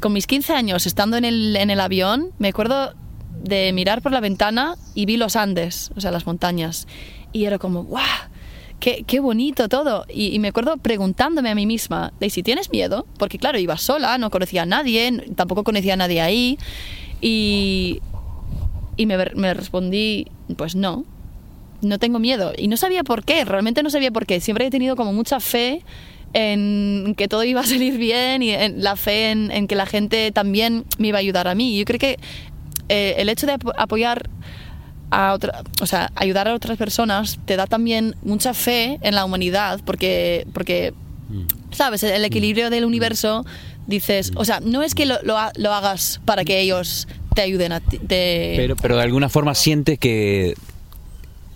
con 0.00 0.12
mis 0.12 0.26
15 0.26 0.52
años, 0.52 0.86
estando 0.86 1.16
en 1.16 1.24
el, 1.24 1.56
en 1.56 1.70
el 1.70 1.80
avión, 1.80 2.30
me 2.38 2.48
acuerdo 2.48 2.94
de 3.42 3.72
mirar 3.72 4.02
por 4.02 4.12
la 4.12 4.20
ventana 4.20 4.76
y 4.94 5.06
vi 5.06 5.16
los 5.16 5.36
Andes, 5.36 5.90
o 5.96 6.00
sea, 6.00 6.10
las 6.10 6.26
montañas. 6.26 6.86
Y 7.32 7.44
era 7.44 7.58
como, 7.58 7.84
¡guau! 7.84 8.04
Qué, 8.80 9.04
qué 9.06 9.20
bonito 9.20 9.68
todo. 9.68 10.06
Y, 10.08 10.38
me 10.38 10.48
acuerdo 10.48 10.76
preguntándome 10.76 11.50
a 11.50 11.54
mí 11.54 11.66
misma, 11.66 12.12
Daisy, 12.20 12.42
¿tienes 12.42 12.70
miedo? 12.70 13.06
Porque 13.18 13.38
claro, 13.38 13.58
iba 13.58 13.76
sola, 13.76 14.18
no 14.18 14.30
conocía 14.30 14.62
a 14.62 14.66
nadie, 14.66 15.24
tampoco 15.34 15.64
conocía 15.64 15.94
a 15.94 15.96
nadie 15.96 16.20
ahí. 16.20 16.58
Y, 17.20 18.00
y 18.96 19.06
me, 19.06 19.16
me 19.34 19.54
respondí, 19.54 20.26
pues 20.56 20.76
no, 20.76 21.04
no 21.82 21.98
tengo 21.98 22.20
miedo. 22.20 22.52
Y 22.56 22.68
no 22.68 22.76
sabía 22.76 23.02
por 23.02 23.24
qué, 23.24 23.44
realmente 23.44 23.82
no 23.82 23.90
sabía 23.90 24.12
por 24.12 24.26
qué. 24.26 24.40
Siempre 24.40 24.66
he 24.66 24.70
tenido 24.70 24.94
como 24.94 25.12
mucha 25.12 25.40
fe 25.40 25.82
en 26.34 27.14
que 27.16 27.28
todo 27.28 27.44
iba 27.44 27.60
a 27.60 27.64
salir 27.66 27.96
bien 27.98 28.42
y 28.42 28.50
en 28.50 28.82
la 28.82 28.96
fe 28.96 29.30
en, 29.30 29.50
en 29.50 29.66
que 29.66 29.74
la 29.74 29.86
gente 29.86 30.30
también 30.32 30.84
me 30.98 31.08
iba 31.08 31.18
a 31.18 31.20
ayudar 31.20 31.48
a 31.48 31.54
mí. 31.54 31.76
Yo 31.78 31.84
creo 31.84 31.98
que 31.98 32.18
eh, 32.88 33.14
el 33.18 33.28
hecho 33.28 33.46
de 33.46 33.54
apo- 33.54 33.72
apoyar 33.76 34.28
a 35.10 35.32
otra, 35.32 35.62
o 35.80 35.86
sea, 35.86 36.10
ayudar 36.16 36.48
a 36.48 36.54
otras 36.54 36.76
personas 36.76 37.38
te 37.46 37.56
da 37.56 37.66
también 37.66 38.14
mucha 38.22 38.52
fe 38.52 38.98
en 39.02 39.14
la 39.14 39.24
humanidad 39.24 39.80
porque 39.84 40.46
porque 40.52 40.92
sabes 41.70 42.02
el 42.02 42.24
equilibrio 42.24 42.70
del 42.70 42.84
universo 42.86 43.44
dices 43.86 44.32
o 44.34 44.44
sea 44.46 44.60
no 44.60 44.82
es 44.82 44.94
que 44.94 45.04
lo, 45.06 45.16
lo 45.22 45.36
ha- 45.38 45.52
lo 45.56 45.72
hagas 45.74 46.20
para 46.24 46.42
que 46.44 46.58
ellos 46.60 47.06
te 47.34 47.42
ayuden 47.42 47.72
a 47.72 47.80
ti 47.80 47.98
te- 47.98 48.54
Pero, 48.56 48.76
pero 48.76 48.96
de 48.96 49.02
alguna 49.02 49.28
forma 49.28 49.54
sientes 49.54 49.98
que, 49.98 50.54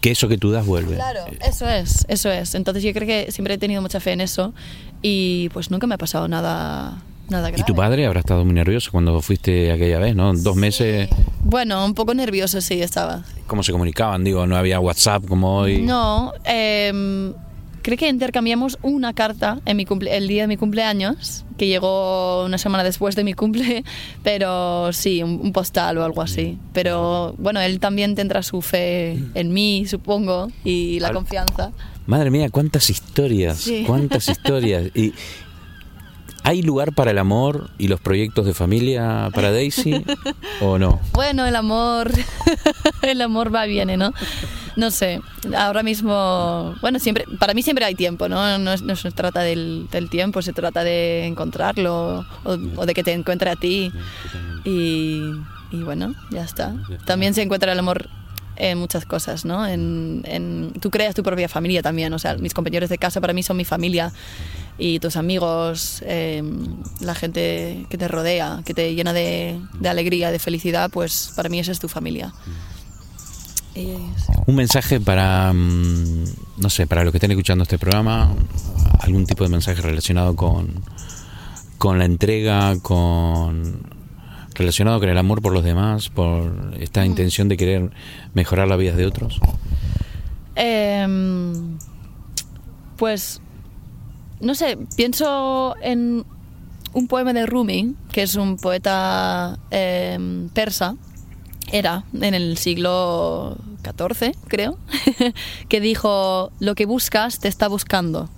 que 0.03 0.11
eso 0.11 0.29
que 0.29 0.37
tú 0.37 0.51
das 0.51 0.67
vuelve. 0.67 0.97
Claro, 0.97 1.21
eso 1.47 1.69
es, 1.69 2.05
eso 2.09 2.31
es. 2.31 2.57
Entonces 2.57 2.83
yo 2.83 2.93
creo 2.93 3.07
que 3.07 3.31
siempre 3.31 3.55
he 3.55 3.59
tenido 3.59 3.81
mucha 3.81 4.01
fe 4.01 4.11
en 4.13 4.21
eso 4.21 4.53
y 5.01 5.49
pues 5.51 5.71
nunca 5.71 5.87
me 5.87 5.95
ha 5.95 5.99
pasado 5.99 6.27
nada, 6.27 7.01
nada 7.29 7.49
grave. 7.49 7.63
Y 7.63 7.65
tu 7.65 7.75
padre 7.75 8.05
habrá 8.05 8.19
estado 8.19 8.45
muy 8.45 8.53
nervioso 8.53 8.91
cuando 8.91 9.23
fuiste 9.23 9.71
aquella 9.71 10.01
vez, 10.01 10.17
¿no? 10.17 10.35
Dos 10.35 10.57
meses. 10.57 11.09
Bueno, 11.45 11.87
un 11.87 11.95
poco 11.95 12.15
nervioso 12.15 12.61
sí 12.61 12.83
estaba. 12.83 13.23
¿Cómo 13.47 13.63
se 13.63 13.71
comunicaban? 13.71 14.25
Digo, 14.25 14.45
no 14.45 14.57
había 14.57 14.81
WhatsApp 14.81 15.25
como 15.29 15.59
hoy. 15.59 15.83
No, 15.83 16.33
em, 16.45 17.33
creo 17.83 17.99
que 17.99 18.09
intercambiamos 18.09 18.79
una 18.83 19.13
carta 19.13 19.61
en 19.67 19.77
mi 19.77 19.85
cumple 19.85 20.17
el 20.17 20.29
día 20.29 20.43
de 20.43 20.49
mi 20.49 20.57
cumpleaños, 20.57 21.45
que 21.59 21.67
llegó 21.67 22.45
una 22.45 22.59
semana 22.59 22.85
después 22.85 23.15
de 23.17 23.25
mi 23.25 23.35
cumple, 23.35 23.85
pero 24.23 24.93
sí, 24.93 25.23
un, 25.23 25.41
un 25.43 25.53
postal 25.53 25.99
o 25.99 26.05
algo 26.05 26.23
así. 26.23 26.59
Pero 26.73 27.35
bueno, 27.39 27.61
él 27.61 27.79
también 27.81 28.15
tendrá 28.15 28.43
su 28.43 28.63
fe 28.63 29.19
en 29.35 29.53
mí, 29.53 29.85
supongo, 29.87 30.51
y 30.65 31.01
la 31.01 31.13
confianza. 31.13 31.73
Madre 32.07 32.31
mía, 32.31 32.49
cuántas 32.51 32.89
historias, 32.91 33.59
Sí. 33.59 33.85
cuántas 33.87 34.29
historias. 34.31 34.91
Y 34.95 35.13
¿Hay 36.45 36.61
lugar 36.63 36.93
para 36.93 37.13
el 37.13 37.19
amor 37.19 37.71
y 37.79 37.87
los 37.87 38.01
proyectos 38.01 38.45
de 38.47 38.53
familia 38.53 39.31
para 39.33 39.53
Daisy 39.53 40.05
o 40.61 40.77
no? 40.77 40.99
Bueno, 41.13 41.47
el 41.47 41.55
amor, 41.55 42.11
el 43.03 43.21
amor 43.23 43.55
va 43.55 43.65
y 43.69 43.71
viene, 43.71 43.97
¿no? 43.97 44.13
No 44.77 44.91
sé, 44.91 45.21
ahora 45.57 45.83
mismo, 45.83 46.75
bueno, 46.81 46.99
siempre, 46.99 47.25
para 47.39 47.53
mí 47.55 47.63
siempre 47.63 47.85
hay 47.85 47.95
tiempo, 47.95 48.29
¿no? 48.29 48.59
No, 48.59 48.77
se 48.97 49.11
trata 49.11 49.41
del, 49.41 49.87
del 49.91 50.09
tiempo, 50.09 50.41
se 50.43 50.53
trata 50.53 50.83
de 50.85 51.27
encontrarlo 51.27 52.25
o, 52.45 52.87
de 52.87 52.95
que 52.95 53.03
te 53.03 53.13
encuentre 53.13 53.51
a 53.51 53.57
ti. 53.57 53.93
Y, 54.65 55.23
y 55.71 55.83
bueno, 55.83 56.15
ya 56.31 56.43
está. 56.45 56.75
También 57.05 57.35
se 57.35 57.43
encuentra 57.43 57.73
el 57.73 57.79
amor 57.79 58.09
en 58.57 58.79
muchas 58.79 59.05
cosas, 59.07 59.45
¿no? 59.45 59.67
En, 59.67 60.23
en- 60.27 60.73
tú 60.81 60.91
creas 60.91 61.15
tu 61.15 61.23
propia 61.23 61.49
familia 61.49 61.83
también, 61.83 62.13
o 62.13 62.19
sea, 62.19 62.37
mis 62.37 62.55
compañeros 62.55 62.91
de 62.91 62.99
casa 62.99 63.21
para 63.21 63.33
mí 63.33 63.43
son 63.43 63.57
mi 63.57 63.65
familia 63.65 64.13
y 64.79 64.99
tus 65.01 65.17
amigos, 65.17 66.03
eh, 66.07 66.43
la 67.01 67.15
gente 67.15 67.87
que 67.89 67.99
te 67.99 68.09
rodea, 68.09 68.61
que 68.65 68.75
te 68.75 68.95
llena 68.95 69.13
de, 69.13 69.59
de 69.81 69.89
alegría, 69.89 70.31
de 70.31 70.39
felicidad, 70.39 70.91
pues 70.91 71.33
para 71.35 71.49
mí 71.49 71.59
esa 71.59 71.73
es 71.73 71.81
tu 71.81 71.89
familia. 71.89 72.33
Un 73.75 74.55
mensaje 74.55 75.01
para, 75.01 75.53
mm, 75.53 76.25
no 76.59 76.71
sé, 76.71 76.87
para 76.87 77.05
los 77.05 77.13
que 77.13 77.19
estén 77.19 77.31
escuchando 77.31 77.63
este 77.63 77.79
programa, 77.79 78.35
algún 79.01 79.27
tipo 79.27 79.45
de 79.45 79.51
mensaje 79.51 79.81
relacionado 79.81 80.37
con, 80.37 80.83
con 81.79 81.99
la 81.99 82.05
entrega, 82.05 82.79
con 82.81 83.83
relacionado 84.55 85.01
con 85.01 85.09
el 85.09 85.19
amor 85.19 85.41
por 85.41 85.53
los 85.53 85.65
demás, 85.65 86.11
por 86.11 86.75
esta 86.79 87.05
intención 87.07 87.49
de 87.49 87.57
querer 87.57 87.91
mejorar 88.35 88.69
la 88.69 88.77
vida 88.77 88.95
de 88.95 89.07
otros. 89.07 89.41
Em, 90.55 91.79
pues, 92.97 93.41
no 94.41 94.55
sé, 94.55 94.79
pienso 94.97 95.75
en 95.81 96.25
un 96.93 97.09
poema 97.09 97.33
de 97.33 97.47
Rumi, 97.47 97.95
que 98.13 98.23
es 98.23 98.35
un 98.35 98.57
poeta 98.59 99.59
em, 99.71 100.49
persa, 100.51 100.97
era 101.73 102.05
en 102.21 102.35
el 102.35 102.59
siglo 102.59 103.57
XIV, 103.83 104.37
creo, 104.47 104.79
que 105.69 105.81
dijo, 105.81 106.53
lo 106.61 106.75
que 106.75 106.87
buscas 106.87 107.41
te 107.41 107.49
está 107.49 107.67
buscando. 107.67 108.29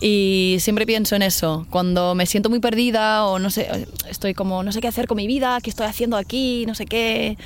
Y 0.00 0.56
siempre 0.60 0.86
pienso 0.86 1.16
en 1.16 1.22
eso, 1.22 1.66
cuando 1.70 2.14
me 2.14 2.26
siento 2.26 2.50
muy 2.50 2.60
perdida 2.60 3.26
o 3.26 3.38
no 3.38 3.48
sé, 3.48 3.86
estoy 4.08 4.34
como, 4.34 4.62
no 4.62 4.70
sé 4.70 4.80
qué 4.80 4.88
hacer 4.88 5.06
con 5.06 5.16
mi 5.16 5.26
vida, 5.26 5.58
qué 5.62 5.70
estoy 5.70 5.86
haciendo 5.86 6.16
aquí, 6.16 6.64
no 6.66 6.74
sé 6.74 6.84
qué, 6.84 7.38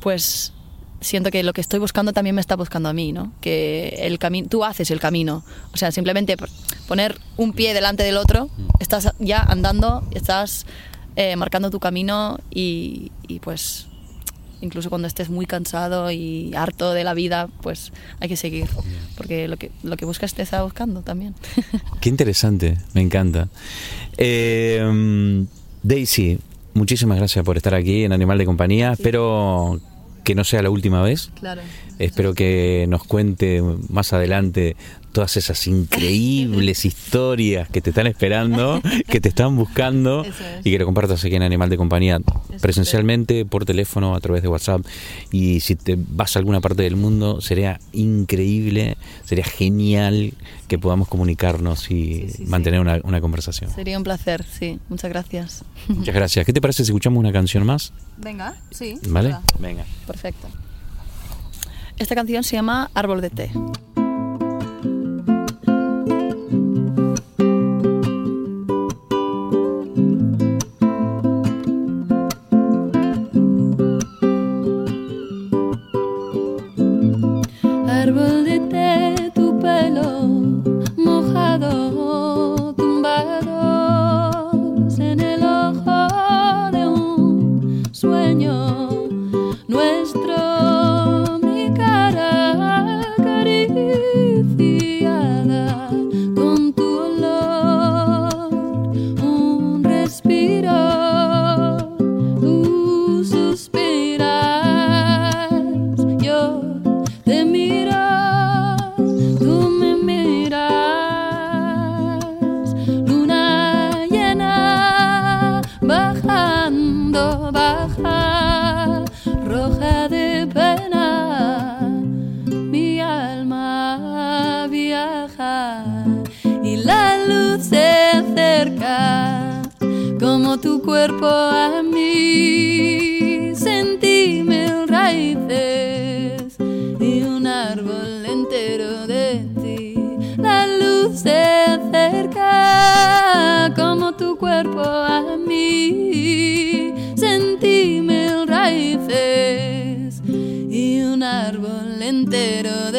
pues 0.00 0.52
siento 1.00 1.30
que 1.30 1.42
lo 1.42 1.54
que 1.54 1.62
estoy 1.62 1.78
buscando 1.78 2.12
también 2.12 2.34
me 2.34 2.40
está 2.40 2.54
buscando 2.54 2.90
a 2.90 2.92
mí, 2.92 3.12
¿no? 3.12 3.32
Que 3.40 4.00
el 4.02 4.18
camino, 4.18 4.48
tú 4.48 4.64
haces 4.64 4.90
el 4.90 5.00
camino, 5.00 5.42
o 5.72 5.76
sea, 5.76 5.90
simplemente 5.90 6.36
poner 6.86 7.18
un 7.38 7.54
pie 7.54 7.72
delante 7.72 8.02
del 8.02 8.18
otro, 8.18 8.50
estás 8.78 9.14
ya 9.18 9.40
andando, 9.40 10.06
estás 10.12 10.66
eh, 11.16 11.36
marcando 11.36 11.70
tu 11.70 11.80
camino 11.80 12.38
y, 12.50 13.10
y 13.26 13.38
pues 13.38 13.86
incluso 14.62 14.88
cuando 14.88 15.06
estés 15.06 15.28
muy 15.28 15.44
cansado 15.44 16.10
y 16.10 16.54
harto 16.54 16.94
de 16.94 17.04
la 17.04 17.12
vida, 17.12 17.48
pues 17.60 17.92
hay 18.20 18.28
que 18.28 18.36
seguir, 18.36 18.66
porque 19.16 19.48
lo 19.48 19.58
que, 19.58 19.70
lo 19.82 19.96
que 19.96 20.06
buscas 20.06 20.32
te 20.32 20.42
está 20.42 20.62
buscando 20.62 21.02
también. 21.02 21.34
Qué 22.00 22.08
interesante, 22.08 22.78
me 22.94 23.02
encanta. 23.02 23.48
Eh, 24.16 25.44
Daisy, 25.82 26.38
muchísimas 26.74 27.18
gracias 27.18 27.44
por 27.44 27.56
estar 27.56 27.74
aquí 27.74 28.04
en 28.04 28.12
Animal 28.12 28.38
de 28.38 28.46
Compañía. 28.46 28.92
Espero 28.92 29.80
que 30.24 30.34
no 30.34 30.44
sea 30.44 30.62
la 30.62 30.70
última 30.70 31.02
vez. 31.02 31.30
Claro. 31.38 31.60
Espero 31.98 32.34
que 32.34 32.86
nos 32.88 33.04
cuente 33.04 33.62
más 33.88 34.12
adelante 34.12 34.76
todas 35.12 35.36
esas 35.36 35.66
increíbles 35.66 36.84
historias 36.84 37.68
que 37.68 37.80
te 37.80 37.90
están 37.90 38.06
esperando, 38.06 38.80
que 39.08 39.20
te 39.20 39.28
están 39.28 39.56
buscando 39.56 40.24
es. 40.24 40.34
y 40.64 40.70
que 40.70 40.78
lo 40.78 40.84
compartas 40.86 41.24
aquí 41.24 41.34
en 41.34 41.42
Animal 41.42 41.70
de 41.70 41.76
Compañía 41.76 42.18
presencialmente, 42.60 43.44
por 43.44 43.64
teléfono, 43.64 44.14
a 44.14 44.20
través 44.20 44.42
de 44.42 44.48
WhatsApp. 44.48 44.82
Y 45.30 45.60
si 45.60 45.76
te 45.76 45.96
vas 45.98 46.36
a 46.36 46.38
alguna 46.38 46.60
parte 46.60 46.82
del 46.82 46.96
mundo, 46.96 47.40
sería 47.40 47.78
increíble, 47.92 48.96
sería 49.24 49.44
genial 49.44 50.32
que 50.68 50.78
podamos 50.78 51.08
comunicarnos 51.08 51.90
y 51.90 51.92
Sí, 51.92 52.28
sí, 52.36 52.44
mantener 52.46 52.78
sí. 52.78 52.82
Una, 52.82 53.00
una 53.04 53.20
conversación. 53.20 53.70
Sería 53.70 53.96
un 53.98 54.04
placer, 54.04 54.44
sí. 54.44 54.78
Muchas 54.88 55.10
gracias. 55.10 55.64
Muchas 55.88 56.14
gracias. 56.14 56.46
¿Qué 56.46 56.52
te 56.52 56.60
parece 56.60 56.84
si 56.84 56.90
escuchamos 56.90 57.18
una 57.20 57.32
canción 57.32 57.64
más? 57.66 57.92
Venga, 58.16 58.54
sí. 58.70 58.98
¿Vale? 59.08 59.36
Venga. 59.58 59.84
Perfecto. 60.06 60.48
Esta 61.98 62.14
canción 62.14 62.42
se 62.42 62.56
llama 62.56 62.90
Árbol 62.94 63.20
de 63.20 63.30
té. 63.30 63.50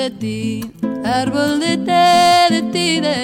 De 0.03 0.09
ti. 0.09 0.71
Árbol 1.05 1.59
de 1.59 1.77
té, 1.77 2.47
de 2.49 2.61
ti, 2.73 2.99
de, 2.99 3.17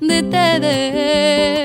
de 0.00 0.22
té, 0.22 0.46
de, 0.64 1.63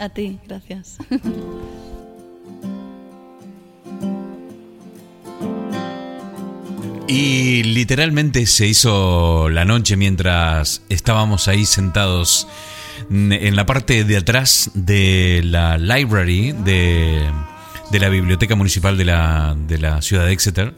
A 0.00 0.08
ti, 0.08 0.40
gracias. 0.48 0.98
Y 7.12 7.64
literalmente 7.64 8.46
se 8.46 8.68
hizo 8.68 9.48
la 9.48 9.64
noche 9.64 9.96
mientras 9.96 10.82
estábamos 10.88 11.48
ahí 11.48 11.66
sentados 11.66 12.46
en 13.10 13.56
la 13.56 13.66
parte 13.66 14.04
de 14.04 14.16
atrás 14.16 14.70
de 14.74 15.40
la 15.44 15.76
library 15.76 16.52
de, 16.52 17.28
de 17.90 17.98
la 17.98 18.10
Biblioteca 18.10 18.54
Municipal 18.54 18.96
de 18.96 19.06
la, 19.06 19.56
de 19.58 19.78
la 19.78 20.02
ciudad 20.02 20.24
de 20.24 20.32
Exeter. 20.32 20.72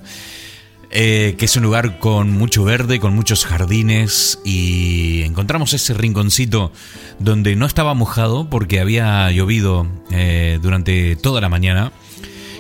Eh, 0.93 1.37
que 1.39 1.47
es 1.47 1.57
un 1.57 1.63
lugar 1.63 1.99
con 1.99 2.31
mucho 2.31 2.65
verde, 2.65 3.01
con 3.01 3.15
muchos 3.15 3.47
jardines 3.47 4.39
y 4.45 5.23
encontramos 5.23 5.73
ese 5.73 5.95
rinconcito 5.95 6.71
donde 7.19 7.57
no 7.57 7.65
estaba 7.65 7.95
mojado 7.95 8.51
porque 8.51 8.79
había 8.79 9.31
llovido 9.31 9.87
eh, 10.11 10.59
durante 10.61 11.17
toda 11.17 11.41
la 11.41 11.49
mañana 11.49 11.93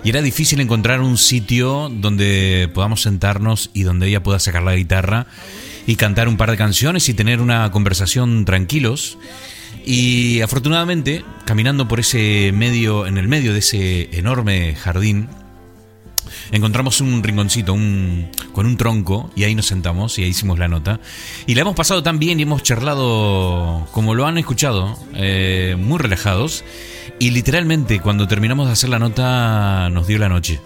y 0.02 0.08
era 0.08 0.22
difícil 0.22 0.60
encontrar 0.60 1.00
un 1.00 1.18
sitio 1.18 1.90
donde 1.92 2.70
podamos 2.72 3.02
sentarnos 3.02 3.70
y 3.74 3.82
donde 3.82 4.08
ella 4.08 4.22
pueda 4.22 4.38
sacar 4.38 4.62
la 4.62 4.76
guitarra 4.76 5.26
y 5.86 5.96
cantar 5.96 6.26
un 6.26 6.36
par 6.36 6.50
de 6.50 6.56
canciones 6.56 7.08
y 7.10 7.14
tener 7.14 7.40
una 7.40 7.70
conversación 7.70 8.44
tranquilos. 8.44 9.18
Y 9.84 10.40
afortunadamente, 10.40 11.24
caminando 11.44 11.86
por 11.86 12.00
ese 12.00 12.50
medio, 12.54 13.06
en 13.06 13.18
el 13.18 13.28
medio 13.28 13.52
de 13.52 13.58
ese 13.58 14.08
enorme 14.16 14.74
jardín, 14.74 15.28
encontramos 16.50 17.00
un 17.00 17.22
rinconcito 17.22 17.74
un, 17.74 18.28
con 18.52 18.66
un 18.66 18.76
tronco 18.76 19.30
y 19.36 19.44
ahí 19.44 19.54
nos 19.54 19.66
sentamos 19.66 20.18
y 20.18 20.24
ahí 20.24 20.30
hicimos 20.30 20.58
la 20.58 20.68
nota. 20.68 21.00
Y 21.46 21.54
la 21.54 21.62
hemos 21.62 21.74
pasado 21.74 22.02
tan 22.02 22.18
bien 22.18 22.38
y 22.40 22.44
hemos 22.44 22.62
charlado, 22.62 23.86
como 23.92 24.14
lo 24.14 24.26
han 24.26 24.38
escuchado, 24.38 24.98
eh, 25.14 25.76
muy 25.78 25.98
relajados. 25.98 26.64
Y 27.18 27.30
literalmente 27.30 28.00
cuando 28.00 28.26
terminamos 28.26 28.66
de 28.66 28.72
hacer 28.72 28.90
la 28.90 28.98
nota 28.98 29.88
nos 29.90 30.06
dio 30.06 30.18
la 30.18 30.28
noche. 30.28 30.60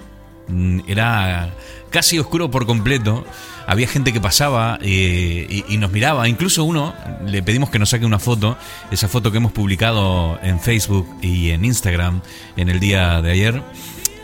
Mm, 0.48 0.80
Era 0.86 1.54
casi 1.90 2.18
oscuro 2.18 2.50
por 2.50 2.66
completo. 2.66 3.24
Había 3.66 3.88
gente 3.88 4.12
que 4.12 4.20
pasaba 4.20 4.78
eh, 4.80 5.46
y, 5.48 5.64
y 5.74 5.76
nos 5.78 5.90
miraba. 5.90 6.28
Incluso 6.28 6.62
uno 6.62 6.94
le 7.26 7.42
pedimos 7.42 7.68
que 7.70 7.78
nos 7.78 7.90
saque 7.90 8.06
una 8.06 8.18
foto. 8.20 8.56
Esa 8.90 9.08
foto 9.08 9.32
que 9.32 9.38
hemos 9.38 9.52
publicado 9.52 10.38
en 10.42 10.60
Facebook 10.60 11.08
y 11.20 11.50
en 11.50 11.64
Instagram 11.64 12.20
en 12.56 12.68
el 12.68 12.78
día 12.80 13.20
de 13.22 13.32
ayer. 13.32 13.62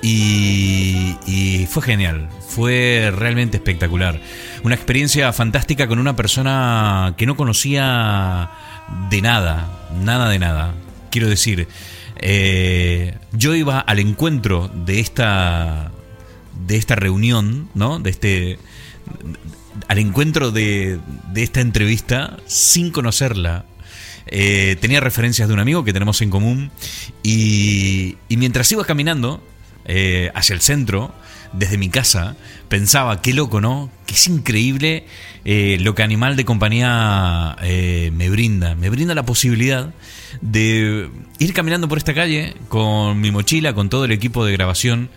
Y, 0.04 1.16
y 1.26 1.66
fue 1.70 1.82
genial, 1.84 2.28
fue 2.48 3.12
realmente 3.14 3.58
espectacular. 3.58 4.20
Una 4.64 4.74
experiencia 4.74 5.32
fantástica 5.32 5.86
con 5.86 6.00
una 6.00 6.16
persona 6.16 7.14
que 7.16 7.24
no 7.24 7.36
conocía 7.36 8.50
de 9.10 9.22
nada, 9.22 9.88
nada 10.02 10.28
de 10.28 10.40
nada. 10.40 10.74
Quiero 11.12 11.28
decir, 11.28 11.68
eh, 12.16 13.16
yo 13.32 13.54
iba 13.54 13.78
al 13.78 14.00
encuentro 14.00 14.68
de 14.74 14.98
esta, 14.98 15.92
de 16.66 16.76
esta 16.76 16.96
reunión, 16.96 17.68
¿no? 17.74 18.00
De 18.00 18.10
este, 18.10 18.58
al 19.86 19.98
encuentro 19.98 20.50
de, 20.50 20.98
de 21.32 21.42
esta 21.44 21.60
entrevista 21.60 22.38
sin 22.46 22.90
conocerla. 22.90 23.66
Eh, 24.26 24.76
tenía 24.80 25.00
referencias 25.00 25.46
de 25.46 25.54
un 25.54 25.60
amigo 25.60 25.84
que 25.84 25.92
tenemos 25.92 26.22
en 26.22 26.30
común 26.30 26.70
y, 27.22 28.16
y 28.28 28.36
mientras 28.36 28.70
iba 28.72 28.84
caminando 28.84 29.42
eh, 29.84 30.30
hacia 30.34 30.54
el 30.54 30.60
centro, 30.60 31.14
desde 31.52 31.76
mi 31.76 31.88
casa, 31.90 32.36
pensaba, 32.68 33.20
qué 33.20 33.34
loco, 33.34 33.60
¿no? 33.60 33.90
Que 34.06 34.14
es 34.14 34.26
increíble 34.26 35.06
eh, 35.44 35.76
lo 35.80 35.94
que 35.94 36.02
Animal 36.02 36.36
de 36.36 36.44
Compañía 36.44 37.56
eh, 37.62 38.10
me 38.14 38.30
brinda. 38.30 38.74
Me 38.74 38.90
brinda 38.90 39.14
la 39.14 39.24
posibilidad 39.24 39.92
de 40.40 41.10
ir 41.38 41.52
caminando 41.52 41.88
por 41.88 41.98
esta 41.98 42.14
calle 42.14 42.54
con 42.68 43.20
mi 43.20 43.30
mochila, 43.30 43.74
con 43.74 43.88
todo 43.88 44.04
el 44.04 44.12
equipo 44.12 44.44
de 44.44 44.52
grabación, 44.52 45.10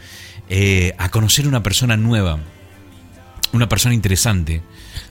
a 0.97 1.09
conocer 1.09 1.47
una 1.47 1.63
persona 1.63 1.97
nueva, 1.97 2.39
una 3.51 3.68
persona 3.68 3.95
interesante, 3.95 4.61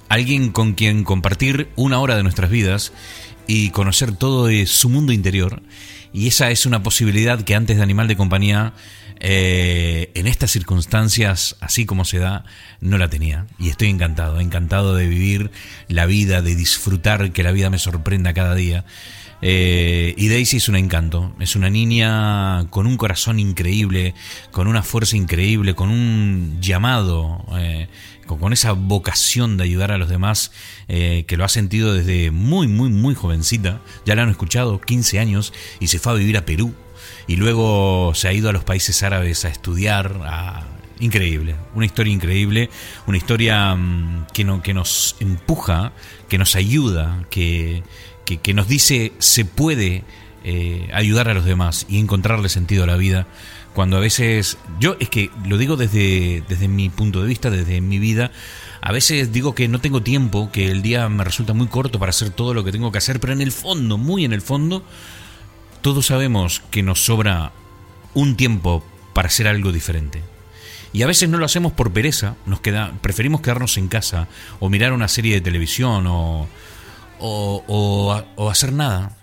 alguien 0.09 0.53
con 0.53 0.75
quien 0.75 1.03
compartir 1.03 1.69
una 1.75 1.99
hora 1.99 2.17
de 2.17 2.23
nuestras 2.23 2.51
vidas 2.51 2.93
y 3.47 3.71
conocer 3.71 4.15
todo 4.15 4.47
de 4.47 4.67
su 4.67 4.89
mundo 4.89 5.13
interior. 5.13 5.63
Y 6.13 6.29
esa 6.29 6.51
es 6.51 6.67
una 6.67 6.83
posibilidad 6.83 7.43
que 7.43 7.55
antes 7.55 7.77
de 7.77 7.83
Animal 7.83 8.09
de 8.09 8.17
Compañía, 8.17 8.73
eh, 9.27 10.11
en 10.13 10.27
estas 10.27 10.51
circunstancias, 10.51 11.57
así 11.61 11.87
como 11.87 12.05
se 12.05 12.19
da, 12.19 12.45
no 12.83 12.99
la 12.99 13.09
tenía. 13.09 13.47
Y 13.59 13.71
estoy 13.71 13.89
encantado, 13.89 14.39
encantado 14.39 14.95
de 14.95 15.09
vivir 15.09 15.51
la 15.89 16.05
vida, 16.05 16.43
de 16.43 16.55
disfrutar 16.55 17.33
que 17.33 17.43
la 17.43 17.51
vida 17.51 17.71
me 17.71 17.79
sorprenda 17.79 18.35
cada 18.35 18.55
día. 18.55 18.85
Eh, 19.41 20.13
y 20.19 20.29
Daisy 20.29 20.59
es 20.59 20.69
un 20.69 20.77
encanto, 20.77 21.35
es 21.41 21.57
una 21.57 21.71
niña 21.71 22.67
con 22.69 22.87
un 22.87 22.99
corazón 22.99 23.41
increíble, 23.41 24.15
con 24.51 24.69
una 24.69 24.83
fuerza 24.83 25.17
increíble, 25.17 25.75
con 25.75 25.89
un 25.89 26.59
llamado, 26.61 27.47
eh, 27.57 27.89
con, 28.27 28.53
esa 28.53 28.73
vocación 28.73 29.57
de 29.57 29.65
ayudar 29.65 29.91
a 29.91 29.97
los 29.97 30.11
demás, 30.11 30.53
que 30.87 31.37
lo 31.39 31.47
ha 31.47 31.49
sentido 31.49 31.95
desde 31.95 32.31
muy, 32.31 32.69
muy, 32.69 32.91
muy 32.91 33.15
jovencita. 33.15 33.81
Ya 34.05 34.17
la 34.17 34.25
han 34.25 34.29
escuchado, 34.29 34.83
15 34.83 35.19
años, 35.19 35.55
y 35.81 35.87
se 35.87 35.99
fue 35.99 36.13
a 36.13 36.17
vivir 36.17 36.37
a 36.37 36.45
Perú. 36.45 36.75
Y 37.27 37.37
luego 37.37 38.13
se 38.15 38.29
ha 38.29 38.33
ido 38.33 38.51
a 38.51 38.53
los 38.53 38.65
países 38.65 39.03
árabes 39.03 39.45
a 39.45 39.49
estudiar, 39.49 40.21
a, 40.25 40.65
Increíble, 41.01 41.57
una 41.75 41.87
historia 41.87 42.13
increíble, 42.13 42.71
una 43.07 43.17
historia 43.17 43.75
mm, 43.75 44.27
que, 44.33 44.45
no, 44.45 44.63
que 44.63 44.75
nos 44.75 45.17
empuja, 45.19 45.93
que 46.29 46.39
nos 46.39 46.55
ayuda, 46.55 47.25
que, 47.31 47.83
que, 48.25 48.55
nos 48.55 48.69
dice 48.69 49.13
se 49.19 49.45
puede 49.45 50.05
eh, 50.45 50.89
ayudar 50.93 51.29
a 51.29 51.35
los 51.35 51.45
demás 51.45 51.85
y 51.89 51.99
encontrarle 51.99 52.49
sentido 52.49 52.85
a 52.85 52.87
la 52.87 52.97
vida. 52.97 53.27
Cuando 53.75 53.97
a 53.97 54.01
veces, 54.01 54.57
yo 54.79 54.97
es 55.01 55.11
que 55.11 55.31
lo 55.47 55.59
digo 55.59 55.77
desde, 55.77 56.45
desde 56.49 56.69
mi 56.69 56.91
punto 56.91 57.21
de 57.21 57.27
vista, 57.27 57.51
desde 57.51 57.81
mi 57.81 57.99
vida, 57.99 58.31
a 58.81 58.93
veces 58.93 59.33
digo 59.33 59.53
que 59.53 59.67
no 59.67 59.81
tengo 59.81 60.01
tiempo, 60.01 60.53
que 60.53 60.71
el 60.71 60.81
día 60.81 61.09
me 61.09 61.25
resulta 61.25 61.55
muy 61.55 61.67
corto 61.67 61.99
para 61.99 62.11
hacer 62.11 62.31
todo 62.31 62.55
lo 62.55 62.63
que 62.63 62.71
tengo 62.71 62.93
que 62.93 62.99
hacer, 62.99 63.19
pero 63.19 63.33
en 63.33 63.41
el 63.41 63.51
fondo, 63.51 63.99
muy 63.99 64.25
en 64.25 64.33
el 64.33 64.43
fondo, 64.43 64.85
todos 65.85 66.07
sabemos 66.07 66.63
que 66.71 66.83
nos 66.83 67.05
sobra 67.05 67.53
un 68.15 68.37
tiempo 68.37 68.83
para 69.13 69.29
hacer 69.29 69.47
algo 69.47 69.71
diferente. 69.71 70.23
Y 70.95 71.03
a 71.03 71.07
veces 71.07 71.29
no 71.29 71.37
lo 71.37 71.45
hacemos 71.45 71.73
por 71.73 71.93
pereza, 71.93 72.37
nos 72.47 72.61
queda, 72.61 72.95
preferimos 73.03 73.43
quedarnos 73.43 73.77
en 73.77 73.89
casa 73.89 74.27
o 74.61 74.71
mirar 74.71 74.95
una 74.95 75.09
serie 75.09 75.35
de 75.35 75.43
televisión 75.43 76.07
o, 76.07 76.49
o, 77.19 78.25
o- 78.37 78.51
hacer 78.51 78.73
nada. 78.73 79.15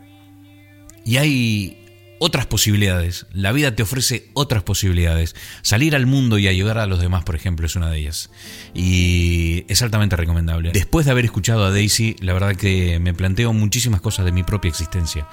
Y 1.04 1.18
hay, 1.18 1.81
otras 2.24 2.46
posibilidades. 2.46 3.26
La 3.34 3.52
vida 3.52 3.76
te 3.76 3.82
ofrece 3.82 4.30
otras 4.36 4.62
posibilidades. 4.62 5.36
Salir 5.64 5.96
al 5.96 6.06
mundo 6.06 6.38
y 6.38 6.48
ayudar 6.48 6.78
a 6.78 6.86
los 6.86 7.00
demás, 7.00 7.24
por 7.24 7.36
ejemplo, 7.36 7.66
es 7.66 7.76
una 7.76 7.90
de 7.90 7.98
ellas. 7.98 8.30
Y 8.76 9.66
es 9.68 9.82
altamente 9.82 10.16
recomendable. 10.16 10.70
Después 10.72 11.08
de 11.08 11.14
haber 11.14 11.26
escuchado 11.26 11.66
a 11.66 11.72
Daisy, 11.72 12.16
la 12.20 12.34
verdad 12.34 12.56
que 12.56 13.00
me 13.00 13.16
planteo 13.16 13.54
muchísimas 13.54 14.02
cosas 14.02 14.26
de 14.26 14.32
mi 14.32 14.44
propia 14.44 14.70
existencia. 14.70 15.28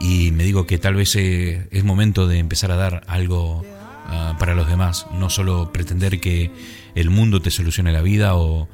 Y 0.00 0.30
me 0.32 0.44
digo 0.44 0.66
que 0.66 0.78
tal 0.78 0.94
vez 0.94 1.14
eh, 1.14 1.68
es 1.70 1.84
momento 1.84 2.26
de 2.26 2.38
empezar 2.38 2.70
a 2.70 2.76
dar 2.76 3.04
algo 3.06 3.62
ah, 4.06 4.34
para 4.38 4.54
los 4.54 4.66
demás. 4.66 5.08
No 5.12 5.28
solo 5.28 5.74
pretender 5.74 6.20
que 6.20 6.50
el 6.94 7.10
mundo 7.10 7.42
te 7.42 7.50
solucione 7.50 7.92
la 7.92 8.00
vida 8.00 8.34
o, 8.34 8.66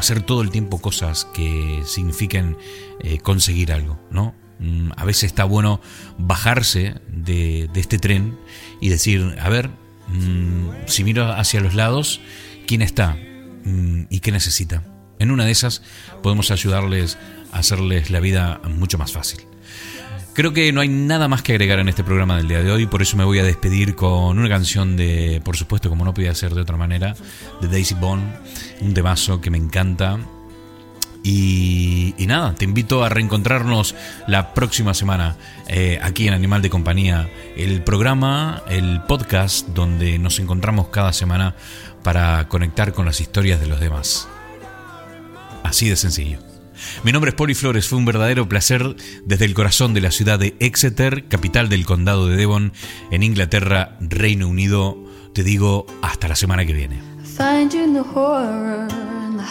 hacer 0.00 0.22
todo 0.22 0.42
el 0.42 0.50
tiempo 0.50 0.80
cosas 0.80 1.26
que 1.26 1.82
signifiquen 1.84 2.56
eh, 3.00 3.18
conseguir 3.18 3.70
algo, 3.70 4.00
¿no? 4.10 4.34
Mm, 4.60 4.90
a 4.96 5.04
veces 5.04 5.24
está 5.24 5.44
bueno 5.44 5.80
bajarse 6.18 6.96
de, 7.08 7.70
este 7.74 7.98
tren 7.98 8.38
y 8.80 8.90
decir, 8.90 9.36
a 9.40 9.48
ver, 9.48 9.70
mm, 10.08 10.86
si 10.86 11.02
miro 11.02 11.32
hacia 11.32 11.60
los 11.60 11.74
lados, 11.74 12.20
¿quién 12.66 12.82
está 12.82 13.16
mm, 13.64 14.02
y 14.10 14.20
qué 14.20 14.32
necesita? 14.32 14.84
En 15.18 15.30
una 15.30 15.44
de 15.44 15.52
esas 15.52 15.82
podemos 16.22 16.50
ayudarles 16.50 17.18
a 17.52 17.58
hacerles 17.58 18.10
la 18.10 18.20
vida 18.20 18.60
mucho 18.64 18.98
más 18.98 19.12
fácil. 19.12 19.40
Creo 20.34 20.52
que 20.52 20.72
no 20.72 20.80
hay 20.80 20.88
nada 20.88 21.26
más 21.26 21.42
que 21.42 21.52
agregar 21.52 21.80
en 21.80 21.88
este 21.88 22.04
programa 22.04 22.36
del 22.36 22.48
día 22.48 22.62
de 22.62 22.70
hoy, 22.70 22.86
por 22.86 23.02
eso 23.02 23.16
me 23.16 23.24
voy 23.24 23.38
a 23.40 23.44
despedir 23.44 23.96
con 23.96 24.38
una 24.38 24.48
canción 24.48 24.96
de, 24.96 25.42
por 25.44 25.56
supuesto, 25.56 25.88
como 25.88 26.04
no 26.04 26.14
podía 26.14 26.34
ser 26.34 26.54
de 26.54 26.60
otra 26.60 26.76
manera, 26.76 27.14
de 27.60 27.68
Daisy 27.68 27.94
Bond, 27.94 28.24
un 28.80 28.94
temazo 28.94 29.40
que 29.40 29.50
me 29.50 29.58
encanta, 29.58 30.18
y, 31.22 32.14
nada, 32.26 32.54
te 32.54 32.64
invito 32.64 33.04
a 33.04 33.08
reencontrarnos 33.08 33.94
la 34.26 34.54
próxima 34.54 34.94
semana 34.94 35.36
eh, 35.68 35.98
aquí 36.02 36.26
en 36.26 36.34
Animal 36.34 36.62
de 36.62 36.70
Compañía, 36.70 37.28
el 37.56 37.82
programa, 37.82 38.62
el 38.68 39.02
podcast 39.02 39.68
donde 39.68 40.18
nos 40.18 40.38
encontramos 40.38 40.88
cada 40.88 41.12
semana 41.12 41.54
para 42.02 42.48
conectar 42.48 42.92
con 42.92 43.04
las 43.04 43.20
historias 43.20 43.60
de 43.60 43.66
los 43.66 43.80
demás. 43.80 44.28
Así 45.62 45.88
de 45.88 45.96
sencillo. 45.96 46.38
Mi 47.04 47.12
nombre 47.12 47.30
es 47.30 47.34
Poli 47.34 47.54
Flores, 47.54 47.86
fue 47.86 47.98
un 47.98 48.06
verdadero 48.06 48.48
placer 48.48 48.96
desde 49.26 49.44
el 49.44 49.52
corazón 49.52 49.92
de 49.92 50.00
la 50.00 50.10
ciudad 50.10 50.38
de 50.38 50.56
Exeter, 50.60 51.28
capital 51.28 51.68
del 51.68 51.84
condado 51.84 52.26
de 52.28 52.36
Devon, 52.36 52.72
en 53.10 53.22
Inglaterra, 53.22 53.98
Reino 54.00 54.48
Unido. 54.48 54.96
Te 55.34 55.44
digo 55.44 55.86
hasta 56.00 56.28
la 56.28 56.36
semana 56.36 56.64
que 56.64 56.72
viene. 56.72 57.02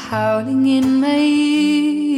Howling 0.09 0.65
in 0.65 0.99
my 0.99 1.19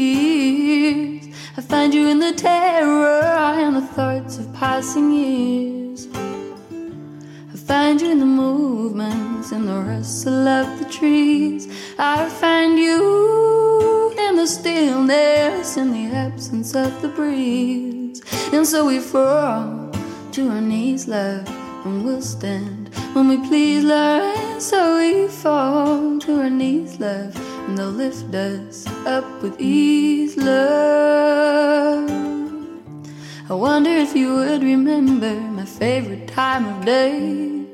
ears. 0.07 1.27
I 1.57 1.61
find 1.61 1.93
you 1.93 2.07
in 2.07 2.19
the 2.19 2.31
terror 2.31 3.21
and 3.63 3.75
the 3.75 3.81
thoughts 3.81 4.37
of 4.37 4.53
passing 4.53 5.11
years. 5.11 6.07
I 7.53 7.57
find 7.57 7.99
you 7.99 8.09
in 8.11 8.19
the 8.19 8.25
movements 8.25 9.51
and 9.51 9.67
the 9.67 9.73
rustle 9.73 10.47
of 10.47 10.79
the 10.79 10.85
trees. 10.85 11.67
I 11.99 12.29
find 12.29 12.79
you 12.79 14.13
in 14.17 14.37
the 14.37 14.47
stillness 14.47 15.75
and 15.75 15.93
the 15.93 16.15
absence 16.15 16.73
of 16.73 17.01
the 17.01 17.09
breeze. 17.09 18.21
And 18.53 18.65
so 18.65 18.85
we 18.85 18.99
fall 18.99 19.91
to 20.31 20.47
our 20.47 20.61
knees, 20.61 21.09
love, 21.09 21.45
and 21.85 22.05
we'll 22.05 22.21
stand 22.21 22.89
when 23.11 23.27
we 23.27 23.35
please, 23.49 23.83
love. 23.83 24.37
And 24.37 24.61
so 24.63 24.97
we 24.97 25.27
fall 25.27 26.17
to 26.21 26.39
our 26.39 26.49
knees, 26.49 26.97
love 26.97 27.50
and 27.67 27.77
they'll 27.77 27.89
lift 27.89 28.33
us 28.33 28.87
up 29.05 29.25
with 29.41 29.59
ease, 29.59 30.35
love. 30.37 32.09
I 33.49 33.53
wonder 33.53 33.89
if 33.89 34.15
you 34.15 34.35
would 34.35 34.63
remember 34.63 35.33
my 35.35 35.65
favorite 35.65 36.27
time 36.27 36.65
of 36.65 36.85
day. 36.85 37.65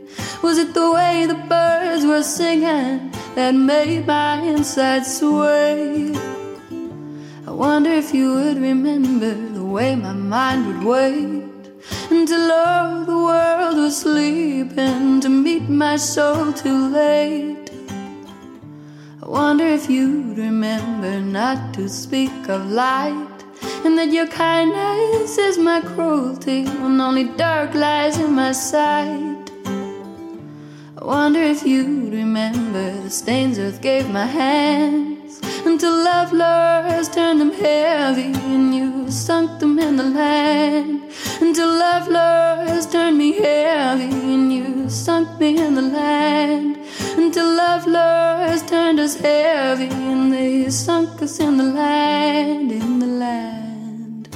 Was 0.41 0.57
it 0.57 0.73
the 0.73 0.91
way 0.91 1.25
the 1.25 1.35
birds 1.35 2.05
were 2.05 2.23
singing 2.23 3.11
that 3.35 3.51
made 3.53 4.07
my 4.07 4.41
insides 4.41 5.19
sway? 5.19 6.13
I 7.45 7.51
wonder 7.51 7.91
if 7.91 8.13
you 8.13 8.33
would 8.33 8.57
remember 8.57 9.33
the 9.33 9.65
way 9.65 9.95
my 9.95 10.13
mind 10.13 10.67
would 10.67 10.83
wait 10.83 11.43
until 12.09 12.51
all 12.51 13.05
the 13.05 13.17
world 13.17 13.77
was 13.77 13.97
sleeping 13.97 15.21
to 15.21 15.29
meet 15.29 15.69
my 15.69 15.95
soul 15.97 16.53
too 16.53 16.89
late. 16.89 17.56
I 19.27 19.29
wonder 19.29 19.65
if 19.65 19.89
you'd 19.89 20.37
remember 20.37 21.19
not 21.19 21.73
to 21.73 21.89
speak 21.89 22.47
of 22.47 22.71
light, 22.71 23.43
and 23.83 23.97
that 23.97 24.13
your 24.13 24.27
kindness 24.27 25.37
is 25.37 25.57
my 25.57 25.81
cruelty 25.81 26.63
when 26.63 27.01
only 27.01 27.25
dark 27.35 27.73
lies 27.73 28.17
in 28.17 28.31
my 28.31 28.53
sight. 28.53 29.51
I 30.97 31.03
wonder 31.03 31.41
if 31.41 31.65
you'd 31.65 32.13
remember 32.13 33.01
the 33.01 33.09
stains 33.09 33.59
earth 33.59 33.81
gave 33.81 34.09
my 34.09 34.25
hands 34.25 35.16
until 35.67 35.91
love 35.91 36.31
lures 36.31 37.09
turned 37.09 37.41
them 37.41 37.51
heavy. 37.51 38.31
And 38.53 38.73
you 38.73 39.11
sunk 39.11 39.59
them 39.59 39.77
in 39.77 39.97
the 39.97 40.09
land. 40.21 41.03
Until 41.41 41.67
love 41.67 42.07
lures 42.07 42.85
turned 42.87 43.17
me 43.17 43.33
heavy. 43.33 44.11
And 44.33 44.53
you 44.53 44.89
sunk 44.89 45.27
me 45.39 45.57
in 45.65 45.75
the 45.75 45.81
land. 45.81 46.79
Until 47.17 47.49
love 47.63 47.85
lures 47.85 48.63
turned 48.63 48.99
us 48.99 49.15
heavy. 49.19 49.89
And 49.89 50.33
they 50.33 50.69
sunk 50.69 51.21
us 51.21 51.39
in 51.39 51.57
the 51.57 51.69
land, 51.81 52.71
in 52.71 52.99
the 52.99 53.11
land, 53.23 54.29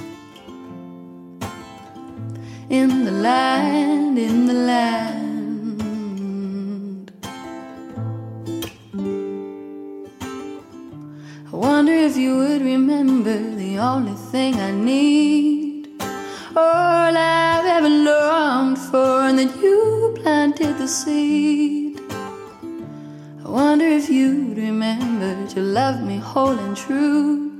in 2.69 3.05
the 3.05 3.11
land, 3.11 4.19
in 4.19 4.47
the 4.47 4.53
land. 4.53 5.20
Only 13.81 14.13
thing 14.13 14.55
I 14.55 14.71
need, 14.71 15.89
all 16.55 17.17
I've 17.17 17.65
ever 17.65 17.89
longed 17.89 18.77
for, 18.77 19.21
and 19.27 19.39
that 19.39 19.55
you 19.61 20.15
planted 20.21 20.77
the 20.77 20.87
seed 20.87 21.81
I 23.43 23.49
wonder 23.49 23.85
if 23.85 24.09
you'd 24.09 24.55
remember 24.55 25.45
to 25.47 25.59
love 25.59 26.01
me 26.01 26.17
whole 26.19 26.57
and 26.57 26.77
true. 26.77 27.51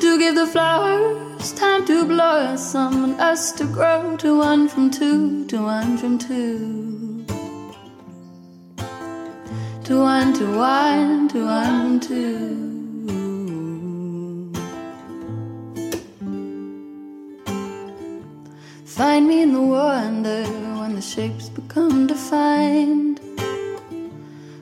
To 0.00 0.18
give 0.18 0.36
the 0.36 0.46
flowers 0.46 1.52
time 1.54 1.84
to 1.86 2.04
blossom 2.04 3.04
and 3.04 3.20
us 3.20 3.50
to 3.52 3.64
grow 3.64 4.16
to 4.18 4.38
one 4.38 4.68
from 4.68 4.90
two, 4.90 5.44
to 5.46 5.62
one 5.62 5.98
from 5.98 6.18
two. 6.18 7.24
To 9.84 10.00
one, 10.00 10.32
to 10.34 10.56
one, 10.56 11.28
to 11.30 11.44
one 11.44 11.98
two. 11.98 12.71
Find 19.02 19.26
me 19.26 19.42
in 19.42 19.52
the 19.52 19.60
wonder 19.60 20.44
when 20.78 20.94
the 20.94 21.02
shapes 21.02 21.48
become 21.48 22.06
defined. 22.06 23.18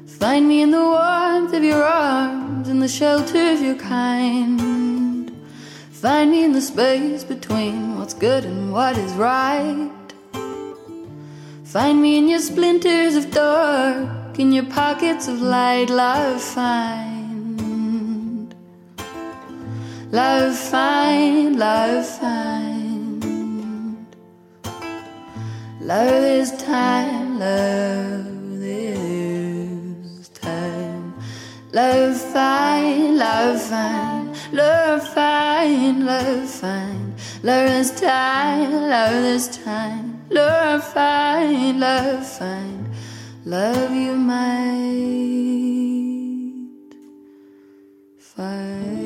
Find 0.07 0.49
me 0.49 0.63
in 0.63 0.71
the 0.71 0.81
warmth 0.81 1.53
of 1.53 1.63
your 1.63 1.85
arms, 1.85 2.71
in 2.71 2.79
the 2.79 2.89
shelter 2.89 3.53
of 3.53 3.61
your 3.61 3.75
kind. 3.75 5.31
Find 5.91 6.31
me 6.31 6.43
in 6.43 6.55
the 6.55 6.63
space 6.63 7.23
between 7.23 7.99
what's 7.99 8.15
good 8.15 8.47
and 8.47 8.73
what 8.73 8.97
is 8.97 9.13
right. 9.13 9.91
Find 11.65 12.01
me 12.01 12.17
in 12.17 12.27
your 12.27 12.41
splinters 12.41 13.17
of 13.17 13.31
dark, 13.31 14.39
in 14.39 14.53
your 14.53 14.65
pockets 14.65 15.29
of 15.29 15.43
light, 15.43 15.91
love 15.91 16.41
find. 16.41 18.55
Love 20.11 20.57
find, 20.57 21.59
love 21.59 22.07
find. 22.07 22.90
Love 25.81 26.25
is 26.25 26.53
time, 26.63 27.39
love. 27.39 28.31
Love 31.73 32.21
fine, 32.21 33.17
love 33.17 33.63
fine, 33.63 34.35
love 34.53 35.09
fine, 35.15 36.05
love 36.05 36.51
fine. 36.51 37.15
Love 37.45 37.69
this 37.69 37.93
time, 38.01 38.73
love 38.89 39.23
this 39.23 39.57
time. 39.65 40.21
Love 40.31 40.83
fine, 40.83 41.79
love 41.79 42.27
fine. 42.27 42.91
Love 43.45 43.95
you 43.95 44.17
might 44.17 44.41
find. 48.19 49.00